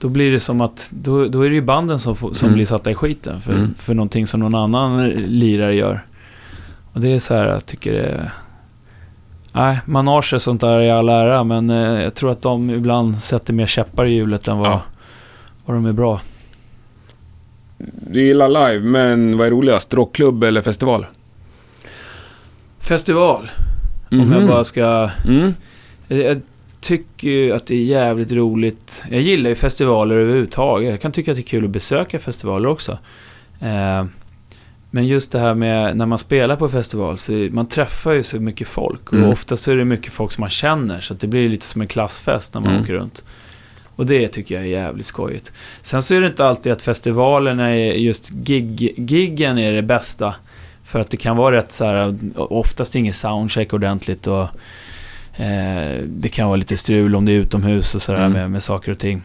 då 0.00 0.08
blir 0.08 0.32
det 0.32 0.40
som 0.40 0.60
att, 0.60 0.88
då, 0.92 1.28
då 1.28 1.42
är 1.42 1.48
det 1.48 1.54
ju 1.54 1.60
banden 1.62 1.98
som, 1.98 2.16
får, 2.16 2.32
som 2.32 2.46
Mm. 2.46 2.56
blir 2.56 2.66
satta 2.66 2.90
i 2.90 2.94
skiten 2.94 3.40
för, 3.40 3.52
Mm. 3.52 3.74
för 3.74 3.94
någonting 3.94 4.26
som 4.26 4.40
någon 4.40 4.54
annan 4.54 5.08
lirare 5.10 5.74
gör. 5.74 6.04
Och 6.92 7.00
det 7.00 7.08
är 7.08 7.20
så 7.20 7.34
här, 7.34 7.46
jag 7.46 7.66
tycker 7.66 7.92
det 7.92 8.02
är... 8.06 8.30
Nej, 9.52 9.78
manage 9.84 10.34
och 10.34 10.42
sånt 10.42 10.60
där 10.60 10.80
i 10.80 10.90
all 10.90 11.08
ära, 11.08 11.44
men 11.44 11.70
eh, 11.70 12.02
jag 12.02 12.14
tror 12.14 12.30
att 12.30 12.42
de 12.42 12.70
ibland 12.70 13.18
sätter 13.22 13.52
mer 13.52 13.66
käppar 13.66 14.04
i 14.06 14.10
hjulet 14.14 14.48
än 14.48 14.58
vad, 14.58 14.68
Ja. 14.70 14.82
vad 15.64 15.76
de 15.76 15.86
är 15.86 15.92
bra. 15.92 16.20
Du 18.10 18.22
gillar 18.22 18.48
live, 18.48 18.80
men 18.84 19.38
vad 19.38 19.46
är 19.46 19.50
roligast? 19.50 19.94
Rockklubb 19.94 20.44
eller 20.44 20.60
festival? 20.62 21.06
Festival, 22.78 23.50
om 24.10 24.18
Mhm. 24.18 24.32
jag 24.32 24.48
bara 24.48 24.64
ska... 24.64 25.10
Mm. 25.28 25.54
Jag, 26.08 26.18
jag 26.18 26.40
tycker 26.80 27.28
ju 27.28 27.52
att 27.52 27.66
det 27.66 27.74
är 27.74 27.82
jävligt 27.84 28.32
roligt. 28.32 29.02
Jag 29.10 29.20
gillar 29.20 29.50
ju 29.50 29.56
festivaler 29.56 30.14
överhuvudtaget. 30.16 30.90
Jag 30.90 31.00
kan 31.00 31.12
tycka 31.12 31.30
att 31.30 31.36
det 31.36 31.40
är 31.40 31.44
kul 31.44 31.64
att 31.64 31.70
besöka 31.70 32.18
festivaler 32.18 32.68
också. 32.68 32.98
Eh, 33.60 34.04
men 34.90 35.06
just 35.06 35.32
det 35.32 35.38
här 35.38 35.54
med 35.54 35.96
när 35.96 36.06
man 36.06 36.18
spelar 36.18 36.56
på 36.56 36.68
festival 36.68 37.18
så 37.18 37.32
man 37.32 37.66
träffar 37.66 38.12
ju 38.12 38.22
så 38.22 38.40
mycket 38.40 38.68
folk. 38.68 39.08
Och 39.12 39.18
Mm. 39.18 39.30
oftast 39.30 39.62
så 39.62 39.72
är 39.72 39.76
det 39.76 39.84
mycket 39.84 40.12
folk 40.12 40.32
som 40.32 40.40
man 40.42 40.50
känner. 40.50 41.00
Så 41.00 41.14
det 41.14 41.26
blir 41.26 41.48
lite 41.48 41.66
som 41.66 41.80
en 41.80 41.88
klassfest 41.88 42.54
när 42.54 42.60
man 42.60 42.70
Mm. 42.70 42.82
åker 42.82 42.92
runt. 42.92 43.24
Och 43.96 44.06
det 44.06 44.28
tycker 44.28 44.54
jag 44.54 44.64
är 44.64 44.68
jävligt 44.68 45.06
skojigt. 45.06 45.52
Sen 45.82 46.02
så 46.02 46.14
är 46.14 46.20
det 46.20 46.26
inte 46.26 46.46
alltid 46.46 46.72
att 46.72 46.82
festivalerna 46.82 47.68
är 47.70 47.92
just 47.92 48.28
gig, 48.30 48.94
giggen 49.10 49.58
är 49.58 49.72
det 49.72 49.82
bästa. 49.82 50.34
För 50.84 51.00
att 51.00 51.10
det 51.10 51.16
kan 51.16 51.36
vara 51.36 51.56
rätt 51.56 51.72
så 51.72 51.84
här, 51.84 52.16
oftast 52.36 52.94
ingen 52.96 53.14
soundcheck 53.14 53.72
ordentligt 53.72 54.26
och 54.26 54.46
eh, 55.40 56.02
det 56.06 56.28
kan 56.28 56.46
vara 56.46 56.56
lite 56.56 56.76
strul 56.76 57.16
om 57.16 57.24
det 57.24 57.32
är 57.32 57.36
utomhus 57.36 57.94
och 57.94 58.02
sådär 58.02 58.18
Mm. 58.18 58.32
med, 58.32 58.50
med 58.50 58.62
saker 58.62 58.92
och 58.92 58.98
ting. 58.98 59.22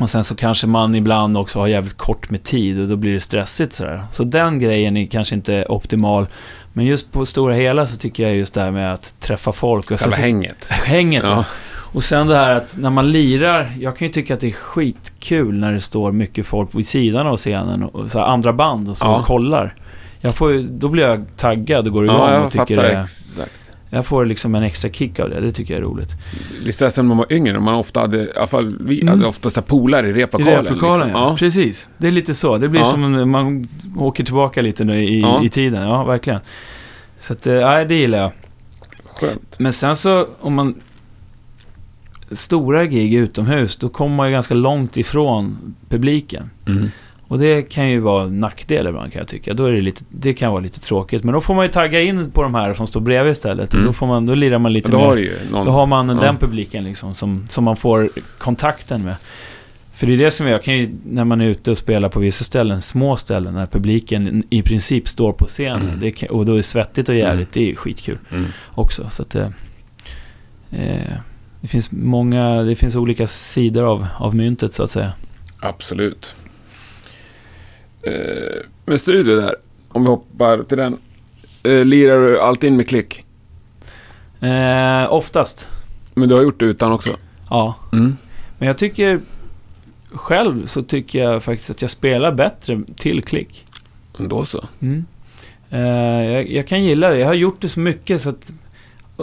Och 0.00 0.10
sen 0.10 0.24
så 0.24 0.34
kanske 0.34 0.66
man 0.66 0.94
ibland 0.94 1.38
också 1.38 1.58
har 1.58 1.66
jävligt 1.66 1.96
kort 1.96 2.30
med 2.30 2.42
tid 2.42 2.80
och 2.80 2.88
då 2.88 2.96
blir 2.96 3.12
det 3.12 3.20
stressigt 3.20 3.72
sådär. 3.72 4.02
Så 4.10 4.24
den 4.24 4.58
grejen 4.58 4.96
är 4.96 5.06
kanske 5.06 5.34
inte 5.34 5.64
optimal. 5.68 6.26
Men 6.72 6.84
just 6.86 7.12
på 7.12 7.26
stora 7.26 7.54
hela 7.54 7.86
så 7.86 7.96
tycker 7.96 8.22
jag 8.22 8.36
just 8.36 8.54
det 8.54 8.60
här 8.60 8.70
med 8.70 8.94
att 8.94 9.14
träffa 9.20 9.52
folk. 9.52 9.90
Och 9.90 10.00
Själva 10.00 10.16
så, 10.16 10.22
hänget. 10.22 10.66
hänget. 10.70 11.24
Ja. 11.26 11.44
Och 11.92 12.04
sen 12.04 12.26
det 12.26 12.36
här 12.36 12.54
att 12.54 12.76
när 12.78 12.90
man 12.90 13.12
lirar, 13.12 13.72
jag 13.80 13.96
kan 13.96 14.08
ju 14.08 14.12
tycka 14.12 14.34
att 14.34 14.40
det 14.40 14.46
är 14.48 14.52
skitkul 14.52 15.58
när 15.58 15.72
det 15.72 15.80
står 15.80 16.12
mycket 16.12 16.46
folk 16.46 16.74
vid 16.74 16.86
sidan 16.86 17.26
av 17.26 17.36
scenen 17.36 17.82
och 17.82 18.10
så 18.10 18.18
här 18.18 18.26
andra 18.26 18.52
band 18.52 18.88
och 18.88 18.96
så 18.96 19.06
Ja. 19.06 19.18
och 19.18 19.24
kollar. 19.24 19.74
Jag 20.20 20.34
får 20.34 20.62
då 20.70 20.88
blir 20.88 21.04
jag 21.04 21.24
taggad 21.36 21.86
och 21.86 21.92
går 21.92 22.04
igång 22.04 22.16
Ja, 22.16 22.32
jag 22.34 22.44
och 22.44 22.52
tycker 22.52 22.76
det, 22.76 22.88
exakt. 23.00 23.59
Jag 23.90 24.06
får 24.06 24.26
liksom 24.26 24.54
en 24.54 24.62
extra 24.62 24.90
kick 24.90 25.18
av 25.20 25.30
det. 25.30 25.40
Det 25.40 25.52
tycker 25.52 25.74
jag 25.74 25.80
är 25.80 25.84
roligt. 25.84 26.10
Lite 26.64 26.90
sen 26.90 27.04
när 27.04 27.08
man 27.08 27.16
var 27.16 27.32
yngre, 27.32 27.60
man 27.60 27.74
ofta 27.74 28.00
hade, 28.00 28.18
i 28.18 28.28
alla 28.36 28.46
fall 28.46 28.76
vi 28.80 29.00
Mm. 29.00 29.14
hade 29.14 29.26
ofta 29.28 29.50
så 29.50 29.60
här 29.60 29.66
polare 29.66 30.06
i 30.06 30.10
I 30.10 30.12
replokalen. 30.12 30.64
replokalen, 30.64 31.06
liksom. 31.06 31.22
ja. 31.22 31.36
Precis. 31.38 31.88
Det 31.98 32.06
är 32.06 32.10
lite 32.12 32.34
så. 32.34 32.56
Det 32.58 32.68
blir 32.68 32.80
Ja. 32.80 32.86
som 32.86 33.30
man 33.30 33.68
åker 33.98 34.24
tillbaka 34.24 34.62
lite 34.62 34.84
nu 34.84 35.04
i, 35.04 35.20
Ja. 35.20 35.44
i 35.44 35.48
tiden. 35.48 35.82
Ja, 35.88 36.04
verkligen. 36.04 36.40
Så 37.18 37.32
att, 37.32 37.46
eh, 37.46 37.54
nej, 37.54 37.86
det 37.86 37.94
gillar 37.94 38.18
jag. 38.18 38.30
Skönt. 39.20 39.58
Men 39.58 39.72
sen 39.72 39.96
så, 39.96 40.26
om 40.40 40.54
man... 40.54 40.74
Stora 42.32 42.86
gig 42.86 43.14
utomhus, 43.14 43.76
då 43.76 43.88
kommer 43.88 44.16
man 44.16 44.26
ju 44.26 44.32
ganska 44.32 44.54
långt 44.54 44.96
ifrån 44.96 45.74
publiken. 45.88 46.50
Mm. 46.68 46.90
Och 47.30 47.38
det 47.38 47.62
kan 47.62 47.90
ju 47.90 48.00
vara 48.00 48.22
en 48.24 48.40
nackdel 48.40 48.86
ibland 48.88 49.12
kan 49.12 49.18
jag 49.20 49.28
tycka. 49.28 49.54
Då 49.54 49.64
är 49.64 49.72
det, 49.72 49.80
lite, 49.80 50.04
det 50.08 50.32
kan 50.34 50.50
vara 50.52 50.60
lite 50.62 50.80
tråkigt. 50.80 51.24
Men 51.24 51.34
då 51.34 51.40
får 51.40 51.54
man 51.54 51.64
ju 51.64 51.72
tagga 51.72 52.00
in 52.00 52.30
på 52.30 52.42
de 52.42 52.54
här 52.54 52.74
som 52.74 52.86
står 52.86 53.00
bredvid 53.00 53.32
istället. 53.32 53.74
Mm. 53.74 53.86
Då, 53.86 53.92
får 53.92 54.06
man, 54.06 54.26
då 54.26 54.34
lirar 54.34 54.58
man 54.58 54.72
lite 54.72 54.90
Då 54.90 54.98
mer. 54.98 55.04
har 55.06 55.16
ju 55.16 55.36
någon... 55.52 55.66
Då 55.66 55.72
har 55.72 55.86
man 55.86 56.08
Ja. 56.08 56.14
den 56.14 56.36
publiken 56.36 56.84
liksom 56.84 57.14
som, 57.14 57.46
som 57.48 57.64
man 57.64 57.76
får 57.76 58.10
kontakten 58.38 59.02
med. 59.02 59.14
För 59.94 60.06
det 60.06 60.12
är 60.12 60.16
det 60.18 60.30
som 60.30 60.46
jag 60.46 60.62
kan 60.62 60.76
ju, 60.78 60.90
när 61.06 61.24
man 61.24 61.40
är 61.40 61.46
ute 61.46 61.70
och 61.70 61.78
spelar 61.78 62.08
på 62.08 62.20
vissa 62.20 62.44
ställen, 62.44 62.82
små 62.82 63.16
ställen, 63.16 63.54
när 63.54 63.66
publiken 63.66 64.42
i 64.50 64.62
princip 64.62 65.08
står 65.08 65.32
på 65.32 65.44
scenen. 65.46 65.82
Mm. 65.88 66.00
Det 66.00 66.28
och 66.28 66.46
då 66.46 66.52
är 66.52 66.56
det 66.56 66.62
svettigt 66.62 67.08
och 67.08 67.14
jävligt, 67.14 67.52
det 67.52 67.70
är 67.70 67.74
skitkul 67.76 68.18
Mm. 68.32 68.44
också. 68.74 69.06
Så 69.10 69.22
att 69.22 69.30
det, 69.30 69.52
eh, 70.70 71.12
det 71.60 71.68
finns 71.68 71.92
många, 71.92 72.62
det 72.62 72.74
finns 72.76 72.96
olika 72.96 73.26
sidor 73.26 73.84
av, 73.92 74.06
av 74.18 74.34
myntet 74.34 74.74
så 74.74 74.82
att 74.82 74.90
säga. 74.90 75.12
Absolut. 75.60 76.34
Eh, 78.02 78.62
men 78.86 78.98
studio 78.98 79.36
där, 79.40 79.54
om 79.88 80.02
vi 80.02 80.08
hoppar 80.08 80.62
till 80.62 80.78
den. 80.78 80.96
Eh, 81.62 81.84
lirar 81.84 82.18
du 82.20 82.40
alltid 82.40 82.68
in 82.70 82.76
med 82.76 82.88
klick? 82.88 83.24
Eh, 84.40 85.12
oftast, 85.12 85.68
Men 86.14 86.28
du 86.28 86.34
har 86.34 86.42
gjort 86.42 86.60
det 86.60 86.64
utan 86.66 86.92
också? 86.92 87.10
ja. 87.50 87.74
Mm. 87.92 88.16
Men 88.58 88.66
jag 88.66 88.78
tycker, 88.78 89.20
själv 90.12 90.66
så 90.66 90.82
tycker 90.82 91.18
jag 91.18 91.42
faktiskt 91.42 91.70
att 91.70 91.82
jag 91.82 91.90
spelar 91.90 92.32
bättre 92.32 92.80
till 92.96 93.22
klick. 93.22 93.66
Då 94.18 94.44
så. 94.44 94.64
Mm. 94.82 95.04
Eh, 95.70 95.80
jag, 96.32 96.50
jag 96.50 96.66
kan 96.66 96.84
gilla 96.84 97.08
det. 97.08 97.18
Jag 97.18 97.26
har 97.26 97.34
gjort 97.34 97.60
det 97.60 97.68
så 97.68 97.80
mycket 97.80 98.20
så 98.20 98.28
att 98.28 98.52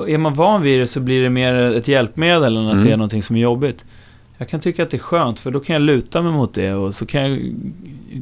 är 0.08 0.18
man 0.18 0.34
van 0.34 0.62
vid 0.62 0.80
det 0.80 0.88
så 0.88 1.00
blir 1.00 1.24
det 1.24 1.30
mer 1.30 1.54
ett 1.54 1.88
hjälpmedel 1.88 2.58
än 2.58 2.68
att 2.68 2.74
Mm. 2.74 2.86
det 2.86 2.92
är 2.92 2.98
någonting 2.98 3.24
som 3.24 3.36
är 3.36 3.40
jobbigt. 3.40 3.86
Jag 4.38 4.50
kan 4.50 4.60
tycka 4.60 4.84
att 4.84 4.90
det 4.90 4.98
är 4.98 5.00
skönt 5.00 5.40
för 5.40 5.52
då 5.52 5.60
kan 5.60 5.74
jag 5.74 5.82
luta 5.82 6.22
mig 6.22 6.32
mot 6.32 6.54
det 6.54 6.74
och 6.74 6.96
så 6.96 7.06
kan 7.06 7.22
jag 7.22 7.40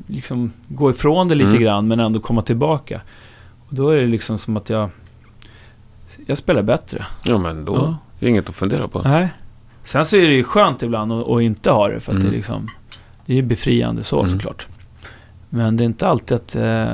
liksom 0.08 0.52
gå 0.68 0.90
ifrån 0.90 1.28
det 1.28 1.36
lite 1.36 1.50
Mm. 1.50 1.62
grann 1.62 1.88
men 1.88 2.00
ändå 2.00 2.20
komma 2.20 2.42
tillbaka. 2.42 3.02
Och 3.70 3.76
då 3.76 3.90
är 3.90 3.98
det 4.02 4.08
liksom 4.08 4.38
som 4.38 4.58
att 4.58 4.70
jag 4.70 4.90
jag 6.26 6.38
spelar 6.38 6.62
bättre. 6.64 7.06
Ja, 7.26 7.38
men 7.38 7.66
då 7.66 7.76
Ja. 7.76 7.88
är 7.88 7.96
det 8.20 8.30
inget 8.30 8.50
att 8.50 8.56
fundera 8.56 8.88
på. 8.88 9.02
Nej. 9.06 9.30
Sen 9.84 10.06
så 10.06 10.16
är 10.18 10.22
det 10.22 10.34
ju 10.34 10.44
skönt 10.44 10.84
ibland 10.84 11.14
att, 11.14 11.28
att 11.28 11.42
inte 11.42 11.72
ha 11.72 11.88
det 11.88 12.00
för 12.00 12.12
att 12.12 12.16
Mm. 12.18 12.30
det 12.30 12.36
är 12.36 12.38
liksom 12.38 12.70
Det 13.26 13.34
är 13.34 13.36
ju 13.38 13.42
befriande 13.42 14.04
så 14.04 14.20
Mm. 14.20 14.32
såklart. 14.32 14.68
Men 15.50 15.78
det 15.78 15.84
är 15.84 15.86
inte 15.86 16.08
alltid 16.08 16.36
att 16.38 16.56
eh, 16.56 16.88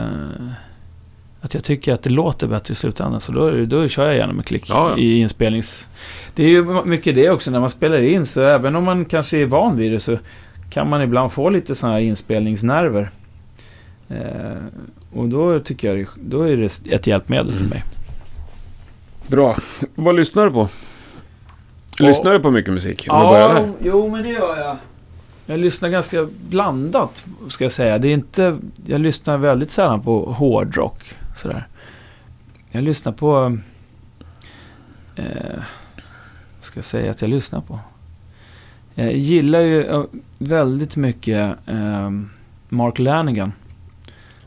Att 1.44 1.54
jag 1.54 1.64
tycker 1.64 1.94
att 1.94 2.04
det 2.04 2.10
låter 2.10 2.48
bättre 2.48 2.72
i 2.72 2.76
slutändan. 2.76 3.22
Så 3.22 3.32
då, 3.32 3.66
då 3.66 3.88
kör 3.88 4.06
jag 4.06 4.16
gärna 4.16 4.34
med 4.34 4.46
klick 4.46 4.70
Ja, 4.70 4.90
ja. 4.90 4.98
i 4.98 5.18
inspelnings... 5.20 5.88
Det 6.36 6.44
är 6.44 6.48
ju 6.48 6.84
mycket 6.86 7.16
det 7.16 7.30
också 7.30 7.52
när 7.52 7.60
man 7.60 7.70
spelar 7.70 8.02
in 8.02 8.26
så 8.26 8.42
även 8.42 8.76
om 8.76 8.84
man 8.84 9.06
kanske 9.06 9.38
är 9.38 9.46
van 9.46 9.78
vid 9.78 9.92
det 9.92 10.00
så 10.00 10.18
kan 10.70 10.90
man 10.90 11.02
ibland 11.02 11.32
få 11.32 11.50
lite 11.50 11.76
sådana 11.76 11.96
här 11.98 12.02
inspelningsnerver. 12.04 13.10
Eh, 14.10 14.16
och 15.14 15.28
då 15.30 15.60
tycker 15.60 15.96
jag 15.96 16.06
då 16.24 16.42
är 16.42 16.58
det 16.58 16.82
ett 16.92 17.08
hjälpmedel 17.08 17.52
för 17.54 17.58
Mm. 17.60 17.70
mig. 17.70 17.84
Bra. 19.28 19.56
Vad 19.96 20.16
lyssnar 20.16 20.46
du 20.46 20.52
på? 20.52 20.70
Ja. 22.00 22.08
Lyssnar 22.08 22.34
du 22.34 22.40
på 22.40 22.52
mycket 22.52 22.74
musik? 22.74 23.08
Om 23.10 23.34
där. 23.34 23.70
jo 23.84 24.10
men 24.10 24.24
det 24.24 24.30
gör 24.30 24.58
jag. 24.58 24.76
Jag 25.46 25.60
lyssnar 25.60 25.90
ganska 25.90 26.28
blandat, 26.50 27.26
ska 27.50 27.66
jag 27.66 27.72
säga. 27.72 27.98
Det 27.98 28.08
är 28.08 28.14
inte... 28.14 28.58
Jag 28.86 29.02
lyssnar 29.02 29.38
väldigt 29.38 29.72
sällan 29.72 30.02
på 30.02 30.32
hårdrock, 30.32 31.16
sådär. 31.38 31.68
Jag 32.72 32.84
lyssnar 32.84 33.12
på... 33.12 33.58
Eh, 35.16 35.26
vad 36.58 36.66
ska 36.66 36.78
jag 36.78 36.86
säga 36.86 37.12
att 37.12 37.22
jag 37.22 37.30
lyssnar 37.30 37.62
på? 37.62 37.80
Jag 38.96 39.14
gillar 39.14 39.60
ju 39.60 39.86
eh, 39.86 40.04
väldigt 40.38 40.96
mycket 40.96 41.58
eh, 41.68 42.10
Mark 42.70 43.00
Lanigan. 43.00 43.52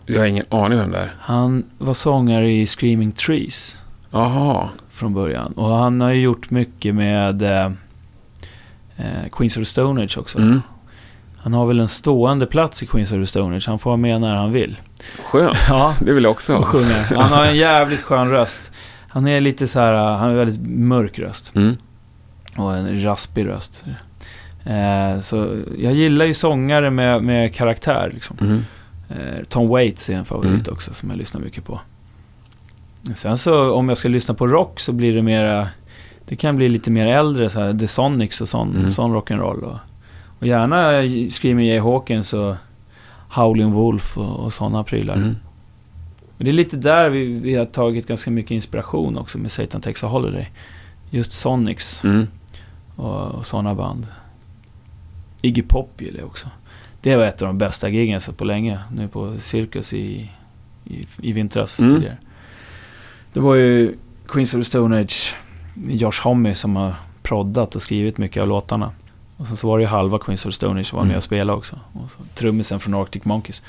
Jag 0.06 0.20
har 0.20 0.26
ingen 0.26 0.44
aning 0.48 0.78
vem 0.78 0.90
det 0.90 0.98
är. 0.98 1.12
Han 1.18 1.64
var 1.78 1.94
sångare 1.94 2.52
i 2.52 2.66
Screaming 2.66 3.12
Trees 3.12 3.78
Jaha. 4.10 4.68
från 4.90 5.14
början. 5.14 5.52
Och 5.52 5.68
han 5.76 6.00
har 6.00 6.10
ju 6.10 6.20
gjort 6.20 6.50
mycket 6.50 6.94
med 6.94 7.42
eh, 7.42 7.72
eh, 8.96 9.28
Queens 9.32 9.56
of 9.56 9.60
the 9.60 9.64
Stone 9.64 10.04
Age 10.04 10.18
också. 10.18 10.38
Mm. 10.38 10.60
Han 11.44 11.52
har 11.52 11.66
väl 11.66 11.80
en 11.80 11.88
stående 11.88 12.46
plats 12.46 12.82
i 12.82 12.86
Queens 12.86 13.12
of 13.12 13.18
the 13.18 13.26
Stone 13.26 13.56
Age. 13.56 13.64
Han 13.68 13.78
får 13.78 13.90
vara 13.90 13.96
med 13.96 14.20
när 14.20 14.34
han 14.34 14.52
vill. 14.52 14.76
Skönt. 15.24 15.56
Ja, 15.68 15.94
Det 16.00 16.12
vill 16.12 16.24
jag 16.24 16.30
också 16.30 16.54
ha. 16.54 16.66
Han 17.16 17.32
har 17.32 17.44
en 17.44 17.56
jävligt 17.66 18.00
skön 18.02 18.30
röst. 18.30 18.70
Han 19.08 19.26
är 19.26 19.40
lite 19.40 19.66
så 19.66 19.80
här, 19.80 19.92
han 19.94 20.18
har 20.30 20.32
väldigt 20.36 20.60
mörk 20.66 21.18
röst. 21.18 21.52
Mm. 21.56 21.76
Och 22.56 22.76
en 22.76 23.02
raspig 23.02 23.46
röst. 23.46 23.84
Eh, 24.64 25.20
så 25.20 25.56
jag 25.78 25.92
gillar 25.94 26.24
ju 26.24 26.34
sångare 26.34 26.90
med, 26.90 27.22
med 27.22 27.54
karaktär 27.54 28.10
liksom. 28.14 28.36
Mm. 28.40 28.64
Eh, 29.08 29.44
Tom 29.48 29.68
Waits 29.68 30.10
är 30.10 30.14
en 30.14 30.24
favorit 30.24 30.68
också 30.68 30.94
som 30.94 31.10
jag 31.10 31.18
lyssnar 31.18 31.40
mycket 31.40 31.64
på. 31.64 31.80
Sen 33.14 33.38
så 33.38 33.72
om 33.72 33.88
jag 33.88 33.98
ska 33.98 34.08
lyssna 34.08 34.34
på 34.34 34.46
rock 34.46 34.80
så 34.80 34.92
blir 34.92 35.14
det 35.14 35.22
mera... 35.22 35.68
Det 36.28 36.36
kan 36.36 36.56
bli 36.56 36.68
lite 36.68 36.90
mer 36.90 37.08
äldre 37.08 37.50
så 37.50 37.60
här, 37.60 37.78
The 37.78 37.88
Sonics 37.88 38.40
och 38.40 38.48
sån, 38.48 38.70
Mm. 38.76 38.90
sån 38.90 39.16
rock'n'roll. 39.16 39.62
Och, 39.62 39.76
och 40.38 40.46
gärna 40.46 41.02
Screaming 41.30 41.66
Jay 41.66 41.78
Hawkins 41.78 42.32
och 42.32 42.54
Howling 43.30 43.70
Wolf 43.72 44.18
och, 44.18 44.36
och 44.44 44.52
sådana 44.52 44.84
prylar. 44.84 45.14
Mm. 45.14 45.34
Och 46.38 46.44
det 46.44 46.50
är 46.50 46.52
lite 46.52 46.76
där 46.76 47.10
vi, 47.10 47.24
vi 47.24 47.54
har 47.54 47.66
tagit 47.66 48.06
ganska 48.06 48.30
mycket 48.30 48.50
inspiration 48.50 49.18
också 49.18 49.38
med 49.38 49.52
Satan 49.52 49.80
Takes 49.80 50.04
a 50.04 50.06
Holiday. 50.06 50.50
Just 51.10 51.32
Sonics 51.32 52.04
Mm. 52.04 52.26
och, 52.96 53.26
och 53.30 53.46
sådana 53.46 53.74
band. 53.74 54.06
Iggy 55.42 55.62
Pop 55.62 56.00
gillar 56.00 56.18
jag 56.18 56.26
också. 56.26 56.48
Det 57.00 57.16
var 57.16 57.24
ett 57.24 57.42
av 57.42 57.48
de 57.48 57.58
bästa 57.58 57.88
giggen 57.88 58.12
jag 58.12 58.22
sett 58.22 58.36
på 58.36 58.44
länge. 58.44 58.78
Nu 58.92 59.08
på 59.08 59.34
Cirkus 59.38 59.92
i, 59.92 60.30
i, 60.84 61.06
i 61.22 61.32
vintras 61.32 61.78
Mm. 61.80 61.94
tidigare. 61.94 62.16
Det 63.32 63.40
var 63.40 63.54
ju 63.54 63.96
Queens 64.28 64.54
of 64.54 64.60
the 64.60 64.64
Stone 64.64 65.00
Age, 65.00 65.34
Josh 65.86 66.22
Homme 66.24 66.54
som 66.54 66.76
har 66.76 66.94
proddat 67.22 67.74
och 67.74 67.82
skrivit 67.82 68.18
mycket 68.18 68.40
av 68.42 68.48
låtarna. 68.48 68.90
Och 69.36 69.46
sen 69.46 69.56
så 69.56 69.68
var 69.68 69.78
det 69.78 69.82
ju 69.82 69.88
halva 69.88 70.18
Queens 70.18 70.46
of 70.46 70.54
Stone 70.54 70.80
Age 70.80 70.86
som 70.86 70.96
var 70.96 71.02
med 71.04 71.10
Mm. 71.10 71.16
och 71.18 71.24
spelade 71.24 71.58
också. 71.58 71.80
Och 71.92 72.10
så 72.10 72.16
trummisen 72.34 72.80
från 72.80 72.94
Arctic 72.94 73.24
Monkeys. 73.24 73.62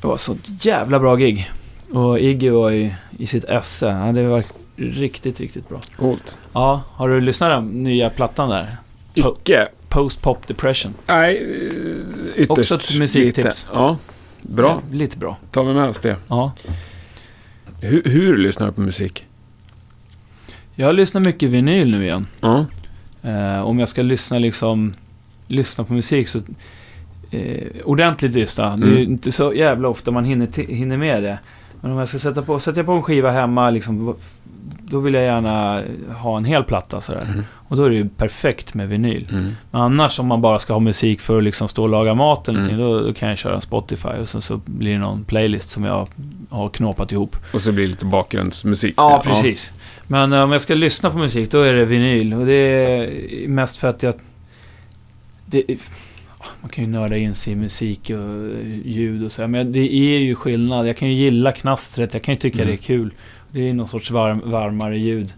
Det 0.00 0.06
var 0.06 0.16
så 0.16 0.36
jävla 0.60 0.98
bra 0.98 1.16
gig. 1.16 1.50
Och 1.92 2.18
Iggy 2.20 2.50
var 2.50 2.70
ju 2.70 2.94
i 3.18 3.26
sitt 3.26 3.44
esse. 3.44 3.86
Ja, 3.86 4.12
det 4.12 4.22
var 4.28 4.44
riktigt, 4.76 5.40
riktigt 5.40 5.68
bra. 5.68 5.80
Coolt. 5.96 6.36
Ja, 6.52 6.82
har 6.92 7.08
du 7.08 7.20
lyssnat 7.20 7.48
på 7.50 7.54
den 7.54 7.82
nya 7.82 8.10
plattan 8.10 8.48
där? 8.48 8.76
Icke. 9.14 9.68
Post 9.88 10.22
Pop 10.22 10.46
Depression. 10.46 10.94
Nej, 11.06 11.36
eh, 11.36 12.42
ytterst 12.42 12.50
Också 12.50 12.74
ett 12.74 12.98
musiktips. 12.98 13.36
lite. 13.36 13.52
Ja, 13.78 13.96
bra. 14.42 14.66
Ja, 14.90 14.96
lite 14.96 15.18
bra. 15.18 15.36
Tar 15.50 15.64
vi 15.64 15.74
med 15.74 15.88
oss 15.88 15.98
det. 15.98 16.16
Ja. 16.28 16.52
Hur, 17.80 18.02
hur 18.04 18.36
lyssnar 18.38 18.66
du 18.66 18.72
på 18.72 18.80
musik? 18.80 19.26
Jag 20.74 20.94
lyssnar 20.94 21.20
mycket 21.20 21.50
vinyl 21.50 21.90
nu 21.90 22.04
igen. 22.04 22.26
Ja. 22.40 22.64
Eh, 23.22 23.60
om 23.60 23.78
jag 23.78 23.88
ska 23.88 24.02
lyssna 24.02 24.38
liksom... 24.38 24.92
Lyssna 25.48 25.84
på 25.84 25.92
musik 25.94 26.28
så... 26.28 26.40
Eh, 27.30 27.66
ordentligt 27.84 28.32
lyssna. 28.32 28.76
Det 28.76 28.86
är 28.86 28.90
Mm. 28.90 29.02
inte 29.02 29.32
så 29.32 29.54
jävla 29.54 29.88
ofta 29.88 30.10
man 30.10 30.24
hinner, 30.24 30.66
hinner 30.72 30.96
med 30.96 31.22
det. 31.22 31.38
Men 31.80 31.92
om 31.92 31.98
jag 31.98 32.08
ska 32.08 32.18
sätta 32.18 32.42
på, 32.42 32.58
sätta 32.60 32.84
på 32.84 32.92
en 32.92 33.02
skiva 33.02 33.30
hemma 33.30 33.70
liksom, 33.70 34.14
Då 34.88 35.00
vill 35.00 35.14
jag 35.14 35.22
gärna 35.24 35.82
ha 36.18 36.36
en 36.36 36.44
hel 36.44 36.64
platta 36.64 37.00
sådär. 37.00 37.22
Mm. 37.32 37.44
Och 37.68 37.76
då 37.76 37.84
är 37.84 37.90
det 37.90 37.96
ju 37.96 38.08
perfekt 38.08 38.74
med 38.74 38.88
vinyl. 38.88 39.28
Mm. 39.32 39.52
Men 39.70 39.80
annars 39.80 40.18
om 40.20 40.26
man 40.26 40.40
bara 40.40 40.58
ska 40.58 40.72
ha 40.72 40.80
musik 40.80 41.20
för 41.20 41.38
att 41.38 41.44
liksom 41.44 41.68
stå 41.68 41.82
och 41.82 41.88
laga 41.88 42.14
mat 42.14 42.48
eller 42.48 42.60
Mm. 42.60 42.76
någonting, 42.76 43.00
då, 43.02 43.06
då 43.08 43.14
kan 43.14 43.28
jag 43.28 43.38
köra 43.38 43.54
en 43.54 43.60
Spotify 43.60 44.08
och 44.08 44.28
sen 44.28 44.42
så 44.42 44.60
blir 44.64 44.92
det 44.92 44.98
någon 44.98 45.24
playlist 45.24 45.68
som 45.70 45.84
jag 45.84 46.08
har 46.50 46.68
knåpat 46.68 47.12
ihop. 47.12 47.36
Och 47.52 47.62
så 47.62 47.72
blir 47.72 47.84
det 47.84 47.90
lite 47.90 48.04
bakgrundsmusik. 48.06 48.94
Ja, 48.96 49.22
precis. 49.24 49.72
Men 50.06 50.32
eh, 50.32 50.42
om 50.42 50.52
jag 50.52 50.60
ska 50.62 50.74
lyssna 50.74 51.10
på 51.10 51.18
musik, 51.18 51.50
då 51.50 51.60
är 51.60 51.72
det 51.72 51.84
vinyl. 51.84 52.34
Och 52.34 52.46
det 52.46 52.52
är 52.54 53.48
mest 53.48 53.76
för 53.76 53.88
att 53.88 54.02
jag... 54.02 54.14
Det, 55.46 55.64
man 56.60 56.70
kan 56.70 56.84
ju 56.84 56.90
nörda 56.90 57.16
in 57.16 57.34
sig 57.34 57.52
i 57.52 57.56
musik 57.56 58.00
och 58.10 58.16
eh, 58.16 58.78
ljud 58.84 59.24
och 59.24 59.32
så. 59.32 59.46
Men 59.46 59.72
det 59.72 59.92
är 59.94 60.18
ju 60.18 60.34
skillnad. 60.34 60.88
Jag 60.88 60.96
kan 60.96 61.08
ju 61.08 61.14
gilla 61.14 61.52
knastret, 61.52 62.14
jag 62.14 62.22
kan 62.22 62.34
ju 62.34 62.40
tycka 62.40 62.58
Mm. 62.62 62.66
det 62.68 62.74
är 62.74 62.82
kul. 62.82 63.10
Det 63.56 63.68
är 63.68 63.74
någon 63.74 63.88
sorts 63.88 64.10
varm, 64.10 64.42
varmare 64.44 64.98
ljud. 64.98 65.32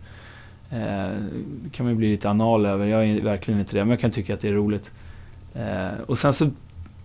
Eh, 0.71 0.79
kan 1.73 1.87
man 1.87 1.89
ju 1.89 1.95
bli 1.95 2.11
lite 2.11 2.31
anal 2.31 2.67
över. 2.67 2.87
Jag 2.87 3.05
är 3.05 3.21
verkligen 3.21 3.61
inte 3.61 3.77
det, 3.77 3.81
men 3.81 3.91
jag 3.91 4.01
kan 4.01 4.11
tycka 4.11 4.35
att 4.35 4.41
det 4.41 4.49
är 4.49 4.53
roligt. 4.53 4.91
Eh, 5.55 6.01
och 6.07 6.19
sen 6.19 6.33
så 6.33 6.51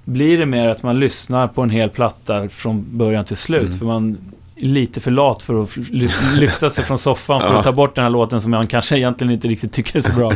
blir 0.05 0.37
det 0.37 0.45
mer 0.45 0.67
att 0.67 0.83
man 0.83 0.99
lyssnar 0.99 1.47
på 1.47 1.61
en 1.61 1.69
hel 1.69 1.89
platta 1.89 2.49
från 2.49 2.85
början 2.97 3.25
till 3.25 3.37
slut. 3.37 3.65
Mm. 3.65 3.77
För 3.79 3.85
man 3.85 4.17
är 4.55 4.65
lite 4.65 5.01
för 5.01 5.11
lat 5.11 5.43
för 5.43 5.63
att 5.63 5.77
lyfta 6.35 6.69
sig 6.69 6.83
från 6.83 6.97
soffan 6.97 7.41
för 7.41 7.55
att 7.55 7.63
ta 7.63 7.71
bort 7.71 7.95
den 7.95 8.03
här 8.03 8.11
låten 8.11 8.41
som 8.41 8.51
man 8.51 8.67
kanske 8.67 8.97
egentligen 8.97 9.33
inte 9.33 9.47
riktigt 9.47 9.73
tycker 9.73 9.97
är 9.97 10.01
så 10.01 10.13
bra. 10.13 10.31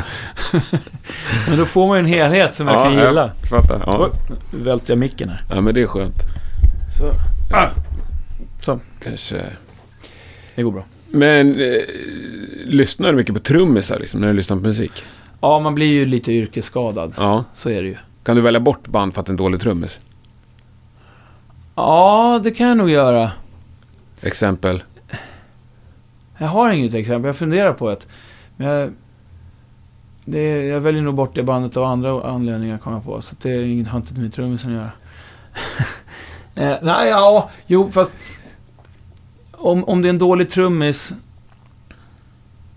men 1.50 1.58
då 1.58 1.66
får 1.66 1.88
man 1.88 1.98
ju 1.98 2.00
en 2.00 2.06
helhet 2.10 2.56
som 2.56 2.68
jag 2.68 2.76
Ja, 2.76 2.84
kan 2.84 2.94
gilla. 2.94 3.32
Fattar. 3.50 3.84
Ja. 3.86 4.10
Nu 4.54 4.64
välte 4.64 4.92
jag 4.92 5.00
micken 5.00 5.30
här. 5.30 5.42
ja, 5.50 5.62
men 5.62 5.74
det 5.74 5.82
är 5.82 5.88
skönt. 5.88 6.22
Så. 6.98 7.12
Ja. 7.52 7.70
Så. 8.60 8.80
Kanske... 9.04 9.36
Det 10.58 10.64
går 10.64 10.72
bra. 10.72 10.84
Men 11.12 11.60
eh, 11.60 11.82
lyssnar 12.66 13.12
du 13.12 13.16
mycket 13.16 13.34
på 13.34 13.42
trummisar 13.42 14.00
liksom, 14.00 14.22
när 14.22 14.28
du 14.28 14.34
lyssnar 14.34 14.58
på 14.58 14.64
musik? 14.64 15.04
Ja, 15.42 15.60
man 15.60 15.76
blir 15.76 15.88
ju 15.88 16.06
lite 16.06 16.32
yrkesskadad. 16.32 17.14
Ja. 17.18 17.44
Så 17.54 17.70
är 17.70 17.82
det 17.82 17.88
ju. 17.88 17.98
Kan 18.24 18.36
du 18.36 18.42
välja 18.42 18.60
bort 18.60 18.88
band 18.88 19.14
för 19.14 19.20
att 19.20 19.26
det 19.26 19.30
är 19.30 19.34
en 19.34 19.38
dålig 19.38 19.62
trummis? 19.62 20.00
Ja, 21.76 22.40
det 22.44 22.52
kan 22.52 22.68
jag 22.68 22.78
nog 22.78 22.90
göra. 22.90 23.32
Exempel? 24.22 24.84
Jag 26.38 26.48
har 26.48 26.72
inget 26.72 26.94
exempel, 26.94 27.28
jag 27.28 27.36
funderar 27.36 27.74
på 27.74 27.90
ett. 27.90 28.08
Men 28.56 28.68
jag, 28.68 28.94
det 30.26 30.66
jag 30.66 30.80
väljer 30.80 31.02
nog 31.02 31.16
bort 31.16 31.36
det 31.36 31.44
bandet 31.44 31.78
av 31.78 31.84
andra 31.84 32.24
anledningar 32.24 32.78
kommer 32.78 32.98
jag 32.98 33.06
på. 33.06 33.22
Så 33.22 33.36
det 33.42 33.50
är 33.50 33.62
inget, 33.62 33.88
har 33.88 34.00
inte 34.00 34.22
med 34.22 34.34
trummisen 34.34 34.70
att 34.72 34.76
göra. 34.78 34.92
eh, 36.74 36.78
nej, 36.82 37.10
ja, 37.10 37.50
jo, 37.68 37.92
fast 37.92 38.14
om, 39.58 39.84
om 39.84 40.02
det 40.02 40.08
är 40.08 40.10
en 40.10 40.18
dålig 40.18 40.50
trummis. 40.50 41.14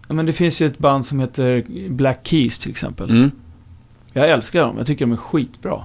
Ja, 0.09 0.15
men 0.15 0.27
det 0.27 0.33
finns 0.33 0.63
ju 0.63 0.67
ett 0.67 0.79
band 0.79 1.07
som 1.07 1.21
heter 1.21 1.65
Black 1.89 2.21
Keys 2.23 2.59
till 2.59 2.71
exempel. 2.71 3.11
Mm. 3.11 3.31
Jag 4.13 4.31
älskar 4.31 4.61
dem, 4.61 4.75
jag 4.79 4.87
tycker 4.87 5.05
de 5.05 5.13
är 5.13 5.17
skitbra. 5.17 5.83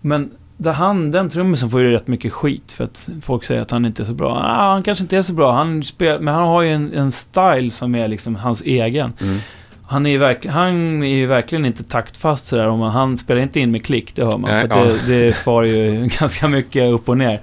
Men 0.00 0.30
där 0.56 0.72
han, 0.72 1.10
den 1.10 1.30
trummisen 1.30 1.70
får 1.70 1.80
ju 1.80 1.90
rätt 1.90 2.06
mycket 2.06 2.32
skit 2.32 2.72
för 2.72 2.84
att 2.84 3.08
folk 3.22 3.44
säger 3.44 3.60
att 3.60 3.70
han 3.70 3.84
inte 3.84 4.02
är 4.02 4.06
så 4.06 4.14
bra. 4.14 4.30
Ah, 4.30 4.72
han 4.72 4.82
kanske 4.82 5.04
inte 5.04 5.16
är 5.16 5.22
så 5.22 5.32
bra, 5.32 5.52
han 5.52 5.84
spel, 5.84 6.20
men 6.20 6.34
han 6.34 6.48
har 6.48 6.62
ju 6.62 6.72
en, 6.72 6.92
en 6.92 7.10
style 7.10 7.70
som 7.70 7.94
är 7.94 8.08
liksom 8.08 8.36
hans 8.36 8.62
egen. 8.62 9.12
Mm. 9.20 9.38
Han 9.82 10.06
är, 10.06 10.10
ju 10.10 10.18
verk, 10.18 10.46
han 10.46 11.02
är 11.02 11.16
ju 11.16 11.26
verkligen 11.26 11.64
inte 11.64 11.84
taktfast 11.84 12.46
sådär. 12.46 12.66
Om 12.68 12.80
han 12.80 13.18
spelar 13.18 13.40
inte 13.40 13.60
in 13.60 13.70
med 13.70 13.84
klick, 13.84 14.14
det 14.14 14.24
hör 14.24 14.38
man. 14.38 14.50
Nej, 14.50 14.68
för 14.68 14.78
ja. 14.78 14.84
det, 15.06 15.24
det 15.24 15.32
far 15.32 15.62
ju 15.62 16.08
ganska 16.18 16.48
mycket 16.48 16.92
upp 16.92 17.08
och 17.08 17.18
ner. 17.18 17.40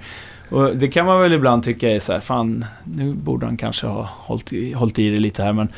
Och 0.48 0.76
det 0.76 0.88
kan 0.88 1.06
man 1.06 1.20
väl 1.20 1.32
ibland 1.32 1.62
tycka 1.62 1.90
är 1.90 2.00
så 2.00 2.12
här, 2.12 2.20
fan, 2.20 2.64
nu 2.84 3.12
borde 3.12 3.46
han 3.46 3.56
kanske 3.56 3.86
ha 3.86 4.08
hållit 4.16 4.52
i, 4.52 4.72
hållit 4.72 4.98
i 4.98 5.10
det 5.10 5.20
lite 5.20 5.42
här. 5.42 5.52
Men 5.52 5.68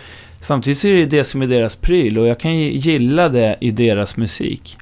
samtidigt 0.41 0.79
så 0.79 0.89
är 0.89 0.93
det 0.93 1.07
det 1.07 1.25
som 1.25 1.43
är 1.43 1.47
deras 1.47 1.77
pryl 1.77 2.19
och 2.19 2.27
jag 2.27 2.41
kan 2.41 2.57
gilla 2.59 3.29
det 3.29 3.57
i 3.61 3.71
deras 3.71 4.16
musik. 4.16 4.79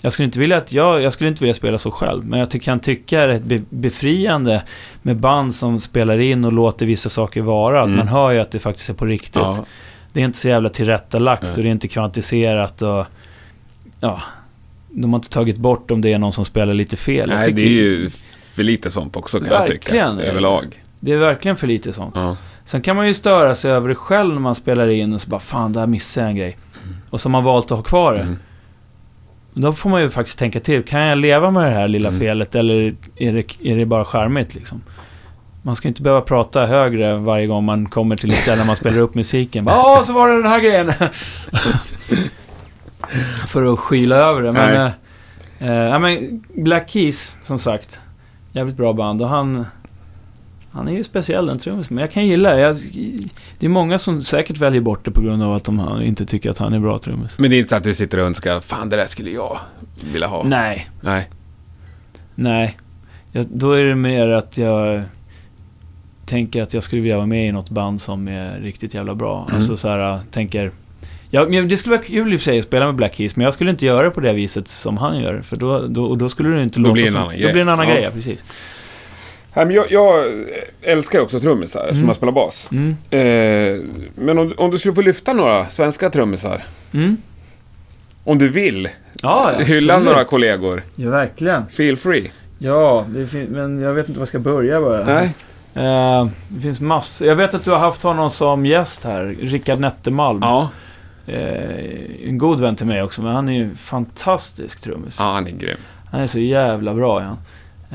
Jag 0.00 0.12
skulle 0.12 0.26
inte 0.26 0.38
vilja 0.38 0.56
att 0.56 0.72
jag, 0.72 1.02
jag 1.02 1.12
skulle 1.12 1.30
inte 1.30 1.44
vilja 1.44 1.54
spela 1.54 1.78
så 1.78 1.90
själv, 1.90 2.24
men 2.24 2.38
jag 2.38 2.62
kan 2.62 2.80
tycka 2.80 3.26
det 3.26 3.34
är 3.34 3.38
be, 3.38 3.62
befriande 3.70 4.62
med 5.02 5.16
band 5.16 5.54
som 5.54 5.80
spelar 5.80 6.18
in 6.18 6.44
och 6.44 6.52
låter 6.52 6.86
vissa 6.86 7.08
saker 7.08 7.40
vara. 7.40 7.82
Mm. 7.82 7.96
Man 7.96 8.08
hör 8.08 8.30
ju 8.30 8.38
att 8.38 8.50
det 8.50 8.58
faktiskt 8.58 8.88
är 8.88 8.94
på 8.94 9.04
riktigt. 9.04 9.34
Ja. 9.34 9.64
Det 10.12 10.20
är 10.20 10.24
inte 10.24 10.38
så 10.38 10.48
jävla 10.48 10.68
tillrättalagt 10.68 11.42
Nej. 11.42 11.52
och 11.52 11.62
det 11.62 11.68
är 11.68 11.72
inte 11.72 11.88
kvantiserat 11.88 12.82
och... 12.82 13.04
Ja, 14.00 14.22
de 14.88 15.12
har 15.12 15.18
inte 15.18 15.30
tagit 15.30 15.56
bort 15.56 15.90
om 15.90 16.00
det 16.00 16.12
är 16.12 16.18
någon 16.18 16.32
som 16.32 16.44
spelar 16.44 16.74
lite 16.74 16.96
fel. 16.96 17.28
Nej, 17.28 17.52
det 17.52 17.62
är 17.62 17.68
ju 17.68 18.10
för 18.56 18.62
lite 18.62 18.90
sånt 18.90 19.16
också 19.16 19.40
kan 19.40 19.48
jag 19.48 19.66
tycka. 19.66 19.92
Verkligen. 19.92 20.18
Överlag. 20.20 20.82
det 21.00 21.12
är 21.12 21.16
verkligen 21.16 21.56
för 21.56 21.66
lite 21.66 21.92
sånt. 21.92 22.14
Ja. 22.16 22.36
Sen 22.64 22.80
kan 22.80 22.96
man 22.96 23.06
ju 23.06 23.14
störa 23.14 23.54
sig 23.54 23.70
över 23.70 23.88
det 23.88 23.94
själv 23.94 24.34
när 24.34 24.40
man 24.40 24.54
spelar 24.54 24.88
in 24.88 25.12
och 25.12 25.20
så 25.20 25.30
bara 25.30 25.40
fan, 25.40 25.72
där 25.72 25.86
missade 25.86 26.24
jag 26.26 26.30
en 26.30 26.36
grej. 26.36 26.56
Och 27.10 27.20
så 27.20 27.28
har 27.28 27.32
man 27.32 27.44
valt 27.44 27.64
att 27.64 27.76
ha 27.78 27.82
kvar 27.82 28.12
det. 28.14 28.20
Mm. 28.20 28.36
Då 29.54 29.72
får 29.72 29.90
man 29.90 30.02
ju 30.02 30.10
faktiskt 30.10 30.38
tänka 30.38 30.60
till. 30.60 30.82
Kan 30.84 31.00
jag 31.00 31.18
leva 31.18 31.50
med 31.50 31.62
det 31.64 31.70
här 31.70 31.88
lilla 31.88 32.08
Mm. 32.08 32.20
felet 32.20 32.54
eller 32.54 32.94
är 33.16 33.32
det, 33.32 33.44
är 33.70 33.76
det 33.76 33.86
bara 33.86 34.04
charmigt 34.04 34.54
liksom? 34.54 34.82
Man 35.62 35.76
ska 35.76 35.88
inte 35.88 36.02
behöva 36.02 36.20
prata 36.20 36.66
högre 36.66 37.16
varje 37.16 37.46
gång 37.46 37.64
man 37.64 37.86
kommer 37.86 38.16
till 38.16 38.30
ett 38.30 38.36
ställe 38.36 38.58
när 38.58 38.66
man 38.66 38.76
spelar 38.76 39.00
upp 39.00 39.14
musiken. 39.14 39.66
Ja, 39.66 40.02
så 40.06 40.12
var 40.12 40.28
det 40.28 40.34
den 40.42 40.46
här 40.50 40.60
grejen. 40.60 40.92
För 43.46 43.72
att 43.72 43.78
skyla 43.78 44.16
över 44.16 44.42
det. 44.42 44.52
Men, 44.52 44.90
eh, 45.58 45.70
ja, 45.70 45.98
men 45.98 46.44
Black 46.54 46.90
Keys, 46.90 47.38
som 47.42 47.58
sagt. 47.58 48.00
Jävligt 48.56 48.76
bra 48.76 48.92
band 48.92 49.22
och 49.22 49.28
han... 49.28 49.66
Han 50.70 50.88
är 50.88 50.92
ju 50.92 51.04
speciell 51.04 51.46
den 51.46 51.58
trummisen, 51.58 51.94
men 51.94 52.02
jag 52.02 52.10
kan 52.10 52.26
gilla 52.26 52.50
det. 52.50 52.60
Jag, 52.60 52.76
det 53.58 53.66
är 53.66 53.70
många 53.70 53.98
som 53.98 54.22
säkert 54.22 54.58
väljer 54.58 54.80
bort 54.80 55.04
det 55.04 55.10
på 55.10 55.20
grund 55.20 55.42
av 55.42 55.54
att 55.54 55.64
de 55.64 56.02
inte 56.02 56.26
tycker 56.26 56.50
att 56.50 56.58
han 56.58 56.72
är 56.72 56.80
bra 56.80 56.98
trummis. 56.98 57.38
Men 57.38 57.50
det 57.50 57.56
är 57.56 57.58
inte 57.58 57.68
så 57.68 57.76
att 57.76 57.84
du 57.84 57.94
sitter 57.94 58.18
och 58.18 58.26
önskar, 58.26 58.60
fan 58.60 58.88
det 58.88 58.96
där 58.96 59.04
skulle 59.04 59.30
jag 59.30 59.58
vilja 60.12 60.26
ha. 60.26 60.42
Nej, 60.44 60.90
Nej. 61.00 61.30
Nej, 62.34 62.76
jag, 63.32 63.46
då 63.46 63.72
är 63.72 63.84
det 63.84 63.94
mer 63.94 64.28
att 64.28 64.58
jag 64.58 65.02
tänker 66.26 66.62
att 66.62 66.74
jag 66.74 66.82
skulle 66.82 67.02
vilja 67.02 67.16
vara 67.16 67.26
med 67.26 67.48
i 67.48 67.52
något 67.52 67.70
band 67.70 68.00
som 68.00 68.28
är 68.28 68.60
riktigt 68.60 68.94
jävla 68.94 69.14
bra. 69.14 69.42
Mm. 69.42 69.56
Alltså 69.56 69.76
så 69.76 69.88
här, 69.88 70.20
tänker... 70.30 70.70
Ja, 71.30 71.46
men 71.48 71.68
det 71.68 71.76
skulle 71.76 71.96
vara 71.96 72.06
kul 72.06 72.32
i 72.32 72.36
och 72.36 72.40
för 72.40 72.44
sig 72.44 72.58
att 72.58 72.64
spela 72.64 72.86
med 72.86 72.94
Black 72.94 73.14
Keys, 73.14 73.36
men 73.36 73.44
jag 73.44 73.54
skulle 73.54 73.70
inte 73.70 73.86
göra 73.86 74.02
det 74.02 74.10
på 74.10 74.20
det 74.20 74.32
viset 74.32 74.68
som 74.68 74.96
han 74.96 75.18
gör. 75.20 75.40
För 75.42 75.56
då, 75.56 75.86
då, 75.86 76.04
och 76.04 76.18
då 76.18 76.28
skulle 76.28 76.56
det 76.56 76.62
inte 76.62 76.78
Då 76.78 76.82
låta 76.82 76.92
blir 76.92 77.02
det 77.02 77.08
en 77.08 77.12
som... 77.12 77.22
annan 77.22 77.32
Då 77.34 77.38
grej. 77.40 77.52
blir 77.52 77.54
det 77.54 77.60
en 77.60 77.68
annan 77.68 77.86
Ja. 77.88 77.94
grej, 77.94 78.02
ja, 78.04 78.10
precis. 78.10 78.44
Nej, 79.54 79.66
men 79.66 79.74
jag, 79.74 79.86
jag 79.90 80.24
älskar 80.82 81.18
ju 81.18 81.24
också 81.24 81.40
trummisar 81.40 81.86
som 81.88 81.96
Mm. 81.96 82.06
har 82.08 82.14
spelat 82.14 82.34
bas. 82.34 82.68
Mm. 82.72 82.96
Eh, 83.10 83.80
men 84.14 84.38
om, 84.38 84.54
om 84.56 84.70
du 84.70 84.78
skulle 84.78 84.94
få 84.94 85.00
lyfta 85.02 85.32
några 85.32 85.68
svenska 85.68 86.10
trummisar. 86.10 86.64
Mm. 86.94 87.16
Om 88.24 88.38
du 88.38 88.48
vill. 88.48 88.88
Ja, 89.22 89.50
ja, 89.58 89.64
hylla 89.64 89.94
absolut. 89.94 90.12
några 90.12 90.24
kollegor. 90.24 90.82
Ja, 90.96 91.10
verkligen. 91.10 91.66
Feel 91.68 91.96
free. 91.96 92.30
Ja, 92.58 93.06
men 93.48 93.80
jag 93.80 93.92
vet 93.94 94.08
inte 94.08 94.18
var 94.18 94.22
jag 94.22 94.28
ska 94.28 94.38
börja 94.38 94.80
bara. 94.80 95.04
Nej. 95.04 95.30
Eh, 95.74 96.26
det 96.48 96.60
finns 96.60 96.80
massor. 96.80 97.28
Jag 97.28 97.36
vet 97.36 97.54
att 97.54 97.64
du 97.64 97.70
har 97.70 97.78
haft 97.78 98.02
honom 98.02 98.30
som 98.30 98.66
gäst 98.66 99.04
här, 99.04 99.34
Rickard 99.40 99.80
Nettemalm. 99.80 100.38
Ja. 100.42 100.70
Eh, 101.26 102.28
en 102.28 102.38
god 102.38 102.60
vän 102.60 102.76
till 102.76 102.86
mig 102.86 103.02
också, 103.02 103.22
men 103.22 103.34
han 103.34 103.48
är 103.48 103.52
ju 103.52 103.74
fantastisk 103.74 104.80
trummis. 104.80 105.16
Ja, 105.18 105.24
han 105.24 105.46
är 105.46 105.50
grym. 105.50 105.76
Han 106.10 106.20
är 106.20 106.26
så 106.26 106.38
jävla 106.38 106.94
bra, 106.94 107.22
ja. 107.22 107.36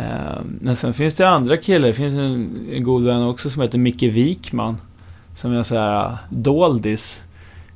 Eh, 0.03 0.41
men 0.61 0.75
sen 0.75 0.93
finns 0.93 1.15
det 1.15 1.29
andra 1.29 1.57
killar. 1.57 1.87
Det 1.87 1.93
finns 1.93 2.13
en, 2.13 2.49
en 2.71 2.83
god 2.83 3.03
vän 3.03 3.23
också 3.23 3.49
som 3.49 3.61
heter 3.61 3.77
Micke 3.77 4.03
Wikman. 4.03 4.77
Som 5.35 5.53
är 5.53 5.63
så 5.63 5.75
här 5.75 6.05
uh, 6.05 6.15
doldis. 6.29 7.23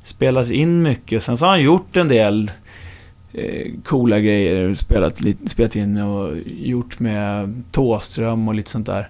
Spelat 0.04 0.50
in 0.50 0.82
mycket. 0.82 1.24
Sen 1.24 1.38
så 1.38 1.46
har 1.46 1.50
han 1.52 1.62
gjort 1.62 1.98
en 1.98 2.08
del 2.08 2.52
eh, 3.34 3.72
coola 3.86 4.20
grejer. 4.20 4.74
Spelat, 4.74 5.22
spelat 5.46 5.76
in 5.76 5.98
och 5.98 6.38
gjort 6.46 7.00
med 7.00 7.64
Tåström 7.72 8.48
och 8.48 8.56
lite 8.56 8.70
sånt 8.72 8.86
där. 8.86 9.10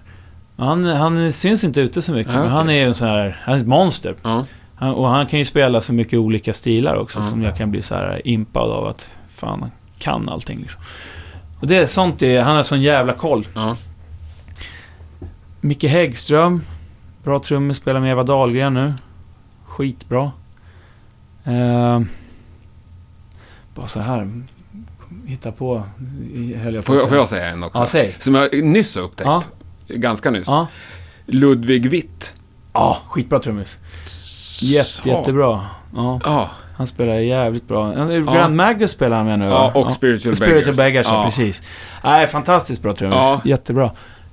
Men 0.56 0.66
Han, 0.66 0.84
han 0.84 1.32
syns 1.32 1.64
inte 1.64 1.80
ute 1.80 2.02
så 2.02 2.12
mycket, 2.12 2.32
Ja, 2.32 2.38
men 2.38 2.46
okej. 2.46 2.56
han 2.56 2.70
är 2.70 2.74
ju 2.74 2.84
en 2.84 2.94
sån 2.94 3.08
här, 3.08 3.40
han 3.44 3.54
är 3.54 3.58
ett 3.60 3.66
monster. 3.66 4.14
Ja. 4.22 4.44
Han, 4.76 4.94
och 4.94 5.08
han 5.08 5.26
kan 5.26 5.38
ju 5.38 5.44
spela 5.44 5.80
så 5.80 5.92
mycket 5.92 6.18
olika 6.18 6.54
stilar 6.54 6.96
också 6.96 7.18
Ja. 7.18 7.24
som 7.24 7.42
jag 7.42 7.56
kan 7.56 7.70
bli 7.70 7.82
så 7.82 7.94
här 7.94 8.22
impad 8.28 8.70
av 8.70 8.86
att 8.86 9.08
fan, 9.28 9.60
han 9.60 9.70
kan 9.98 10.28
allting 10.28 10.58
liksom. 10.60 10.80
Och 11.60 11.66
det 11.66 11.76
är 11.76 11.86
sånt, 11.86 12.18
det, 12.18 12.38
han 12.38 12.56
har 12.56 12.62
sån 12.62 12.82
jävla 12.82 13.12
koll. 13.12 13.48
Ja. 13.54 13.76
Micke 15.60 15.84
Häggström, 15.84 16.62
bra 17.24 17.38
trummis, 17.40 17.76
spelar 17.76 18.00
med 18.00 18.10
Eva 18.10 18.22
Dahlgren 18.22 18.74
nu. 18.74 18.94
Skitbra. 19.66 20.32
Eh, 21.44 22.00
bara 23.74 23.86
så 23.86 24.00
här, 24.00 24.30
hitta 25.26 25.52
på, 25.52 25.82
höll 26.56 26.74
jag 26.74 26.84
på 26.84 26.92
Får, 26.92 26.94
jag, 26.96 27.00
säga. 27.00 27.08
får 27.08 27.16
jag 27.16 27.28
säga 27.28 27.46
en 27.46 27.62
också? 27.64 27.78
Ja, 27.78 27.86
säg. 27.86 28.16
Som 28.18 28.34
jag 28.34 28.64
nyss 28.64 28.96
har 28.96 29.02
upptäckt. 29.02 29.26
Ja. 29.26 29.42
Ganska 29.88 30.30
nyss. 30.30 30.46
Ja. 30.48 30.66
Ludvig 31.26 31.90
Witt. 31.90 32.34
ja, 32.72 32.98
skitbra 33.08 33.38
trummis. 33.40 33.78
Jätte, 34.62 35.08
jättebra. 35.08 35.64
Ja, 35.96 36.20
Ja. 36.24 36.48
han 36.76 36.86
spelar 36.86 37.14
jävligt 37.14 37.68
bra. 37.68 37.92
Grand 38.34 38.56
Magus 38.56 38.90
spelar 38.90 39.16
han 39.16 39.26
med 39.26 39.38
nu 39.38 39.44
ja, 39.44 39.50
va? 39.74 39.80
och 39.80 39.90
Spiritual, 39.92 40.36
Spiritual 40.36 40.62
Beggars. 40.62 40.76
Beggars, 40.76 41.06
ja. 41.06 41.14
Ja. 41.14 41.24
precis. 41.24 41.62
Nej, 42.04 42.26
fantastiskt 42.26 42.82
bra 42.82 42.94
trummis. 42.94 43.16
Ja. 43.20 43.40
Jättebra. 43.44 43.90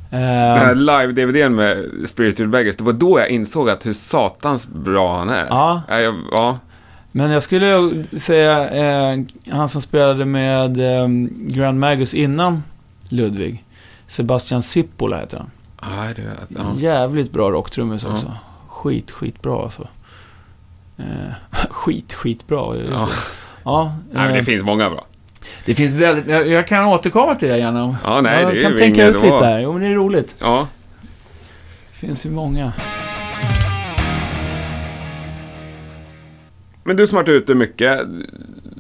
Den 0.10 0.22
här 0.22 0.72
Uh, 0.72 0.78
live-DVDn 0.78 1.56
med 1.56 1.86
Spiritual 2.08 2.50
Beggars, 2.50 2.76
det 2.76 2.84
var 2.84 2.94
då 2.94 3.20
jag 3.20 3.30
insåg 3.30 3.70
att 3.70 3.86
hur 3.86 3.94
satans 3.94 4.68
bra 4.68 5.18
han 5.18 5.30
är. 5.30 5.46
ja, 5.50 5.82
Ja, 5.90 6.00
jag, 6.00 6.16
ja. 6.32 6.58
men 7.12 7.32
jag 7.32 7.44
skulle 7.44 8.04
säga 8.18 8.70
eh, 8.70 9.20
han 9.52 9.70
som 9.70 9.82
spelade 9.82 10.26
med 10.26 11.02
eh, 11.02 11.08
Grand 11.32 11.80
Magus 11.80 12.14
innan 12.14 12.64
Ludvig. 13.10 13.64
Sebastian 14.08 14.62
Sippola 14.62 15.20
heter 15.20 15.38
han. 15.38 15.52
Ja, 15.82 16.14
det, 16.16 16.22
ja. 16.50 16.62
Jävligt 16.78 17.32
bra 17.32 17.52
rocktrummis 17.52 18.04
Ja. 18.04 18.14
också. 18.14 18.32
Skit, 18.68 19.12
skitbra 19.12 19.64
alltså. 19.64 19.88
Eh, 20.98 21.06
skit, 21.70 22.14
skitbra. 22.14 22.76
Ja. 22.92 23.10
Ja, 23.66 23.96
Nej, 24.12 24.24
men 24.26 24.34
det 24.34 24.40
eh, 24.40 24.46
finns 24.46 24.64
många 24.64 24.90
bra. 24.90 25.06
det 25.66 25.76
finns 25.76 25.94
väldigt... 25.94 26.28
Jag, 26.28 26.48
jag 26.48 26.68
kan 26.68 26.86
återkomma 26.86 27.36
till 27.36 27.50
det 27.50 27.58
gärna. 27.58 27.98
Ja, 28.04 28.22
nej, 28.22 28.42
jag 28.42 28.54
det 28.54 28.62
kan 28.62 28.78
tänka 28.78 29.08
ut 29.08 29.14
lite 29.22 29.46
här. 29.46 29.60
Jo, 29.60 29.72
men 29.74 29.82
det 29.82 29.88
är 29.88 29.94
roligt. 29.94 30.36
Ja. 30.40 30.68
Det 31.92 31.98
finns 32.08 32.26
ju 32.26 32.30
många. 32.30 32.74
Men 36.84 36.96
du 36.96 37.08
som 37.08 37.16
varit 37.16 37.30
ute 37.30 37.56
mycket, 37.56 38.00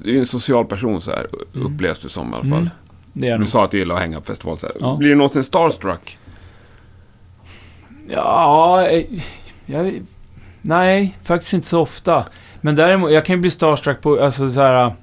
du 0.04 0.10
är 0.10 0.14
ju 0.14 0.20
en 0.20 0.26
social 0.26 0.66
person 0.66 1.02
så 1.02 1.12
här, 1.12 1.28
upplevs 1.54 2.00
du 2.00 2.10
som 2.10 2.32
i 2.32 2.36
alla 2.36 2.44
fall. 2.44 2.52
Mm. 2.58 2.70
Det 3.14 3.28
är 3.28 3.34
Du 3.34 3.40
nog. 3.40 3.48
sa 3.48 3.64
att 3.64 3.72
du 3.72 3.78
gillar 3.78 3.96
att 3.96 4.02
hänga 4.02 4.20
på 4.20 4.26
festival 4.26 4.58
så 4.58 4.68
här. 4.68 4.76
Ja. 4.80 4.96
Blir 4.96 5.10
du 5.10 5.16
någonsin 5.16 5.44
starstruck? 5.44 6.18
Ja, 8.10 8.88
eh, 8.88 9.06
jag, 9.66 10.02
nej, 10.64 11.18
faktiskt 11.24 11.54
inte 11.54 11.68
så 11.68 11.82
ofta. 11.82 12.26
Men 12.62 12.76
däremot, 12.76 13.12
jag 13.12 13.26
kan 13.26 13.36
ju 13.36 13.42
bli 13.42 13.50
starstruck 13.50 14.02
på, 14.02 14.22
alltså 14.24 14.52
så 14.52 14.62
här. 14.62 14.94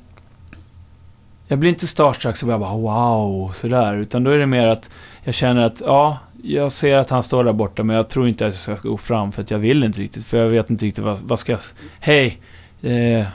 Jag 1.48 1.58
blir 1.58 1.70
inte 1.70 1.86
starstruck 1.86 2.36
så 2.36 2.48
jag 2.48 2.60
bara 2.60 2.76
wow, 2.76 3.52
sådär. 3.52 3.96
Utan 3.96 4.24
då 4.24 4.30
är 4.30 4.38
det 4.38 4.46
mer 4.46 4.66
att 4.66 4.90
jag 5.22 5.34
känner 5.34 5.62
att, 5.62 5.80
ja, 5.86 6.18
jag 6.42 6.72
ser 6.72 6.96
att 6.96 7.10
han 7.10 7.22
står 7.22 7.44
där 7.44 7.52
borta, 7.52 7.82
men 7.82 7.96
jag 7.96 8.08
tror 8.08 8.28
inte 8.28 8.46
att 8.46 8.66
jag 8.66 8.78
ska 8.78 8.88
gå 8.88 8.96
fram 8.96 9.32
för 9.32 9.42
att 9.42 9.50
jag 9.50 9.58
vill 9.58 9.84
inte 9.84 10.00
riktigt. 10.00 10.24
För 10.24 10.38
jag 10.38 10.46
vet 10.46 10.70
inte 10.70 10.84
riktigt 10.84 11.04
vad, 11.04 11.18
vad 11.18 11.38
ska 11.38 11.52
jag... 11.52 11.60
Hej! 12.00 12.38
Eh, 12.82 13.26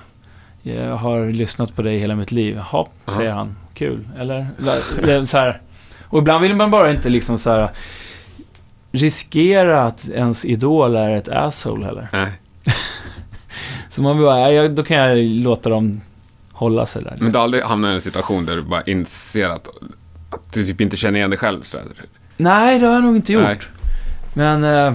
jag 0.61 0.95
har 0.95 1.31
lyssnat 1.31 1.75
på 1.75 1.81
dig 1.81 1.97
hela 1.97 2.15
mitt 2.15 2.31
liv. 2.31 2.55
Jaha, 2.55 2.85
säger 3.05 3.31
han. 3.31 3.55
Kul, 3.73 4.07
eller? 4.19 5.25
Så 5.25 5.37
här. 5.37 5.61
Och 6.03 6.19
ibland 6.19 6.41
vill 6.41 6.55
man 6.55 6.71
bara 6.71 6.91
inte 6.91 7.09
liksom 7.09 7.39
så 7.39 7.51
här 7.51 7.69
riskera 8.95 9.83
att 9.83 10.09
ens 10.09 10.45
idol 10.45 10.95
är 10.95 11.15
ett 11.15 11.27
asshole 11.27 11.85
heller. 11.85 12.07
Nej. 12.13 12.31
Så 13.89 14.01
man 14.01 14.17
bara, 14.17 14.51
ja, 14.51 14.67
då 14.67 14.83
kan 14.83 14.97
jag 14.97 15.17
låta 15.17 15.69
dem 15.69 16.01
hålla 16.51 16.85
sig 16.85 17.03
där. 17.03 17.17
Men 17.19 17.31
du 17.31 17.37
har 17.37 17.43
aldrig 17.43 17.63
hamnat 17.63 17.91
i 17.91 17.93
en 17.93 18.01
situation 18.01 18.45
där 18.45 18.55
du 18.55 18.61
bara 18.61 18.83
inser 18.83 19.49
att, 19.49 19.67
att 20.29 20.53
du 20.53 20.65
typ 20.65 20.81
inte 20.81 20.97
känner 20.97 21.17
igen 21.17 21.29
dig 21.29 21.39
själv 21.39 21.61
sådär? 21.61 21.85
Nej, 22.37 22.79
det 22.79 22.85
har 22.85 22.93
jag 22.93 23.03
nog 23.03 23.15
inte 23.15 23.33
gjort. 23.33 23.43
Nej. 23.43 23.59
Men... 24.33 24.63
Eh, 24.63 24.93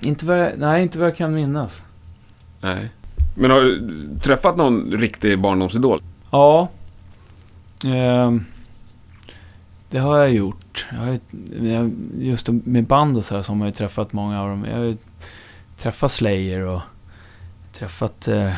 inte 0.00 0.26
vad 0.26 0.38
jag, 0.38 0.52
nej, 0.58 0.82
inte 0.82 0.98
vad 0.98 1.08
jag 1.08 1.16
kan 1.16 1.34
minnas. 1.34 1.82
Nej. 2.60 2.88
Men 3.34 3.50
har 3.50 3.60
du 3.60 4.08
träffat 4.22 4.56
någon 4.56 4.92
riktig 4.92 5.38
barndomsidol? 5.38 6.02
Ja. 6.30 6.68
Ehm, 7.84 8.44
det 9.90 9.98
har 9.98 10.18
jag 10.18 10.32
gjort. 10.32 10.86
Jag 10.92 10.98
har, 10.98 11.18
ju- 11.30 11.90
just 12.18 12.48
med 12.48 12.84
band 12.84 13.16
och 13.16 13.24
så 13.24 13.34
här 13.34 13.42
så 13.42 13.52
har 13.52 13.56
man 13.56 13.68
ju 13.68 13.74
träffat 13.74 14.12
många 14.12 14.42
av 14.42 14.48
dem. 14.48 14.64
Jag 14.70 14.76
har 14.76 14.84
ju 14.84 14.96
träffat 15.78 16.12
Slayer 16.12 16.60
och 16.60 16.80
träffat... 17.72 18.28
Eh, 18.28 18.34
jag 18.36 18.50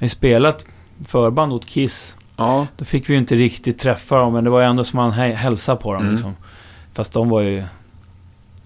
har 0.00 0.04
ju 0.04 0.08
spelat 0.08 0.66
förband 1.06 1.52
åt 1.52 1.66
Kiss. 1.66 2.16
Ja. 2.36 2.66
Då 2.76 2.84
fick 2.84 3.08
vi 3.08 3.12
ju 3.12 3.18
inte 3.18 3.34
riktigt 3.36 3.78
träffa 3.78 4.16
dem, 4.16 4.32
men 4.32 4.44
det 4.44 4.50
var 4.50 4.60
ju 4.60 4.66
ändå 4.66 4.84
som 4.84 4.96
man 4.96 5.12
hä- 5.12 5.34
hälsade 5.34 5.80
på 5.80 5.92
dem. 5.92 6.02
Mm. 6.02 6.14
Liksom. 6.14 6.36
Fast 6.92 7.12
de 7.12 7.28
var 7.28 7.40
ju... 7.40 7.64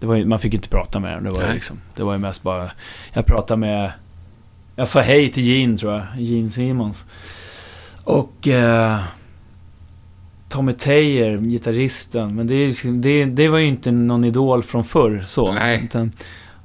Var 0.01 0.15
ju, 0.15 0.27
man 0.27 0.39
fick 0.39 0.55
inte 0.55 0.69
prata 0.69 1.01
med 1.01 1.13
dem. 1.13 1.25
Det 1.25 1.31
var, 1.31 1.43
ju 1.47 1.53
liksom, 1.53 1.81
det 1.97 2.03
var 2.03 2.13
ju 2.13 2.19
mest 2.19 2.43
bara... 2.43 2.71
Jag 3.13 3.27
pratade 3.27 3.61
med... 3.61 3.93
Jag 4.77 4.89
sa 4.89 5.01
hej 5.01 5.33
till 5.33 5.43
Gene, 5.45 5.77
tror 5.77 5.93
jag. 5.93 6.07
Gene 6.17 6.51
Simmons. 6.51 7.05
Och... 8.05 8.49
Eh, 8.49 8.99
Tommy 10.53 10.73
Taylor, 10.73 11.39
gitarristen. 11.39 12.35
Men 12.35 12.47
det, 12.47 12.67
liksom, 12.67 13.01
det, 13.01 13.25
det 13.25 13.49
var 13.49 13.59
ju 13.59 13.67
inte 13.67 13.91
någon 13.93 14.25
idol 14.25 14.63
från 14.63 14.85
förr. 14.85 15.23
Så. 15.27 15.53
Nej. 15.53 15.81
Utan, 15.85 16.13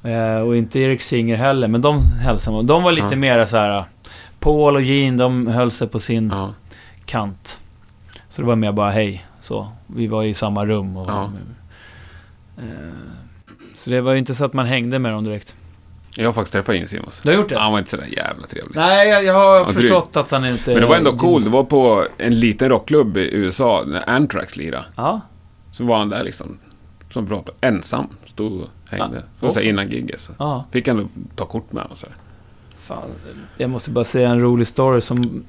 eh, 0.03 0.39
och 0.39 0.57
inte 0.57 0.79
Erik 0.79 1.01
Singer 1.01 1.35
heller. 1.35 1.67
Men 1.67 1.81
de 1.81 1.99
hälsade 2.21 2.55
man. 2.57 2.65
De 2.67 2.83
var 2.83 2.91
lite 2.91 3.07
Ja. 3.11 3.15
mer 3.15 3.45
så 3.45 3.57
här... 3.57 3.85
Paul 4.39 4.75
och 4.75 4.81
Gene, 4.81 5.17
de 5.17 5.47
höll 5.47 5.71
sig 5.71 5.87
på 5.87 5.99
sin 5.99 6.29
ja. 6.35 6.53
kant. 7.05 7.59
Så 8.29 8.41
det 8.41 8.47
var 8.47 8.55
mer 8.55 8.71
bara 8.71 8.91
hej. 8.91 9.25
Så. 9.39 9.67
Vi 9.87 10.07
var 10.07 10.23
i 10.23 10.33
samma 10.33 10.65
rum. 10.65 10.97
Och, 10.97 11.09
Ja. 11.09 11.29
eh, 12.57 12.63
så 13.73 13.89
det 13.89 14.01
var 14.01 14.11
ju 14.11 14.19
inte 14.19 14.35
så 14.35 14.45
att 14.45 14.53
man 14.53 14.65
hängde 14.65 14.99
med 14.99 15.11
dem 15.13 15.23
direkt. 15.23 15.55
Jag 16.19 16.25
har 16.27 16.33
faktiskt 16.33 16.53
träffat 16.53 16.75
Gene 16.75 16.87
Simmons. 16.87 17.19
Du 17.23 17.29
har 17.29 17.35
gjort 17.35 17.49
det? 17.49 17.59
Han 17.59 17.71
var 17.71 17.79
inte 17.79 17.91
sådär 17.91 18.05
jävla 18.17 18.47
trevlig. 18.47 18.75
Nej, 18.75 19.09
jag, 19.09 19.23
jag 19.25 19.33
har 19.33 19.55
Ja, 19.57 19.65
förstått 19.65 20.15
att 20.15 20.31
han 20.31 20.45
inte... 20.45 20.71
Men 20.71 20.81
det 20.81 20.87
var 20.87 20.95
ändå 20.95 21.17
cool. 21.17 21.43
Det 21.43 21.49
var 21.49 21.63
på 21.63 22.05
en 22.17 22.39
liten 22.39 22.69
rockklubb 22.69 23.17
i 23.17 23.29
USA 23.35 23.83
när 23.87 24.09
Anthrax 24.09 24.57
lirade. 24.57 24.85
Ja, 24.95 25.21
Så 25.71 25.83
var 25.83 25.97
han 25.97 26.09
där 26.09 26.23
liksom. 26.23 26.57
Som 27.13 27.27
pratade. 27.27 27.57
Ensam. 27.61 28.07
Stod 28.25 28.61
och 28.61 28.67
hängde. 28.89 29.23
Ja. 29.39 29.47
Och 29.47 29.53
så 29.53 29.59
innan 29.59 29.89
giget. 29.89 30.19
Så 30.19 30.31
ja. 30.39 30.65
fick 30.71 30.87
han 30.87 31.09
ta 31.35 31.45
kort 31.45 31.71
med 31.71 31.83
honom. 31.83 31.97
Så. 31.97 32.07
Fan. 32.79 33.09
Jag 33.57 33.69
måste 33.69 33.91
bara 33.91 34.05
säga 34.05 34.29
en 34.29 34.41
rolig 34.41 34.67
story 34.67 35.01
som 35.01 35.43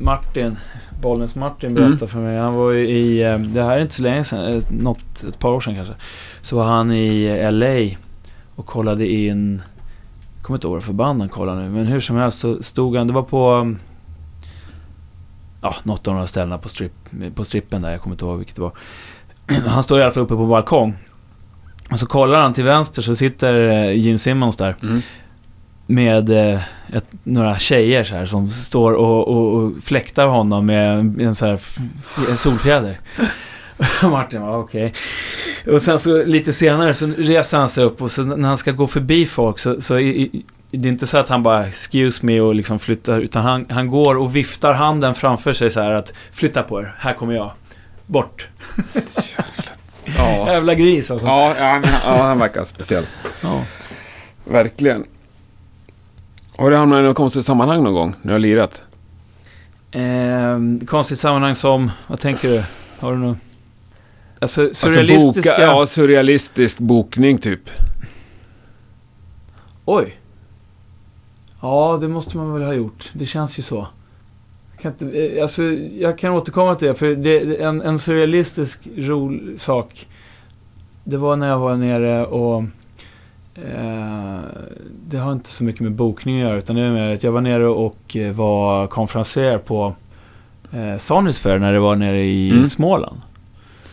Martin, 0.00 0.56
Bollnäs 1.02 1.34
Martin 1.34 1.74
berättade 1.74 1.96
Mm. 1.96 2.08
för 2.08 2.18
mig. 2.18 2.38
Han 2.38 2.54
var 2.54 2.70
ju 2.70 2.88
i, 2.88 3.22
eh, 3.22 3.38
det 3.38 3.62
här 3.62 3.76
är 3.76 3.80
inte 3.82 3.94
så 3.94 4.02
länge 4.02 4.24
sedan, 4.24 4.44
ett- 4.58 4.70
något, 4.70 5.24
ett 5.28 5.38
par 5.38 5.50
år 5.52 5.60
sedan 5.60 5.74
kanske. 5.74 5.94
Så 6.42 6.56
var 6.56 6.64
han 6.64 6.92
i 6.92 7.28
LA 7.52 7.96
och 8.54 8.66
kollade 8.66 9.06
in, 9.12 9.62
kommer 10.42 10.56
inte 10.56 10.66
ihåg 10.66 10.74
vad 10.74 10.82
förband 10.84 11.20
han 11.20 11.28
kollade 11.28 11.62
nu, 11.62 11.68
men 11.68 11.86
hur 11.86 12.00
som 12.00 12.16
helst 12.16 12.38
så 12.38 12.62
stod 12.62 12.96
han, 12.96 13.06
det 13.06 13.12
var 13.12 13.22
på, 13.22 13.52
um, 13.52 13.78
ja, 15.62 15.74
något 15.82 16.08
av 16.08 16.14
de 16.14 16.20
här 16.20 16.26
ställena 16.26 16.58
på, 16.58 16.68
strip, 16.68 16.92
på 17.34 17.44
strippen 17.44 17.82
där, 17.82 17.90
jag 17.92 18.00
kommer 18.00 18.14
inte 18.14 18.24
ihåg 18.24 18.38
vilket 18.38 18.56
det 18.56 18.62
var. 18.62 18.72
Han 19.66 19.82
står 19.82 20.00
i 20.00 20.02
alla 20.02 20.12
fall 20.12 20.22
uppe 20.22 20.34
på 20.34 20.46
balkong. 20.46 20.94
Och 21.90 21.98
så 21.98 22.06
kollar 22.06 22.42
han 22.42 22.52
till 22.52 22.64
vänster 22.64 23.02
så 23.02 23.14
sitter 23.14 23.68
eh, 23.70 23.98
Gene 23.98 24.18
Simmons 24.18 24.56
där 24.56 24.76
Mm. 24.82 25.00
med 25.86 26.30
eh, 26.30 26.60
ett, 26.92 27.06
några 27.22 27.58
tjejer 27.58 28.04
så 28.04 28.14
här 28.14 28.26
som 28.26 28.50
står 28.50 28.92
och, 28.92 29.28
och, 29.28 29.54
och 29.54 29.72
fläktar 29.82 30.26
honom 30.26 30.66
med 30.66 30.98
en, 30.98 31.20
en 31.20 31.34
så 31.34 31.46
här 31.46 31.60
en 32.30 32.36
solfjäder. 32.36 33.00
Martin 34.02 34.42
var 34.42 34.58
okej. 34.58 34.94
Och 35.66 35.82
sen 35.82 35.98
så 35.98 36.24
lite 36.24 36.52
senare 36.52 36.94
så 36.94 37.06
reser 37.06 37.58
han 37.58 37.68
sig 37.68 37.84
upp 37.84 38.02
och 38.02 38.10
så 38.10 38.22
när 38.22 38.48
han 38.48 38.56
ska 38.56 38.72
gå 38.72 38.86
förbi 38.86 39.26
folk 39.26 39.58
så, 39.58 39.80
så 39.80 39.98
i, 39.98 40.22
i, 40.22 40.44
det 40.70 40.88
är 40.88 40.92
inte 40.92 41.06
så 41.06 41.18
att 41.18 41.28
han 41.28 41.42
bara 41.42 41.66
'excuse 41.66 42.24
me' 42.24 42.40
och 42.40 42.54
liksom 42.54 42.78
flyttar 42.78 43.20
utan 43.20 43.42
han, 43.42 43.66
han 43.70 43.88
går 43.88 44.16
och 44.16 44.36
viftar 44.36 44.72
handen 44.72 45.14
framför 45.14 45.52
sig 45.52 45.70
så 45.70 45.80
här 45.80 45.90
att 45.90 46.14
flytta 46.32 46.62
på 46.62 46.80
er, 46.80 46.94
här 46.98 47.14
kommer 47.14 47.34
jag. 47.34 47.50
Bort. 48.06 48.48
Ja. 50.18 50.52
Jävla 50.52 50.74
gris 50.74 51.10
alltså. 51.10 51.26
Ja, 51.26 51.54
ja, 51.58 51.64
han, 51.64 51.84
ja, 52.04 52.22
han 52.22 52.38
verkar 52.38 52.64
speciell. 52.64 53.06
Ja. 53.42 53.62
Verkligen. 54.44 55.04
Har 56.56 56.70
du 56.70 56.76
hamnat 56.76 56.98
i 56.98 57.02
något 57.02 57.16
konstigt 57.16 57.44
sammanhang 57.44 57.82
någon 57.84 57.94
gång 57.94 58.14
när 58.22 58.28
du 58.28 58.32
har 58.32 58.38
lirat? 58.38 58.82
Eh, 59.90 60.86
konstigt 60.86 61.18
sammanhang 61.18 61.54
som, 61.54 61.90
vad 62.06 62.20
tänker 62.20 62.48
du? 62.48 62.62
Har 63.00 63.12
du 63.12 63.18
något? 63.18 63.36
Alltså 64.42 64.62
Alltså, 64.62 64.86
surrealistiska... 64.86 65.50
boka, 65.52 65.62
ja, 65.62 65.86
surrealistisk 65.86 66.78
bokning 66.78 67.38
typ. 67.38 67.70
Oj. 69.84 70.16
Ja, 71.62 71.98
det 72.00 72.08
måste 72.08 72.36
man 72.36 72.52
väl 72.52 72.62
ha 72.62 72.72
gjort. 72.72 73.10
Det 73.12 73.26
känns 73.26 73.58
ju 73.58 73.62
så. 73.62 73.86
Jag 74.72 74.82
kan, 74.82 74.92
inte, 74.92 75.18
eh, 75.36 75.42
alltså, 75.42 75.62
jag 75.98 76.18
kan 76.18 76.32
återkomma 76.32 76.74
till 76.74 76.88
det, 76.88 76.94
för 76.94 77.14
det, 77.14 77.62
en, 77.62 77.82
en 77.82 77.98
surrealistisk 77.98 78.88
rolig 78.96 79.60
sak. 79.60 80.06
Det 81.04 81.16
var 81.16 81.36
när 81.36 81.48
jag 81.48 81.58
var 81.58 81.76
nere 81.76 82.26
och... 82.26 82.62
Eh, 83.54 84.38
det 85.08 85.16
har 85.18 85.32
inte 85.32 85.50
så 85.50 85.64
mycket 85.64 85.80
med 85.80 85.92
bokning 85.92 86.40
att 86.40 86.48
göra, 86.48 86.58
utan 86.58 86.76
det 86.76 86.82
är 86.82 86.90
mer 86.90 87.14
att 87.14 87.22
jag 87.22 87.32
var 87.32 87.40
nere 87.40 87.66
och 87.68 88.16
eh, 88.16 88.32
var 88.32 88.86
konferenser 88.86 89.58
på 89.58 89.94
eh, 90.72 90.98
Sonys 90.98 91.38
Fair 91.38 91.58
när 91.58 91.72
det 91.72 91.80
var 91.80 91.96
nere 91.96 92.24
i 92.24 92.50
Mm. 92.50 92.66
Småland. 92.68 93.20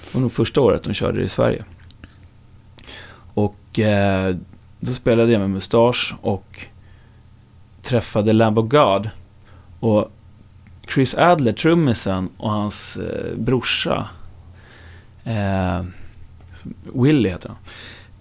Det 0.07 0.13
var 0.13 0.21
nog 0.21 0.31
första 0.31 0.61
året 0.61 0.83
de 0.83 0.93
körde 0.93 1.19
det 1.19 1.25
i 1.25 1.29
Sverige. 1.29 1.63
Och 3.33 3.79
eh, 3.79 4.35
då 4.79 4.93
spelade 4.93 5.31
jag 5.31 5.39
med 5.39 5.49
Mustasch 5.49 6.15
och 6.21 6.65
träffade 7.81 8.33
Lamb 8.33 8.59
of 8.59 8.69
God. 8.69 9.09
Och 9.79 10.11
Chris 10.93 11.15
Adler, 11.15 11.51
trummisen, 11.51 12.29
och 12.37 12.51
hans 12.51 12.97
eh, 12.97 13.37
brorsa, 13.37 14.09
eh, 15.23 15.83
Willie 16.83 17.29
heter 17.29 17.49
han. 17.49 17.57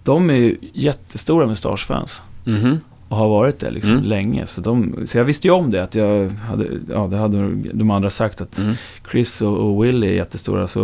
De 0.03 0.29
är 0.29 0.35
ju 0.35 0.57
jättestora 0.73 1.47
mustaschfans. 1.47 2.21
Mm 2.45 2.59
-hmm. 2.59 2.79
Och 3.09 3.17
har 3.17 3.27
varit 3.29 3.59
det 3.59 3.71
liksom 3.71 3.91
Mm. 3.93 4.03
länge. 4.03 4.47
Så, 4.47 4.61
de, 4.61 4.95
så 5.05 5.17
jag 5.17 5.25
visste 5.25 5.47
ju 5.47 5.53
om 5.53 5.71
det. 5.71 5.83
Att 5.83 5.95
jag 5.95 6.29
hade, 6.29 6.67
ja, 6.93 7.07
det 7.07 7.17
hade 7.17 7.55
de 7.73 7.91
andra 7.91 8.09
sagt. 8.09 8.41
Att 8.41 8.57
Mm. 8.57 8.73
Chris 9.11 9.41
och, 9.41 9.57
och 9.57 9.83
Willie 9.85 10.07
är 10.09 10.13
jättestora 10.13 10.67
så, 10.67 10.79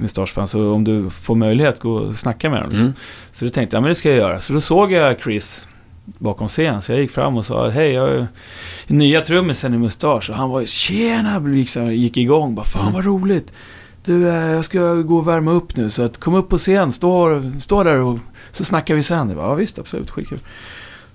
Mustasch-fans. 0.00 0.50
Så 0.50 0.72
om 0.72 0.84
du 0.84 1.10
får 1.10 1.34
möjlighet, 1.34 1.80
gå 1.80 1.92
och 1.92 2.14
snacka 2.16 2.50
med 2.50 2.62
dem. 2.62 2.70
Mm. 2.72 2.92
Så 3.32 3.44
då 3.44 3.50
tänkte 3.50 3.76
jag, 3.76 3.78
ja, 3.78 3.82
men 3.82 3.88
det 3.88 3.94
ska 3.94 4.08
jag 4.08 4.18
göra. 4.18 4.40
Så 4.40 4.52
då 4.52 4.60
såg 4.60 4.92
jag 4.92 5.20
Chris 5.22 5.68
bakom 6.18 6.48
scen. 6.48 6.82
Så 6.82 6.92
jag 6.92 7.00
gick 7.00 7.10
fram 7.10 7.36
och 7.36 7.46
sa, 7.46 7.68
hej, 7.68 7.92
jag 7.92 8.08
är 8.10 8.28
nya 8.86 9.20
trummisen 9.20 9.74
i 9.74 9.78
Mustasch. 9.78 10.30
Och 10.30 10.36
han 10.36 10.50
var 10.50 10.60
ju, 10.60 10.66
tjena, 10.66 11.38
liksom, 11.38 11.94
gick 11.94 12.16
igång. 12.16 12.54
Bara, 12.54 12.66
fan 12.66 12.92
vad 12.92 13.04
roligt. 13.04 13.52
Du, 14.04 14.28
eh, 14.28 14.34
jag 14.52 14.64
ska 14.64 14.94
gå 14.94 15.16
och 15.16 15.28
värma 15.28 15.50
upp 15.52 15.76
nu. 15.76 15.90
Så 15.90 16.02
att 16.02 16.18
kom 16.18 16.34
upp 16.34 16.48
på 16.48 16.58
scen, 16.58 16.92
stå, 16.92 17.42
stå 17.58 17.84
där 17.84 17.98
och 18.00 18.18
så 18.52 18.64
snackar 18.64 18.94
vi 18.94 19.02
sen. 19.02 19.28
Jag 19.28 19.36
bara, 19.36 19.46
ja 19.46 19.54
visst, 19.54 19.78
absolut, 19.78 20.10
skitkul. 20.10 20.38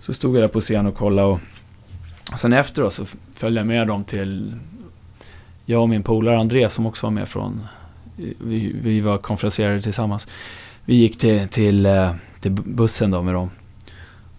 Så 0.04 0.14
stod 0.14 0.36
jag 0.36 0.44
där 0.44 0.48
på 0.48 0.62
scen 0.62 0.86
och 0.86 0.96
kollade 0.96 1.28
och, 1.28 1.40
sen 2.36 2.54
efteråt 2.54 2.94
så 2.94 3.06
följde 3.34 3.60
jag 3.60 3.68
med 3.68 3.88
dem 3.88 4.04
till, 4.04 4.54
jag 5.66 5.82
och 5.82 5.90
min 5.90 6.04
polare 6.04 6.40
André 6.40 6.70
som 6.70 6.86
också 6.86 7.06
var 7.06 7.12
med 7.12 7.28
från, 7.28 7.66
vi, 8.16 8.76
vi 8.82 9.02
var 9.02 9.18
konferenserade 9.18 9.82
tillsammans. 9.82 10.28
Vi 10.86 10.96
gick 10.96 11.18
till, 11.18 11.48
till, 11.48 11.86
eh, 11.86 12.12
till 12.42 12.52
bussen 12.52 13.12
då 13.12 13.22
med 13.22 13.34
dem. 13.34 13.50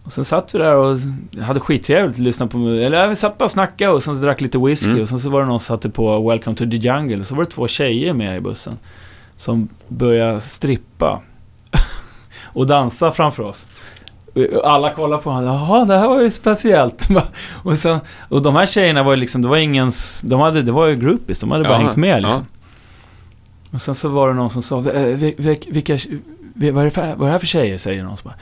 Och 0.02 0.12
sen 0.12 0.24
satt 0.24 0.54
vi 0.54 0.58
där 0.58 0.74
och 0.74 0.98
hade 1.42 1.60
skittrevligt, 1.60 2.18
lyssnade 2.18 2.52
på, 2.52 2.58
eller 2.58 3.08
vi 3.08 3.16
satt 3.16 3.38
bara 3.38 3.44
och 3.44 3.50
snackade 3.50 3.92
och 3.92 4.02
sen 4.02 4.20
drack 4.20 4.40
lite 4.40 4.58
whisky 4.58 4.90
Mm. 4.90 5.02
och 5.02 5.08
sen 5.08 5.18
så 5.18 5.30
var 5.30 5.40
det 5.40 5.46
någon 5.46 5.60
som 5.60 5.76
satte 5.76 5.90
på 5.90 6.28
Welcome 6.28 6.56
to 6.56 6.64
the 6.70 6.76
Jungle 6.76 7.18
och 7.18 7.26
så 7.26 7.34
var 7.34 7.44
det 7.44 7.50
två 7.50 7.68
tjejer 7.68 8.12
med 8.12 8.36
i 8.36 8.40
bussen. 8.40 8.78
Som 9.36 9.68
började 9.88 10.40
strippa 10.40 11.22
och 12.42 12.66
dansa 12.66 13.10
framför 13.10 13.42
oss. 13.42 13.80
Alla 14.64 14.94
kollade 14.94 15.22
på 15.22 15.30
honom. 15.30 15.54
Jaha, 15.54 15.84
det 15.84 15.98
här 15.98 16.08
var 16.08 16.20
ju 16.22 16.30
speciellt. 16.30 17.08
och, 17.62 17.78
sen, 17.78 17.98
och 18.28 18.42
de 18.42 18.56
här 18.56 18.66
tjejerna 18.66 19.02
var 19.02 19.12
ju 19.12 19.16
liksom, 19.16 19.42
det 19.42 19.48
var 19.48 19.56
ingens... 19.56 20.22
De 20.26 20.40
hade, 20.40 20.62
det 20.62 20.72
var 20.72 20.86
ju 20.86 20.96
groupies, 20.96 21.40
de 21.40 21.50
hade 21.52 21.64
bara 21.64 21.72
Ja, 21.72 21.78
hängt 21.78 21.96
med 21.96 22.10
ja. 22.10 22.18
liksom. 22.18 22.46
Och 23.72 23.82
sen 23.82 23.94
så 23.94 24.08
var 24.08 24.28
det 24.28 24.34
någon 24.34 24.50
som 24.50 24.62
sa, 24.62 24.78
"Eh, 24.78 24.84
vil- 25.16 25.34
vil- 25.36 25.72
vilka, 25.72 25.98
vad 26.54 26.78
är 26.80 26.84
det, 26.84 26.90
för, 26.90 27.02
vad 27.02 27.20
är 27.20 27.24
det 27.24 27.30
här 27.30 27.38
för 27.38 27.46
tjejer? 27.46 27.78
Säger 27.78 28.02
någon. 28.04 28.16
Så 28.16 28.24
bara, 28.28 28.34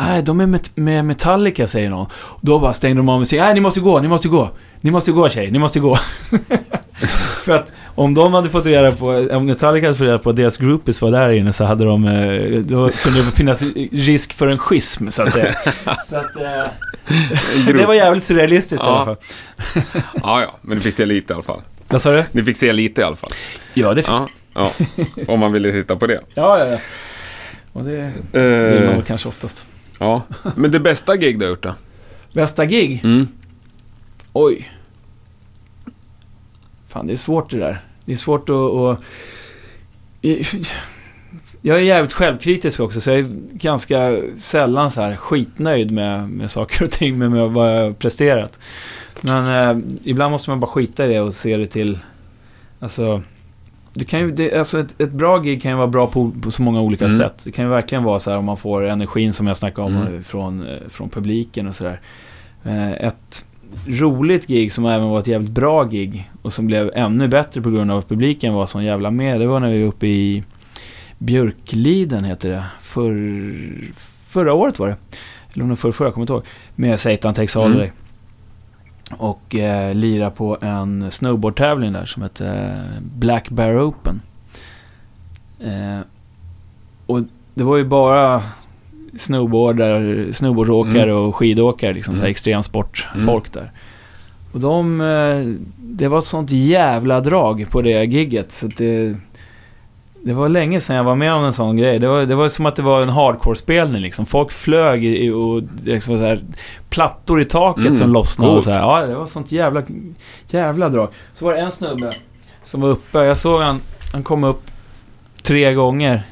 Nej, 0.00 0.22
de 0.22 0.40
är 0.40 0.46
med, 0.46 0.68
med 0.74 1.04
Metallica, 1.04 1.66
säger 1.66 1.90
någon. 1.90 2.06
Då 2.40 2.58
bara 2.58 2.72
stängde 2.72 2.96
de 2.98 3.08
av 3.08 3.18
musiken. 3.18 3.44
Nej, 3.44 3.54
ni 3.54 3.60
måste 3.60 3.80
gå, 3.80 4.00
ni 4.00 4.08
måste 4.08 4.28
gå. 4.28 4.50
Ni 4.80 4.90
måste 4.90 5.12
gå 5.12 5.28
tjejer, 5.28 5.50
ni 5.50 5.58
måste 5.58 5.80
gå. 5.80 5.98
För 7.44 7.52
att 7.52 7.72
om 7.94 8.14
de 8.14 8.34
hade 8.34 8.50
fått 8.50 8.66
reda 8.66 8.92
på, 8.92 9.28
om 9.30 9.46
Metallica 9.46 9.86
hade 9.86 9.98
fått 9.98 10.06
reda 10.06 10.18
på 10.18 10.30
att 10.30 10.36
deras 10.36 10.56
groupies 10.56 11.02
var 11.02 11.10
där 11.10 11.32
inne 11.32 11.52
så 11.52 11.64
hade 11.64 11.84
de, 11.84 12.04
eh, 12.06 12.60
då 12.60 12.88
kunde 12.88 13.18
det 13.22 13.30
finnas 13.36 13.62
risk 13.92 14.32
för 14.32 14.48
en 14.48 14.58
schism 14.58 15.08
så 15.10 15.22
att 15.22 15.32
säga. 15.32 15.54
så 16.06 16.16
att, 16.16 16.36
eh, 16.36 17.72
det 17.74 17.86
var 17.86 17.94
jävligt 17.94 18.24
surrealistiskt 18.24 18.84
Ja. 18.86 18.92
i 18.92 18.96
alla 18.96 19.04
fall. 19.04 19.16
Ja, 20.22 20.40
ja, 20.42 20.54
men 20.62 20.76
ni 20.76 20.82
fick 20.82 20.94
se 20.94 21.06
lite 21.06 21.32
i 21.32 21.34
alla 21.34 21.42
fall. 21.42 21.60
Vad 21.88 22.02
sa 22.02 22.12
du? 22.12 22.24
Ni 22.32 22.42
fick 22.42 22.56
se 22.56 22.72
lite 22.72 23.00
i 23.00 23.04
alla 23.04 23.16
fall. 23.16 23.30
Ja, 23.74 23.94
det 23.94 24.02
fick 24.02 24.10
Ja, 24.10 24.28
ja. 24.54 24.72
Om 25.28 25.40
man 25.40 25.52
ville 25.52 25.72
titta 25.72 25.96
på 25.96 26.06
det. 26.06 26.20
Ja, 26.34 26.58
ja, 26.58 26.66
ja. 26.66 26.78
Och 27.72 27.84
det 27.84 27.90
vill 28.32 28.42
man 28.80 28.88
Eh, 28.88 28.90
väl 28.94 29.02
kanske 29.02 29.28
oftast. 29.28 29.64
ja, 29.98 30.22
men 30.56 30.70
det 30.70 30.80
bästa 30.80 31.16
gig 31.16 31.38
du 31.38 31.44
har 31.44 31.50
gjort 31.50 31.62
då? 31.62 31.74
Bästa 32.32 32.64
gig? 32.64 33.00
Mm. 33.04 33.28
Oj. 34.32 34.70
Fan, 36.90 37.06
det 37.06 37.12
är 37.12 37.16
svårt 37.16 37.50
det 37.50 37.56
där. 37.58 37.80
Det 38.04 38.12
är 38.12 38.16
svårt 38.16 38.48
att... 38.48 38.56
att... 38.56 38.98
Jag 41.62 41.76
är 41.78 41.82
jävligt 41.82 42.12
självkritisk 42.12 42.80
också, 42.80 43.00
så 43.00 43.10
jag 43.10 43.18
är 43.18 43.26
ganska 43.52 44.18
sällan 44.36 44.90
så 44.90 45.00
här 45.00 45.16
skitnöjd 45.16 45.90
med, 45.90 46.28
med 46.28 46.50
saker 46.50 46.84
och 46.84 46.90
ting, 46.90 47.18
med, 47.18 47.30
med 47.30 47.50
vad 47.50 47.76
jag 47.76 47.84
har 47.84 47.92
presterat. 47.92 48.58
Men 49.20 49.46
eh, 49.78 49.84
ibland 50.04 50.30
måste 50.32 50.50
man 50.50 50.60
bara 50.60 50.70
skita 50.70 51.06
i 51.06 51.08
det 51.08 51.20
och 51.20 51.34
se 51.34 51.56
det 51.56 51.66
till... 51.66 51.98
Alltså... 52.80 53.22
Det 53.94 54.04
kan 54.04 54.20
ju, 54.20 54.30
det, 54.32 54.54
alltså 54.58 54.80
ett, 54.80 55.00
ett 55.00 55.10
bra 55.12 55.38
gig 55.38 55.62
kan 55.62 55.70
ju 55.70 55.76
vara 55.76 55.86
bra 55.86 56.06
på, 56.06 56.32
på 56.42 56.50
så 56.50 56.62
många 56.62 56.80
olika 56.80 57.04
Mm. 57.04 57.16
sätt. 57.16 57.34
Det 57.44 57.52
kan 57.52 57.64
ju 57.64 57.70
verkligen 57.70 58.04
vara 58.04 58.20
så 58.20 58.30
här 58.30 58.38
om 58.38 58.44
man 58.44 58.56
får 58.56 58.84
energin 58.84 59.32
som 59.32 59.46
jag 59.46 59.56
snackade 59.56 59.86
om 59.86 59.96
Mm. 59.96 60.24
från, 60.24 60.66
eh, 60.68 60.76
från 60.88 61.08
publiken 61.08 61.66
och 61.68 61.74
sådär. 61.76 62.00
Eh, 62.64 62.92
Ett 62.92 63.44
roligt 63.86 64.46
gig 64.46 64.72
som 64.72 64.86
även 64.86 65.08
var 65.08 65.18
ett 65.18 65.26
jävligt 65.26 65.50
bra 65.50 65.84
gig 65.84 66.30
och 66.42 66.52
som 66.52 66.66
blev 66.66 66.90
ännu 66.94 67.28
bättre 67.28 67.62
på 67.62 67.70
grund 67.70 67.90
av 67.90 67.98
att 67.98 68.08
publiken 68.08 68.54
var 68.54 68.66
så 68.66 68.82
jävla 68.82 69.10
med. 69.10 69.40
Det 69.40 69.46
var 69.46 69.60
när 69.60 69.70
vi 69.70 69.80
var 69.82 69.88
uppe 69.88 70.06
i 70.06 70.44
Björkliden 71.18 72.24
heter 72.24 72.50
det. 72.50 72.64
För, 72.80 73.12
förra 74.28 74.52
året 74.52 74.78
var 74.78 74.88
det. 74.88 74.96
Eller 75.54 75.62
om 75.62 75.68
det 75.68 75.72
var 75.72 75.76
förra, 75.76 75.92
förra, 75.92 76.06
jag 76.06 76.14
kommer 76.14 76.22
inte 76.22 76.32
ihåg. 76.32 76.44
Med 76.74 77.00
Satan 77.00 77.34
Takes 77.34 77.56
Mm. 77.56 77.68
Holiday. 77.68 77.92
Och 79.10 79.54
eh, 79.54 79.94
lira 79.94 80.30
på 80.30 80.58
en 80.60 81.10
snowboardtävling 81.10 81.92
där 81.92 82.04
som 82.04 82.22
heter 82.22 82.82
Black 83.00 83.48
Bear 83.48 83.88
Open. 83.88 84.20
Eh, 85.60 86.00
och 87.06 87.20
det 87.54 87.64
var 87.64 87.76
ju 87.76 87.84
bara 87.84 88.42
snowboardar, 89.16 90.26
snowboardåkare 90.32 91.12
och 91.14 91.36
skidåkare, 91.36 91.92
liksom 91.92 92.14
så 92.14 92.20
här 92.20 92.26
Mm. 92.26 92.30
extremsportfolk 92.30 93.52
där. 93.52 93.70
Och 94.52 94.60
de, 94.60 95.00
eh, 95.00 95.62
det 95.76 96.08
var 96.08 96.18
ett 96.18 96.24
sånt 96.24 96.50
jävla 96.50 97.20
drag 97.20 97.66
på 97.70 97.82
det 97.82 98.04
gigget 98.04 98.52
så 98.52 98.66
att 98.66 98.76
det, 98.76 99.16
det 100.22 100.32
var 100.32 100.48
länge 100.48 100.80
sedan 100.80 100.96
jag 100.96 101.04
var 101.04 101.14
med 101.14 101.32
om 101.32 101.44
en 101.44 101.52
sån 101.52 101.76
grej. 101.76 101.98
Det 101.98 102.08
var, 102.08 102.26
det 102.26 102.34
var 102.34 102.48
som 102.48 102.66
att 102.66 102.76
det 102.76 102.82
var 102.82 103.02
en 103.02 103.08
hardcore-spelning 103.08 104.02
liksom. 104.02 104.26
Folk 104.26 104.52
flög 104.52 105.04
i, 105.04 105.30
och 105.30 105.62
liksom 105.84 106.14
så 106.18 106.24
här, 106.24 106.40
plattor 106.88 107.40
i 107.40 107.44
taket 107.44 107.84
Mm, 107.86 107.94
som 107.98 108.12
lossnade 108.12 108.52
och 108.52 108.64
så 108.64 108.70
här. 108.70 108.80
Ja, 108.80 109.06
det 109.06 109.14
var 109.14 109.26
sånt 109.26 109.52
jävla, 109.52 109.82
jävla 110.46 110.88
drag. 110.88 111.08
Så 111.32 111.44
var 111.44 111.52
det 111.52 111.60
en 111.60 111.70
snubbe 111.70 112.10
som 112.62 112.80
var 112.80 112.88
uppe. 112.88 113.18
Jag 113.18 113.36
såg 113.36 113.60
han, 113.60 113.80
han 114.12 114.22
kom 114.22 114.44
upp 114.44 114.62
tre 115.42 115.72
gånger. 115.74 116.22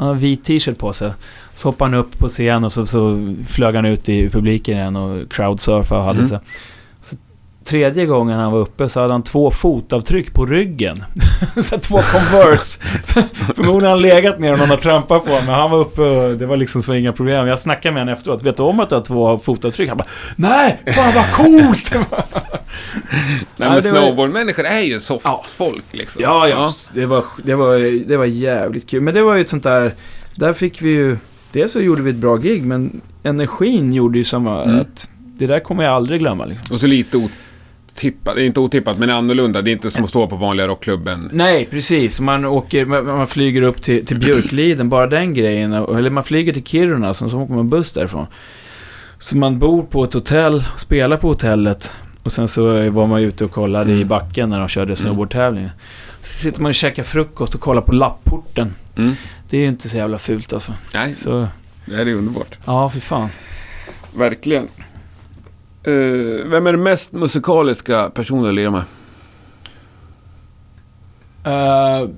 Han 0.00 0.08
har 0.08 0.14
vit 0.14 0.44
t-shirt 0.44 0.78
på 0.78 0.92
sig. 0.92 1.12
Så 1.54 1.68
hoppade 1.68 1.90
han 1.90 2.00
upp 2.00 2.18
på 2.18 2.28
scen 2.28 2.64
och 2.64 2.72
så, 2.72 2.86
så 2.86 3.34
flög 3.48 3.74
han 3.74 3.84
ut 3.84 4.08
i 4.08 4.28
publiken 4.30 4.76
igen 4.76 4.96
och 4.96 5.32
crowdsurfade 5.32 5.98
och 6.00 6.06
hade 6.06 6.18
Mm. 6.18 6.28
sig. 6.28 6.38
Tredje 7.70 8.06
gången 8.06 8.38
han 8.38 8.52
var 8.52 8.58
uppe 8.58 8.88
så 8.88 9.00
hade 9.00 9.14
han 9.14 9.22
två 9.22 9.50
fotavtryck 9.50 10.34
på 10.34 10.46
ryggen. 10.46 11.04
så 11.62 11.78
två 11.78 11.94
Converse. 11.96 12.82
Förmodligen 13.56 13.82
har 13.82 13.90
han 13.90 14.00
legat 14.02 14.38
ner 14.38 14.52
och 14.52 14.58
någon 14.58 14.70
har 14.70 14.76
trampat 14.76 15.24
på 15.24 15.30
honom. 15.30 15.46
Men 15.46 15.54
han 15.54 15.70
var 15.70 15.78
uppe 15.78 16.02
och 16.02 16.36
det 16.36 16.46
var 16.46 16.56
liksom 16.56 16.82
så 16.82 16.94
inga 16.94 17.12
problem. 17.12 17.46
Jag 17.46 17.60
snackade 17.60 17.92
med 17.92 18.00
honom 18.00 18.12
efteråt. 18.12 18.42
Vet 18.42 18.56
du 18.56 18.62
om 18.62 18.80
att 18.80 18.88
du 18.88 18.94
har 18.94 19.02
två 19.02 19.38
fotavtryck? 19.38 19.88
Han 19.88 19.98
bara 19.98 20.08
Nej! 20.36 20.80
Fan 20.86 21.12
vad 21.14 21.32
coolt! 21.32 21.92
Nej, 23.56 23.70
men 23.70 23.82
snowboardmänniskor 23.82 24.64
är 24.64 24.80
ju 24.80 25.00
soft 25.00 25.24
Ja. 25.24 25.42
folk 25.56 25.84
liksom. 25.90 26.22
Ja, 26.22 26.48
ja. 26.48 26.72
Det, 26.94 27.06
var, 27.06 27.24
det, 27.44 27.54
var, 27.54 28.08
det 28.08 28.16
var 28.16 28.24
jävligt 28.24 28.90
kul. 28.90 29.00
Men 29.00 29.14
det 29.14 29.22
var 29.22 29.34
ju 29.34 29.40
ett 29.40 29.48
sånt 29.48 29.62
där... 29.62 29.94
Där 30.34 30.52
fick 30.52 30.82
vi 30.82 30.90
ju... 30.90 31.16
Dels 31.52 31.72
så 31.72 31.80
gjorde 31.80 32.02
vi 32.02 32.10
ett 32.10 32.16
bra 32.16 32.36
gig, 32.36 32.64
men 32.64 33.00
energin 33.22 33.92
gjorde 33.92 34.18
ju 34.18 34.24
samma... 34.24 34.64
Mm. 34.64 34.80
Att 34.80 35.08
det 35.38 35.46
där 35.46 35.60
kommer 35.60 35.84
jag 35.84 35.92
aldrig 35.92 36.20
glömma. 36.20 36.44
Liksom. 36.44 36.74
Och 36.74 36.80
så 36.80 36.86
lite 36.86 37.16
otippat, 38.00 38.34
det 38.36 38.42
är 38.42 38.46
inte 38.46 38.60
otippat 38.60 38.98
men 38.98 39.10
annorlunda. 39.10 39.62
Det 39.62 39.70
är 39.70 39.72
inte 39.72 39.90
som 39.90 40.04
att 40.04 40.10
stå 40.10 40.26
på 40.26 40.36
vanliga 40.36 40.68
rockklubben. 40.68 41.30
Nej, 41.32 41.66
precis. 41.70 42.20
Man, 42.20 42.44
åker, 42.44 42.84
man, 42.84 43.04
man 43.04 43.26
flyger 43.26 43.62
upp 43.62 43.82
till, 43.82 44.06
till 44.06 44.18
Björkliden, 44.18 44.88
bara 44.88 45.06
den 45.06 45.34
grejen. 45.34 45.72
Eller 45.72 46.10
man 46.10 46.24
flyger 46.24 46.52
till 46.52 46.64
Kiruna, 46.64 47.14
så, 47.14 47.28
så 47.28 47.38
åker 47.38 47.54
man 47.54 47.68
buss 47.68 47.92
därifrån. 47.92 48.26
Så 49.18 49.36
man 49.36 49.58
bor 49.58 49.82
på 49.82 50.04
ett 50.04 50.12
hotell, 50.14 50.64
spelar 50.76 51.16
på 51.16 51.28
hotellet. 51.28 51.92
Och 52.22 52.32
sen 52.32 52.48
så 52.48 52.90
var 52.90 53.06
man 53.06 53.20
ute 53.20 53.44
och 53.44 53.50
kollade 53.50 53.90
i 53.90 53.94
Mm. 53.94 54.08
backen 54.08 54.50
när 54.50 54.58
de 54.58 54.68
körde 54.68 54.96
snowboardtävlingen. 54.96 55.70
Så 56.22 56.28
sitter 56.32 56.62
man 56.62 56.68
och 56.68 56.74
käkar 56.74 57.02
frukost 57.02 57.54
och 57.54 57.60
kollar 57.60 57.82
på 57.82 57.92
lapporten. 57.92 58.74
Mm. 58.98 59.12
Det 59.50 59.56
är 59.56 59.60
ju 59.60 59.68
inte 59.68 59.88
så 59.88 59.96
jävla 59.96 60.18
fult 60.18 60.52
alltså. 60.52 60.72
Nej, 60.94 61.12
Så, 61.12 61.48
det 61.84 61.96
här 61.96 62.06
är 62.06 62.14
underbart. 62.14 62.58
ja, 62.66 62.90
fy 62.94 63.00
fan. 63.00 63.28
Verkligen. 64.16 64.68
Eh, 65.82 65.92
vem 66.46 66.66
är 66.66 66.72
den 66.72 66.82
mest 66.82 67.12
musikaliska 67.12 68.10
personen 68.10 68.46
att 68.46 68.54
lira 68.54 68.70
med? 68.70 68.82
Eh, 71.44 72.08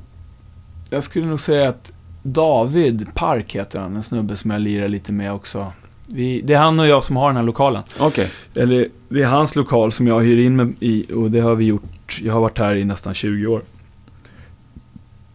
jag 0.91 1.05
skulle 1.05 1.27
nog 1.27 1.41
säga 1.41 1.69
att 1.69 1.93
David 2.23 3.15
Park 3.15 3.57
heter 3.57 3.81
han, 3.81 3.97
en 3.97 4.03
snubbe 4.03 4.37
som 4.37 4.51
jag 4.51 4.61
lirar 4.61 4.89
lite 4.89 5.13
med 5.13 5.33
också. 5.33 5.73
Vi, 6.07 6.41
det 6.41 6.55
är 6.55 6.59
han 6.59 6.81
och 6.81 6.87
jag 6.87 7.05
som 7.05 7.17
har 7.17 7.29
den 7.29 7.37
här 7.37 7.43
lokalen. 7.43 7.83
Okej. 7.99 8.31
Eller 8.55 8.89
det 9.09 9.23
är 9.23 9.27
hans 9.27 9.57
lokal 9.57 9.93
som 9.93 10.07
jag 10.07 10.21
hyr 10.21 10.47
in 10.47 10.57
mig 10.57 10.75
i 10.81 11.13
och 11.13 11.31
det 11.31 11.41
har 11.41 11.55
vi 11.55 11.65
gjort. 11.65 12.21
Jag 12.23 12.33
har 12.33 12.41
varit 12.41 12.59
här 12.59 12.77
i 12.77 12.85
nästan 12.85 13.15
20 13.15 13.47
år. 13.47 13.63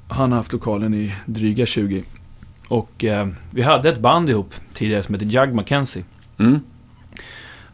Han 0.08 0.32
har 0.32 0.38
haft 0.38 0.54
lokalen 0.54 0.94
i 0.94 1.14
dryga 1.26 1.66
20. 1.66 2.04
Och 2.68 3.04
eh, 3.04 3.28
vi 3.52 3.62
hade 3.62 3.90
ett 3.90 4.00
band 4.00 4.30
ihop 4.30 4.54
tidigare 4.74 5.04
som 5.04 5.16
heter 5.16 5.26
Jug 5.26 5.56
Mackenzie. 5.56 6.04
Mm. 6.38 6.60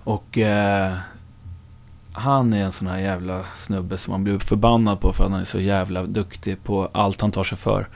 Och 0.04 0.38
eh, 0.38 0.94
han 2.14 2.54
är 2.54 2.64
en 2.64 2.72
sån 2.72 2.88
här 2.88 3.00
jävla 3.00 3.44
snubbe 3.44 3.98
som 3.98 4.12
man 4.12 4.24
blir 4.24 4.40
förbannad 4.40 5.00
på 5.00 5.14
för 5.14 5.24
att 5.24 5.32
han 5.32 5.40
är 5.40 5.46
så 5.46 5.60
jävla 5.60 6.04
duktig 6.04 6.64
på 6.64 6.90
allt 6.92 7.22
han 7.22 7.32
tar 7.32 7.44
sig 7.44 7.58
för. 7.58 7.88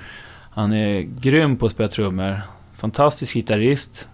Han 0.49 0.73
är 0.73 1.01
grym 1.01 1.57
på 1.57 1.65
att 1.65 1.71
spela 1.71 1.89
trummor, 1.89 2.41
fantastisk 2.75 3.33
gitarrist 3.33 4.09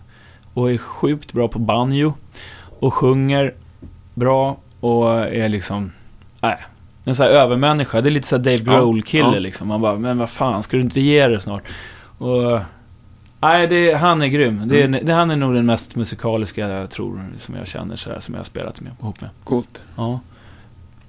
och 0.53 0.71
är 0.71 0.77
sjukt 0.77 1.33
bra 1.33 1.47
på 1.47 1.59
banjo. 1.59 2.13
Och 2.79 2.93
sjunger 2.93 3.53
bra 4.13 4.57
och 4.79 5.13
är 5.13 5.49
liksom, 5.49 5.91
nej, 6.41 6.57
en 7.03 7.15
sån 7.15 7.25
här 7.25 7.33
övermänniska. 7.33 8.01
Det 8.01 8.09
är 8.09 8.11
lite 8.11 8.27
så 8.27 8.35
här 8.35 8.43
Dave 8.43 8.57
Ja, 8.65 8.79
Grohl-kille 8.79 9.33
ja. 9.33 9.39
liksom. 9.39 9.67
Man 9.67 9.81
bara, 9.81 9.97
men 9.97 10.17
vad 10.17 10.29
fan, 10.29 10.63
ska 10.63 10.77
du 10.77 10.83
inte 10.83 11.01
ge 11.01 11.27
det 11.27 11.39
snart? 11.39 11.63
Och 12.17 12.59
Nej, 13.43 13.67
det, 13.67 13.93
han 13.93 14.21
är 14.21 14.27
grym. 14.27 14.61
Det 14.67 14.81
är, 14.81 14.85
Mm. 14.85 15.05
det, 15.05 15.13
han 15.13 15.31
är 15.31 15.35
nog 15.35 15.53
den 15.53 15.65
mest 15.65 15.95
musikaliska 15.95 16.69
jag 16.69 16.89
tror, 16.89 17.21
som 17.37 17.55
jag 17.55 17.67
känner 17.67 17.95
sådär, 17.95 18.19
som 18.19 18.33
jag 18.35 18.39
har 18.39 18.45
spelat 18.45 18.81
med, 18.81 18.91
ihop 19.01 19.21
med. 19.21 19.29
Coolt. 19.43 19.83
Ja. 19.95 20.19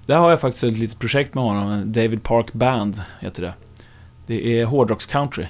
Där 0.06 0.18
har 0.18 0.30
jag 0.30 0.40
faktiskt 0.40 0.64
ett 0.64 0.78
litet 0.78 0.98
projekt 0.98 1.34
med 1.34 1.44
honom, 1.44 1.92
David 1.92 2.22
Park 2.22 2.52
Band 2.52 3.02
heter 3.20 3.42
det. 3.42 3.52
Det 4.26 4.60
är 4.60 4.64
hårdrocks 4.64 5.06
country. 5.06 5.46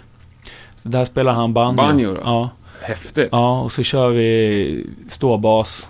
Så 0.77 0.89
där 0.89 1.05
spelar 1.05 1.33
han 1.33 1.55
banjo. 1.55 1.77
Banjo 1.77 2.15
då? 2.15 2.21
Ja, 2.25 2.51
Häftigt. 2.83 3.29
ja, 3.33 3.61
och 3.61 3.73
så 3.73 3.83
kör 3.83 4.09
vi 4.09 4.87
ståbas 5.09 5.89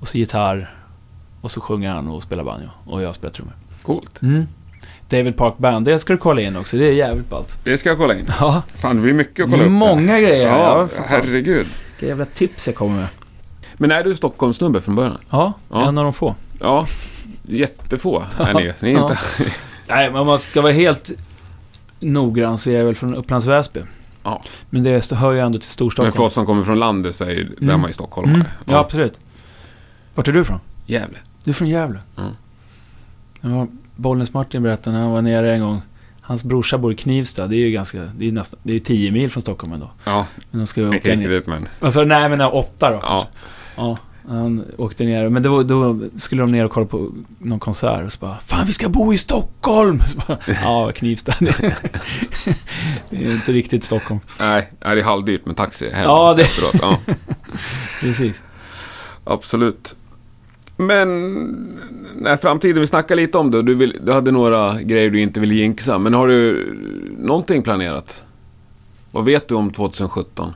och 0.00 0.08
så 0.08 0.18
gitarr. 0.18 0.74
Och 1.40 1.50
så 1.50 1.60
sjunger 1.60 1.90
han 1.90 2.08
och 2.08 2.22
spelar 2.22 2.44
banjo. 2.44 2.68
Och 2.86 3.02
jag 3.02 3.14
spelar 3.14 3.32
trummor. 3.32 3.54
Coolt. 3.82 4.22
Mm. 4.22 4.46
David 5.10 5.36
Park 5.36 5.58
Band, 5.58 5.86
det 5.86 5.98
ska 5.98 6.12
du 6.12 6.18
kolla 6.18 6.40
in 6.40 6.56
också. 6.56 6.76
Det 6.76 6.86
är 6.88 6.92
jävligt 6.92 7.30
ballt. 7.30 7.56
Det 7.64 7.78
ska 7.78 7.88
jag 7.88 7.98
kolla 7.98 8.14
in. 8.14 8.26
Ja, 8.40 8.62
Fan, 8.74 8.96
det 8.96 9.02
blir 9.02 9.12
mycket 9.12 9.44
att 9.44 9.50
kolla 9.50 9.62
är 9.62 9.66
upp. 9.66 9.72
många 9.72 10.20
grejer. 10.20 10.48
Ja, 10.48 10.88
Ja, 10.96 11.02
herregud. 11.06 11.66
Vilka 11.90 12.06
jävla 12.06 12.24
tips 12.24 12.66
jag 12.66 12.76
kommer 12.76 12.96
med. 12.96 13.06
Men 13.74 13.90
är 13.90 14.04
du 14.04 14.14
Stockholmssnubbe 14.14 14.80
från 14.80 14.94
början? 14.94 15.18
Ja, 15.30 15.52
Ja. 15.70 15.88
en 15.88 15.98
av 15.98 16.04
de 16.04 16.12
få. 16.12 16.34
Ja, 16.60 16.86
jättefå 17.42 18.22
är 18.38 18.54
ni 18.54 18.62
ju. 18.62 18.72
Ja. 18.80 19.02
inte... 19.02 19.18
Nej, 19.88 20.10
men 20.10 20.20
om 20.20 20.26
man 20.26 20.38
ska 20.38 20.60
vara 20.62 20.72
helt 20.72 21.10
noggrann 22.00 22.58
så 22.58 22.70
är 22.70 22.74
jag 22.78 22.84
väl 22.84 22.94
från 22.94 23.14
Upplands 23.14 23.46
Väsby. 23.46 23.80
Ja. 24.22 24.42
Men 24.70 24.82
det 24.82 25.10
hör 25.12 25.32
ju 25.32 25.38
ändå 25.40 25.58
till 25.58 25.66
Men 25.66 25.70
Storstockholm. 25.72 26.12
för 26.12 26.22
oss 26.22 26.34
som 26.34 26.46
kommer 26.46 26.64
från 26.64 26.78
landet 26.78 27.14
så 27.14 27.24
är 27.24 27.30
ju 27.30 27.42
Mm. 27.60 27.70
är 27.70 27.76
man 27.76 27.86
ju 27.90 27.94
stockholmare. 27.94 28.34
Mm. 28.34 28.46
Ja, 28.64 28.78
absolut. 28.78 29.18
Vart 30.14 30.28
är 30.28 30.32
du 30.32 30.40
ifrån? 30.40 30.60
Gävle. 30.86 31.18
Du 31.44 31.50
är 31.50 31.54
från 31.54 31.68
Gävle? 31.68 31.98
Mm. 32.18 32.30
Ja, 33.40 33.66
Bollnäs-Martin 34.00 34.62
berättade 34.62 34.96
när 34.96 35.02
han 35.04 35.12
var 35.12 35.22
nere 35.22 35.54
en 35.54 35.60
gång. 35.60 35.82
Hans 36.20 36.44
brorsa 36.44 36.78
bor 36.78 36.92
i 36.92 36.96
Knivsta. 36.96 37.46
Det 37.46 37.56
är 37.56 37.58
ju 37.58 37.70
ganska... 37.70 38.02
Det 38.16 38.28
är 38.28 38.32
nästan... 38.32 38.60
Det 38.62 38.74
är 38.74 38.78
10 38.78 39.10
mil 39.10 39.30
från 39.30 39.40
Stockholm 39.42 39.72
ändå. 39.72 39.90
Ja, 40.04 40.26
Men 40.50 40.60
de 40.60 40.66
ska 40.66 40.80
inte 40.80 40.88
åka 40.98 41.08
riktigt 41.08 41.18
ner. 41.18 41.28
dit 41.28 41.46
men... 41.46 41.68
Alltså, 41.80 42.04
nej 42.04 42.28
men 42.28 42.40
åtta 42.40 42.90
då. 42.90 42.98
Ja. 43.02 43.28
Ja. 43.76 43.96
Han 44.28 44.64
åkte 44.78 45.04
ner, 45.04 45.28
men 45.28 45.42
då, 45.42 45.62
då 45.62 45.98
skulle 46.16 46.42
de 46.42 46.52
ner 46.52 46.64
och 46.64 46.70
kolla 46.70 46.86
på 46.86 47.10
någon 47.38 47.58
konsert 47.58 48.06
och 48.06 48.12
så 48.12 48.18
bara 48.20 48.38
Fan 48.46 48.66
vi 48.66 48.72
ska 48.72 48.88
bo 48.88 49.12
i 49.14 49.18
Stockholm! 49.18 50.00
Bara, 50.28 50.38
ja, 50.62 50.92
Knivsta. 50.94 51.32
det 53.10 53.16
är 53.16 53.30
inte 53.32 53.52
riktigt 53.52 53.84
Stockholm. 53.84 54.20
Nej, 54.38 54.70
nej, 54.84 54.94
det 54.94 55.00
är 55.00 55.04
halvdyrt 55.04 55.46
med 55.46 55.56
taxi 55.56 55.90
hem 55.90 56.04
Ja, 56.04 56.34
det- 56.34 56.42
efteråt. 56.42 56.74
Ja, 56.82 56.98
Precis. 58.00 58.42
absolut. 59.24 59.96
Men 60.86 61.78
när 62.16 62.36
framtiden, 62.36 62.80
vi 62.80 62.86
snackade 62.86 63.20
lite 63.22 63.38
om 63.38 63.50
det 63.50 63.62
du, 63.62 63.74
vill, 63.74 63.96
du 64.02 64.12
hade 64.12 64.30
några 64.30 64.82
grejer 64.82 65.10
du 65.10 65.20
inte 65.20 65.40
ville 65.40 65.54
jinxa. 65.54 65.98
Men 65.98 66.14
har 66.14 66.28
du 66.28 66.72
någonting 67.18 67.62
planerat? 67.62 68.22
Vad 69.10 69.24
vet 69.24 69.48
du 69.48 69.54
om 69.54 69.70
2017? 69.70 70.54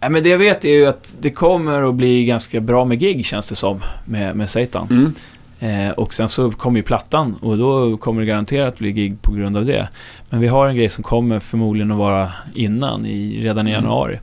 Nej, 0.00 0.10
men 0.10 0.22
det 0.22 0.28
jag 0.28 0.38
vet 0.38 0.64
är 0.64 0.70
ju 0.70 0.86
att 0.86 1.16
det 1.20 1.30
kommer 1.30 1.88
att 1.88 1.94
bli 1.94 2.24
ganska 2.24 2.60
bra 2.60 2.84
med 2.84 3.00
gig 3.00 3.26
känns 3.26 3.48
det 3.48 3.54
som, 3.54 3.80
med, 4.04 4.36
med 4.36 4.50
Satan. 4.50 4.88
Mm. 4.90 5.14
Eh, 5.60 5.92
och 5.92 6.14
sen 6.14 6.28
så 6.28 6.50
kommer 6.50 6.76
ju 6.76 6.82
plattan 6.82 7.34
och 7.40 7.58
då 7.58 7.96
kommer 7.96 8.20
det 8.20 8.26
garanterat 8.26 8.78
bli 8.78 8.92
gig 8.92 9.22
på 9.22 9.32
grund 9.32 9.56
av 9.56 9.64
det. 9.66 9.88
Men 10.30 10.40
vi 10.40 10.46
har 10.48 10.66
en 10.66 10.76
grej 10.76 10.88
som 10.88 11.04
kommer 11.04 11.38
förmodligen 11.38 11.90
att 11.92 11.98
vara 11.98 12.32
innan, 12.54 13.06
i, 13.06 13.40
redan 13.42 13.66
i 13.68 13.70
Mm. 13.70 13.82
januari. 13.84 14.14
Eh, 14.14 14.20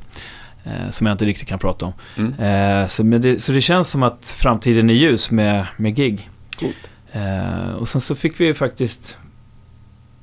som 0.89 1.07
jag 1.07 1.13
inte 1.13 1.25
riktigt 1.25 1.47
kan 1.47 1.59
prata 1.59 1.85
om. 1.85 1.93
Mm. 2.17 2.33
Eh, 2.33 2.87
så, 2.87 3.03
det, 3.03 3.41
så 3.41 3.51
det 3.51 3.61
känns 3.61 3.89
som 3.89 4.03
att 4.03 4.35
framtiden 4.37 4.89
är 4.89 4.93
ljus 4.93 5.31
med, 5.31 5.65
med 5.77 5.95
gig. 5.95 6.29
Coolt. 6.59 6.89
Eh, 7.11 7.73
och 7.73 7.89
sen 7.89 8.01
så 8.01 8.15
fick 8.15 8.39
vi 8.39 8.45
ju 8.45 8.53
faktiskt 8.53 9.17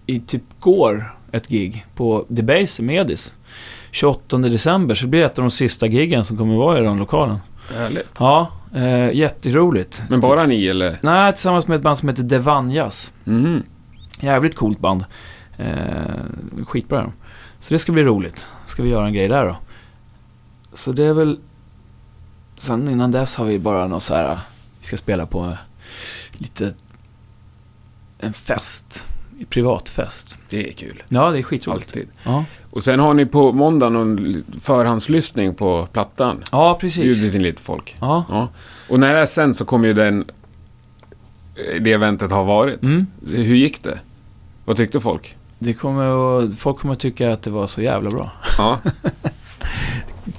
i 0.07 0.20
typ 0.20 0.43
går 0.61 1.16
ett 1.32 1.49
gig 1.49 1.87
på 1.95 2.24
Debase 2.28 2.82
Medis. 2.82 3.34
28 3.91 4.39
december, 4.39 4.95
så 4.95 5.05
det 5.05 5.11
blir 5.11 5.22
ett 5.22 5.39
av 5.39 5.45
de 5.45 5.51
sista 5.51 5.87
giggen 5.87 6.24
som 6.24 6.37
kommer 6.37 6.57
vara 6.57 6.78
i 6.78 6.82
den 6.82 6.97
lokalen. 6.97 7.39
Härligt. 7.76 8.09
Ja, 8.18 8.51
eh, 8.74 9.12
jätteroligt. 9.12 10.05
Men 10.09 10.20
bara 10.20 10.47
ni 10.47 10.66
eller? 10.66 10.99
Nej, 11.01 11.32
tillsammans 11.32 11.68
med 11.68 11.76
ett 11.76 11.82
band 11.82 11.99
som 11.99 12.09
heter 12.09 12.22
Devanjas. 12.22 13.12
Mhm. 13.24 13.62
Jävligt 14.20 14.55
coolt 14.55 14.78
band. 14.78 15.05
Eh, 15.57 16.64
skitbra 16.66 17.01
de. 17.01 17.12
Så 17.59 17.74
det 17.74 17.78
ska 17.78 17.93
bli 17.93 18.03
roligt. 18.03 18.47
Ska 18.66 18.82
vi 18.82 18.89
göra 18.89 19.07
en 19.07 19.12
grej 19.12 19.28
där 19.28 19.47
då. 19.47 19.57
Så 20.77 20.93
det 20.93 21.05
är 21.05 21.12
väl... 21.12 21.39
Sen 22.59 22.89
innan 22.89 23.11
dess 23.11 23.37
har 23.37 23.45
vi 23.45 23.59
bara 23.59 23.87
något 23.87 24.03
så 24.03 24.14
här... 24.14 24.39
Vi 24.81 24.87
ska 24.87 24.97
spela 24.97 25.27
på 25.27 25.57
lite... 26.33 26.74
En 28.18 28.33
fest. 28.33 29.07
En 29.41 29.47
privatfest. 29.47 30.39
Det 30.51 30.68
är 30.68 30.72
kul. 30.72 31.03
Ja, 31.09 31.31
det 31.31 31.39
är 31.39 31.43
skitroligt. 31.43 31.87
Alltid. 31.89 32.09
Ja. 32.24 32.45
Och 32.70 32.85
sen 32.85 33.01
har 33.01 33.14
ni 33.14 33.27
på 33.27 33.53
måndag 33.53 33.89
någon 33.89 34.45
förhandslyssning 34.61 35.55
på 35.55 35.89
plattan. 35.93 36.45
ja, 36.53 36.79
precis. 36.81 37.03
Bjudit 37.03 37.35
in 37.35 37.43
lite 37.43 37.62
folk. 37.62 37.97
Ja. 38.01 38.24
Ja. 38.31 38.49
Och 38.89 39.01
när 39.01 39.14
det 39.14 39.20
är 39.20 39.27
sen 39.27 39.55
så 39.55 39.64
kommer 39.64 39.89
ju 39.89 39.95
den... 39.95 40.24
Det 41.81 41.93
eventet 41.93 42.31
ha 42.31 42.43
varit. 42.43 42.83
Mm. 42.83 43.07
Hur 43.27 43.57
gick 43.57 43.83
det? 43.83 44.01
Vad 44.64 44.77
tyckte 44.77 45.01
folk? 45.01 45.37
Det 45.59 45.74
kommer 45.74 46.39
att, 46.45 46.59
folk 46.59 46.79
kommer 46.79 46.95
att 46.95 47.01
tycka 47.01 47.33
att 47.33 47.43
det 47.43 47.51
var 47.51 47.66
så 47.66 47.83
jävla 47.83 48.11
bra. 48.11 48.31
Ja. 48.59 48.81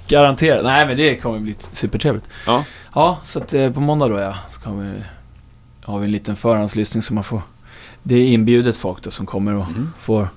Garanterat. 0.08 0.64
Nej, 0.64 0.86
men 0.88 0.98
det 0.98 1.16
kommer 1.16 1.40
bli 1.40 1.56
supertrevligt. 1.74 2.26
Ja. 2.46 2.64
Ja, 2.96 3.18
så 3.24 3.40
att 3.40 3.54
eh, 3.54 3.72
på 3.72 3.80
måndag 3.80 4.08
då 4.08 4.20
ja, 4.20 4.36
så 4.50 4.60
kommer, 4.60 5.12
har 5.84 6.00
vi 6.00 6.06
en 6.06 6.12
liten 6.12 6.36
förhandslyssning 6.36 7.02
som 7.02 7.16
man 7.16 7.24
får... 7.24 7.42
Det 8.04 8.16
är 8.16 8.26
inbjudet 8.28 8.78
folk 8.78 9.02
då 9.02 9.12
som 9.12 9.26
kommer 9.26 9.56
och 9.56 9.64
Mm. 9.68 9.94
får, 10.02 10.28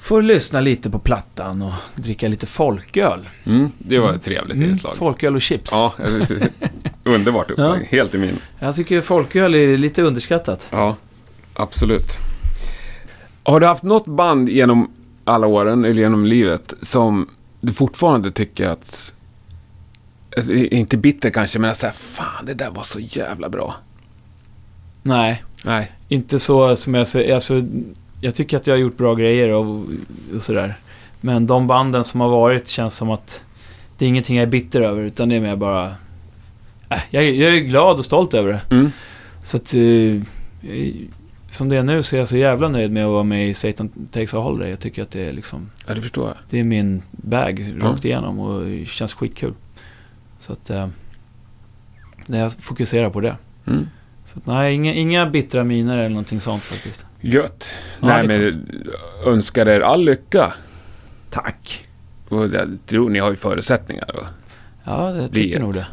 får 0.00 0.22
lyssna 0.22 0.60
lite 0.60 0.90
på 0.90 0.98
plattan 0.98 1.62
och 1.62 1.72
dricka 1.94 2.28
lite 2.28 2.46
folköl. 2.46 3.28
Mm, 3.44 3.70
det 3.78 3.98
var 3.98 4.12
ett 4.12 4.24
trevligt 4.24 4.56
Mm, 4.56 4.70
inslag. 4.70 4.96
folköl 4.96 5.34
och 5.36 5.42
chips. 5.42 5.72
Ja, 5.74 5.94
underbart 7.04 7.50
upplägg. 7.50 7.86
Helt 7.90 8.14
i 8.14 8.18
min. 8.18 8.38
Jag 8.58 8.76
tycker 8.76 9.00
folköl 9.00 9.54
är 9.54 9.76
lite 9.76 10.02
underskattat. 10.02 10.66
Ja, 10.70 10.96
absolut. 11.54 12.16
Har 13.42 13.60
du 13.60 13.66
haft 13.66 13.82
något 13.82 14.06
band 14.06 14.48
genom 14.48 14.90
alla 15.24 15.46
åren, 15.46 15.84
eller 15.84 16.02
genom 16.02 16.24
livet, 16.26 16.74
som 16.82 17.28
fortfarande 17.74 18.30
tycker 18.30 18.68
att... 18.68 19.12
alltså, 20.36 20.52
Inte 20.52 20.96
bitter 20.96 21.30
kanske, 21.30 21.58
men 21.58 21.74
såhär, 21.74 21.92
fan 21.92 22.46
det 22.46 22.54
där 22.54 22.70
var 22.70 22.82
så 22.82 23.00
jävla 23.00 23.48
bra. 23.48 23.74
Nej, 25.02 25.42
Nej. 25.64 25.92
inte 26.08 26.38
så 26.38 26.76
som 26.76 26.94
jag 26.94 27.08
säger. 27.08 27.34
Alltså, 27.34 27.62
jag 28.20 28.34
tycker 28.34 28.56
att 28.56 28.66
jag 28.66 28.74
har 28.74 28.78
gjort 28.80 28.96
bra 28.96 29.14
grejer 29.14 29.48
och, 29.48 29.84
och 30.36 30.42
sådär. 30.42 30.74
Men 31.20 31.46
de 31.46 31.66
banden 31.66 32.04
som 32.04 32.20
har 32.20 32.28
varit 32.28 32.68
känns 32.68 32.94
som 32.96 33.10
att 33.10 33.44
det 33.98 34.04
är 34.04 34.08
ingenting 34.08 34.36
jag 34.36 34.42
är 34.42 34.50
bitter 34.50 34.80
över, 34.80 35.02
utan 35.02 35.28
det 35.28 35.36
är 35.36 35.40
mer 35.40 35.56
bara... 35.56 35.94
Äh, 36.88 37.00
jag, 37.10 37.24
jag 37.24 37.54
är 37.54 37.60
glad 37.60 37.98
och 37.98 38.04
stolt 38.04 38.34
över 38.34 38.52
det. 38.52 38.74
Mm. 38.76 38.92
Så 39.42 39.56
att... 39.56 39.74
eh, 39.74 40.20
som 41.52 41.68
det 41.68 41.76
är 41.76 41.82
nu 41.82 42.02
så 42.02 42.16
är 42.16 42.18
jag 42.20 42.28
så 42.28 42.36
jävla 42.36 42.68
nöjd 42.68 42.90
med 42.92 43.04
att 43.04 43.10
vara 43.10 43.22
med 43.24 43.48
i 43.48 43.54
Satan 43.54 43.88
Takes 44.10 44.34
a 44.34 44.38
Holiday. 44.38 44.70
Jag 44.70 44.80
tycker 44.80 45.02
att 45.02 45.10
det 45.10 45.28
är 45.28 45.32
liksom... 45.32 45.70
Ja, 45.88 45.94
det 45.94 46.00
förstår 46.00 46.28
jag. 46.28 46.36
Det 46.50 46.60
är 46.60 46.64
min 46.64 47.02
bag 47.10 47.74
rakt 47.80 48.04
igenom 48.04 48.38
och 48.40 48.64
det 48.64 48.86
känns 48.86 49.14
skitkul. 49.14 49.54
Så 50.38 50.52
att... 50.52 50.70
Eh, 50.70 50.88
jag 52.26 52.52
fokuserar 52.52 53.10
på 53.10 53.20
det. 53.20 53.36
Mm. 53.66 53.88
Så 54.24 54.38
att, 54.38 54.46
nej, 54.46 54.74
inga, 54.74 54.94
inga 54.94 55.26
bittra 55.26 55.64
miner 55.64 55.92
eller 55.98 56.08
någonting 56.08 56.40
sånt 56.40 56.62
faktiskt. 56.62 57.06
Gött. 57.20 57.70
Ja, 58.00 58.06
Nej, 58.06 58.26
men 58.26 58.66
önskar 59.26 59.66
er 59.68 59.80
all 59.80 60.04
lycka. 60.04 60.52
Tack! 61.30 61.88
Och 62.28 62.46
jag 62.46 62.78
tror 62.86 63.10
ni 63.10 63.18
har 63.18 63.30
ju 63.30 63.36
förutsättningar. 63.36 64.16
Och 64.16 64.24
Ja, 64.84 65.10
det 65.10 65.28
Bli 65.30 65.42
tycker 65.42 65.60
nog 65.60 65.74
det. 65.74 65.86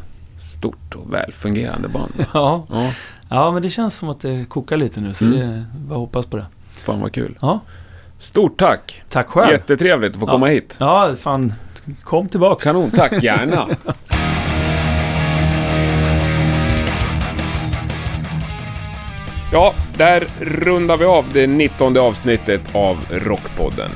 stort 0.58 0.94
och 0.94 1.14
välfungerande 1.14 1.88
band. 1.88 2.12
Ja. 2.34 2.66
Ja, 2.70 2.92
ja, 3.30 3.50
men 3.52 3.62
det 3.62 3.70
känns 3.70 3.96
som 3.96 4.08
att 4.08 4.20
det 4.20 4.44
kokar 4.48 4.76
lite 4.76 5.00
nu 5.00 5.14
så 5.14 5.24
Mm. 5.24 5.38
det 5.38 5.64
bara 5.74 5.98
hoppas 5.98 6.26
på 6.26 6.36
det. 6.36 6.46
fan 6.84 7.00
vad 7.00 7.12
kul. 7.12 7.38
Ja, 7.40 7.60
Stort 8.18 8.58
tack. 8.58 9.02
tack 9.08 9.28
själv! 9.28 9.50
Jättetrevligt 9.52 10.14
att 10.14 10.20
få 10.20 10.26
Ja. 10.26 10.30
komma 10.32 10.46
hit. 10.46 10.76
Ja, 10.80 11.14
fan. 11.20 11.52
Kom 12.04 12.28
tillbaks. 12.28 12.64
Kanon, 12.64 12.90
tack. 12.90 13.12
Gärna. 13.22 13.68
Ja, 19.52 19.74
där 19.96 20.24
rundar 20.40 20.96
vi 20.96 21.04
av 21.04 21.24
det 21.32 21.46
19 21.46 21.96
avsnittet 21.98 22.60
av 22.74 22.96
Rockpodden. 23.10 23.90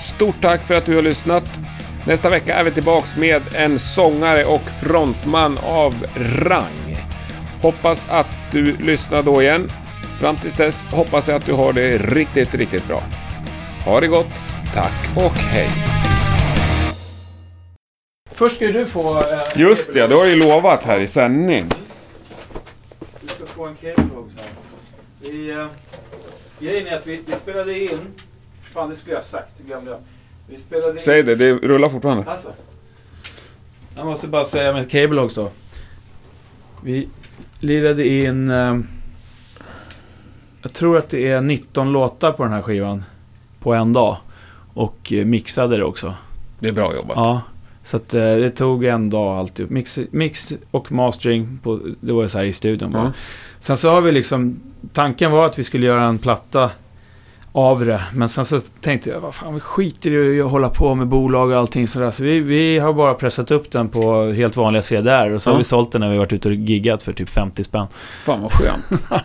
Stort 0.00 0.34
tack 0.42 0.60
för 0.66 0.74
att 0.74 0.86
du 0.86 0.94
har 0.94 1.02
lyssnat. 1.02 1.60
Nästa 2.06 2.30
vecka 2.30 2.54
är 2.54 2.64
vi 2.64 2.70
tillbaks 2.70 3.16
med 3.16 3.42
en 3.54 3.78
sångare 3.78 4.44
och 4.44 4.62
frontman 4.62 5.58
av 5.66 5.94
rang. 6.16 6.89
Hoppas 7.62 8.10
att 8.10 8.26
du 8.52 8.76
lyssnar 8.76 9.22
då 9.22 9.42
igen. 9.42 9.68
Fram 10.20 10.36
tills 10.36 10.52
dess 10.52 10.84
hoppas 10.84 11.28
jag 11.28 11.36
att 11.36 11.46
du 11.46 11.52
har 11.52 11.72
det 11.72 11.98
riktigt, 11.98 12.54
riktigt 12.54 12.88
bra. 12.88 13.02
Ha 13.84 14.00
det 14.00 14.06
gott. 14.06 14.32
Tack 14.74 15.16
och 15.16 15.32
hej. 15.32 15.68
Först 18.30 18.56
ska 18.56 18.66
du 18.66 18.86
få... 18.86 19.18
Eh, 19.18 19.24
Just 19.56 19.92
det, 19.94 20.06
det 20.06 20.14
har 20.14 20.24
jag 20.24 20.30
ju 20.30 20.36
lovat 20.36 20.84
här 20.84 21.00
i 21.00 21.08
sändning. 21.08 21.64
Du 23.20 23.28
ska 23.28 23.46
få 23.46 23.66
en 23.66 23.72
också. 23.72 24.36
här. 24.36 24.46
Vi, 25.20 25.50
eh, 25.50 25.66
grejen 26.58 26.86
är 26.86 26.96
att 26.96 27.06
vi, 27.06 27.22
vi 27.26 27.32
spelade 27.36 27.80
in... 27.80 27.98
Fan, 28.72 28.88
det 28.88 28.96
skulle 28.96 29.14
jag 29.14 29.20
ha 29.20 29.24
sagt. 29.24 29.48
Det 29.56 29.62
glömde 29.62 29.90
jag. 29.90 30.00
Vi 30.48 30.58
spelade 30.58 30.92
in... 30.92 31.00
Säg 31.04 31.22
det, 31.22 31.34
det 31.34 31.52
rullar 31.52 31.88
fortfarande. 31.88 32.30
Alltså. 32.30 32.52
Jag 33.96 34.06
måste 34.06 34.28
bara 34.28 34.44
säga 34.44 34.72
med 34.72 34.90
cable 34.90 35.20
också. 35.20 35.50
Vi 36.82 37.08
lirade 37.60 38.06
in... 38.06 38.50
Eh, 38.50 38.78
jag 40.62 40.72
tror 40.72 40.98
att 40.98 41.08
det 41.08 41.28
är 41.28 41.40
19 41.40 41.92
låtar 41.92 42.32
på 42.32 42.42
den 42.42 42.52
här 42.52 42.62
skivan. 42.62 43.04
På 43.60 43.74
en 43.74 43.92
dag. 43.92 44.16
Och 44.74 45.12
eh, 45.12 45.24
mixade 45.24 45.76
det 45.76 45.84
också. 45.84 46.14
Det 46.58 46.68
är 46.68 46.72
bra 46.72 46.94
jobbat. 46.94 47.16
Ja. 47.16 47.40
Så 47.84 47.96
att 47.96 48.14
eh, 48.14 48.20
det 48.20 48.50
tog 48.50 48.84
en 48.84 49.10
dag 49.10 49.38
alltihop. 49.38 49.70
Mix, 49.70 49.98
mix 50.10 50.52
och 50.70 50.92
mastering. 50.92 51.58
På, 51.62 51.80
det 52.00 52.12
var 52.12 52.28
så 52.28 52.38
här 52.38 52.44
i 52.44 52.52
studion 52.52 52.92
bara. 52.92 53.04
Ja. 53.04 53.12
Sen 53.60 53.76
så 53.76 53.90
har 53.90 54.00
vi 54.00 54.12
liksom... 54.12 54.60
Tanken 54.92 55.30
var 55.30 55.46
att 55.46 55.58
vi 55.58 55.64
skulle 55.64 55.86
göra 55.86 56.02
en 56.02 56.18
platta 56.18 56.70
av 57.52 57.84
det. 57.86 58.02
Men 58.14 58.28
sen 58.28 58.44
så 58.44 58.60
tänkte 58.60 59.10
jag, 59.10 59.20
vad 59.20 59.34
fan, 59.34 59.54
vi 59.54 59.60
skiter 59.60 60.10
i 60.10 60.40
att 60.42 60.50
hålla 60.50 60.68
på 60.68 60.94
med 60.94 61.06
bolag 61.06 61.50
och 61.50 61.56
allting 61.58 61.88
sådär. 61.88 62.10
Så 62.10 62.22
vi, 62.24 62.40
vi 62.40 62.78
har 62.78 62.92
bara 62.92 63.14
pressat 63.14 63.50
upp 63.50 63.70
den 63.70 63.88
på 63.88 64.30
helt 64.32 64.56
vanliga 64.56 64.82
CDR. 64.82 65.30
Och 65.30 65.42
så 65.42 65.50
Ja. 65.50 65.54
har 65.54 65.58
vi 65.58 65.64
sålt 65.64 65.92
den 65.92 66.00
när 66.00 66.10
vi 66.10 66.18
varit 66.18 66.32
ute 66.32 66.48
och 66.48 66.54
giggat 66.54 67.02
för 67.02 67.12
typ 67.12 67.28
50 67.28 67.64
spänn. 67.64 67.86
Fan 68.24 68.42
vad 68.42 68.52
skönt. 68.52 69.02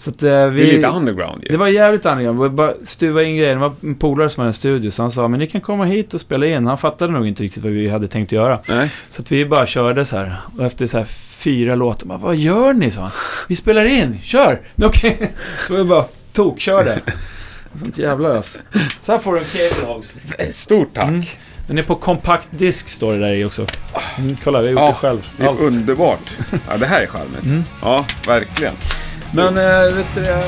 Så 0.00 0.10
att 0.10 0.22
eh, 0.22 0.46
vi... 0.46 0.64
Det 0.64 0.70
är 0.70 0.76
lite 0.76 0.88
underground 0.88 1.42
ju. 1.44 1.50
Det 1.50 1.56
var 1.56 1.68
jävligt 1.68 2.06
annorlunda. 2.06 2.42
Vi 2.42 2.48
bara 2.48 2.72
stuva 2.84 3.22
in 3.22 3.36
grejer. 3.36 3.50
Det 3.54 3.60
var 3.60 3.72
en 3.82 3.94
polare 3.94 4.30
som 4.30 4.40
hade 4.40 4.48
en 4.48 4.52
studio. 4.54 4.90
Så 4.90 5.02
han 5.02 5.10
sa, 5.10 5.28
men 5.28 5.40
ni 5.40 5.46
kan 5.46 5.60
komma 5.60 5.84
hit 5.84 6.14
och 6.14 6.20
spela 6.20 6.46
in. 6.46 6.66
Han 6.66 6.78
fattade 6.78 7.12
nog 7.12 7.26
inte 7.28 7.42
riktigt 7.42 7.62
vad 7.64 7.72
vi 7.72 7.88
hade 7.88 8.08
tänkt 8.08 8.32
göra. 8.32 8.58
Nej. 8.68 8.92
Så 9.08 9.22
att 9.22 9.32
vi 9.32 9.46
bara 9.46 9.66
körde 9.66 10.04
så 10.04 10.16
här. 10.16 10.36
Och 10.58 10.64
efter 10.64 10.86
så 10.86 10.98
här 10.98 11.04
fyra 11.38 11.74
låtar, 11.74 12.06
bara, 12.06 12.18
vad 12.18 12.36
gör 12.36 12.72
ni? 12.72 12.90
sa 12.90 13.00
han. 13.00 13.10
Vi 13.48 13.56
spelar 13.56 13.84
in, 13.84 14.18
kör! 14.22 14.60
Okej. 14.82 15.32
Så 15.66 15.76
vi 15.76 15.84
bara 15.84 16.04
tokkörde. 16.32 17.00
Sånt 17.80 17.98
jävla 17.98 18.28
ös. 18.28 18.58
Så 19.00 19.12
här 19.12 19.18
får 19.18 19.32
du 19.32 19.38
en 19.38 19.44
Cable 19.44 19.86
Hogs. 19.86 20.14
Stort 20.52 20.94
tack! 20.94 21.04
Mm. 21.08 21.22
Den 21.66 21.78
är 21.78 21.82
på 21.82 21.94
kompakt 21.94 22.48
disk 22.50 22.88
står 22.88 23.12
det 23.12 23.18
där 23.18 23.32
i 23.34 23.44
också. 23.44 23.66
Mm, 24.18 24.36
kolla, 24.44 24.60
vi 24.60 24.66
har 24.66 24.72
gjort 24.72 24.80
Ja, 24.80 24.86
det 24.86 24.94
själv. 24.94 25.28
Det 25.36 25.44
är 25.44 25.48
Allt. 25.48 25.60
underbart. 25.60 26.36
Ja, 26.68 26.76
det 26.76 26.86
här 26.86 27.00
är 27.00 27.06
charmigt. 27.06 27.44
Mm. 27.44 27.64
Ja, 27.82 28.04
verkligen. 28.26 28.74
Men, 29.32 29.58
äh, 29.58 29.94
vet 29.94 30.06
du, 30.14 30.20
det, 30.20 30.44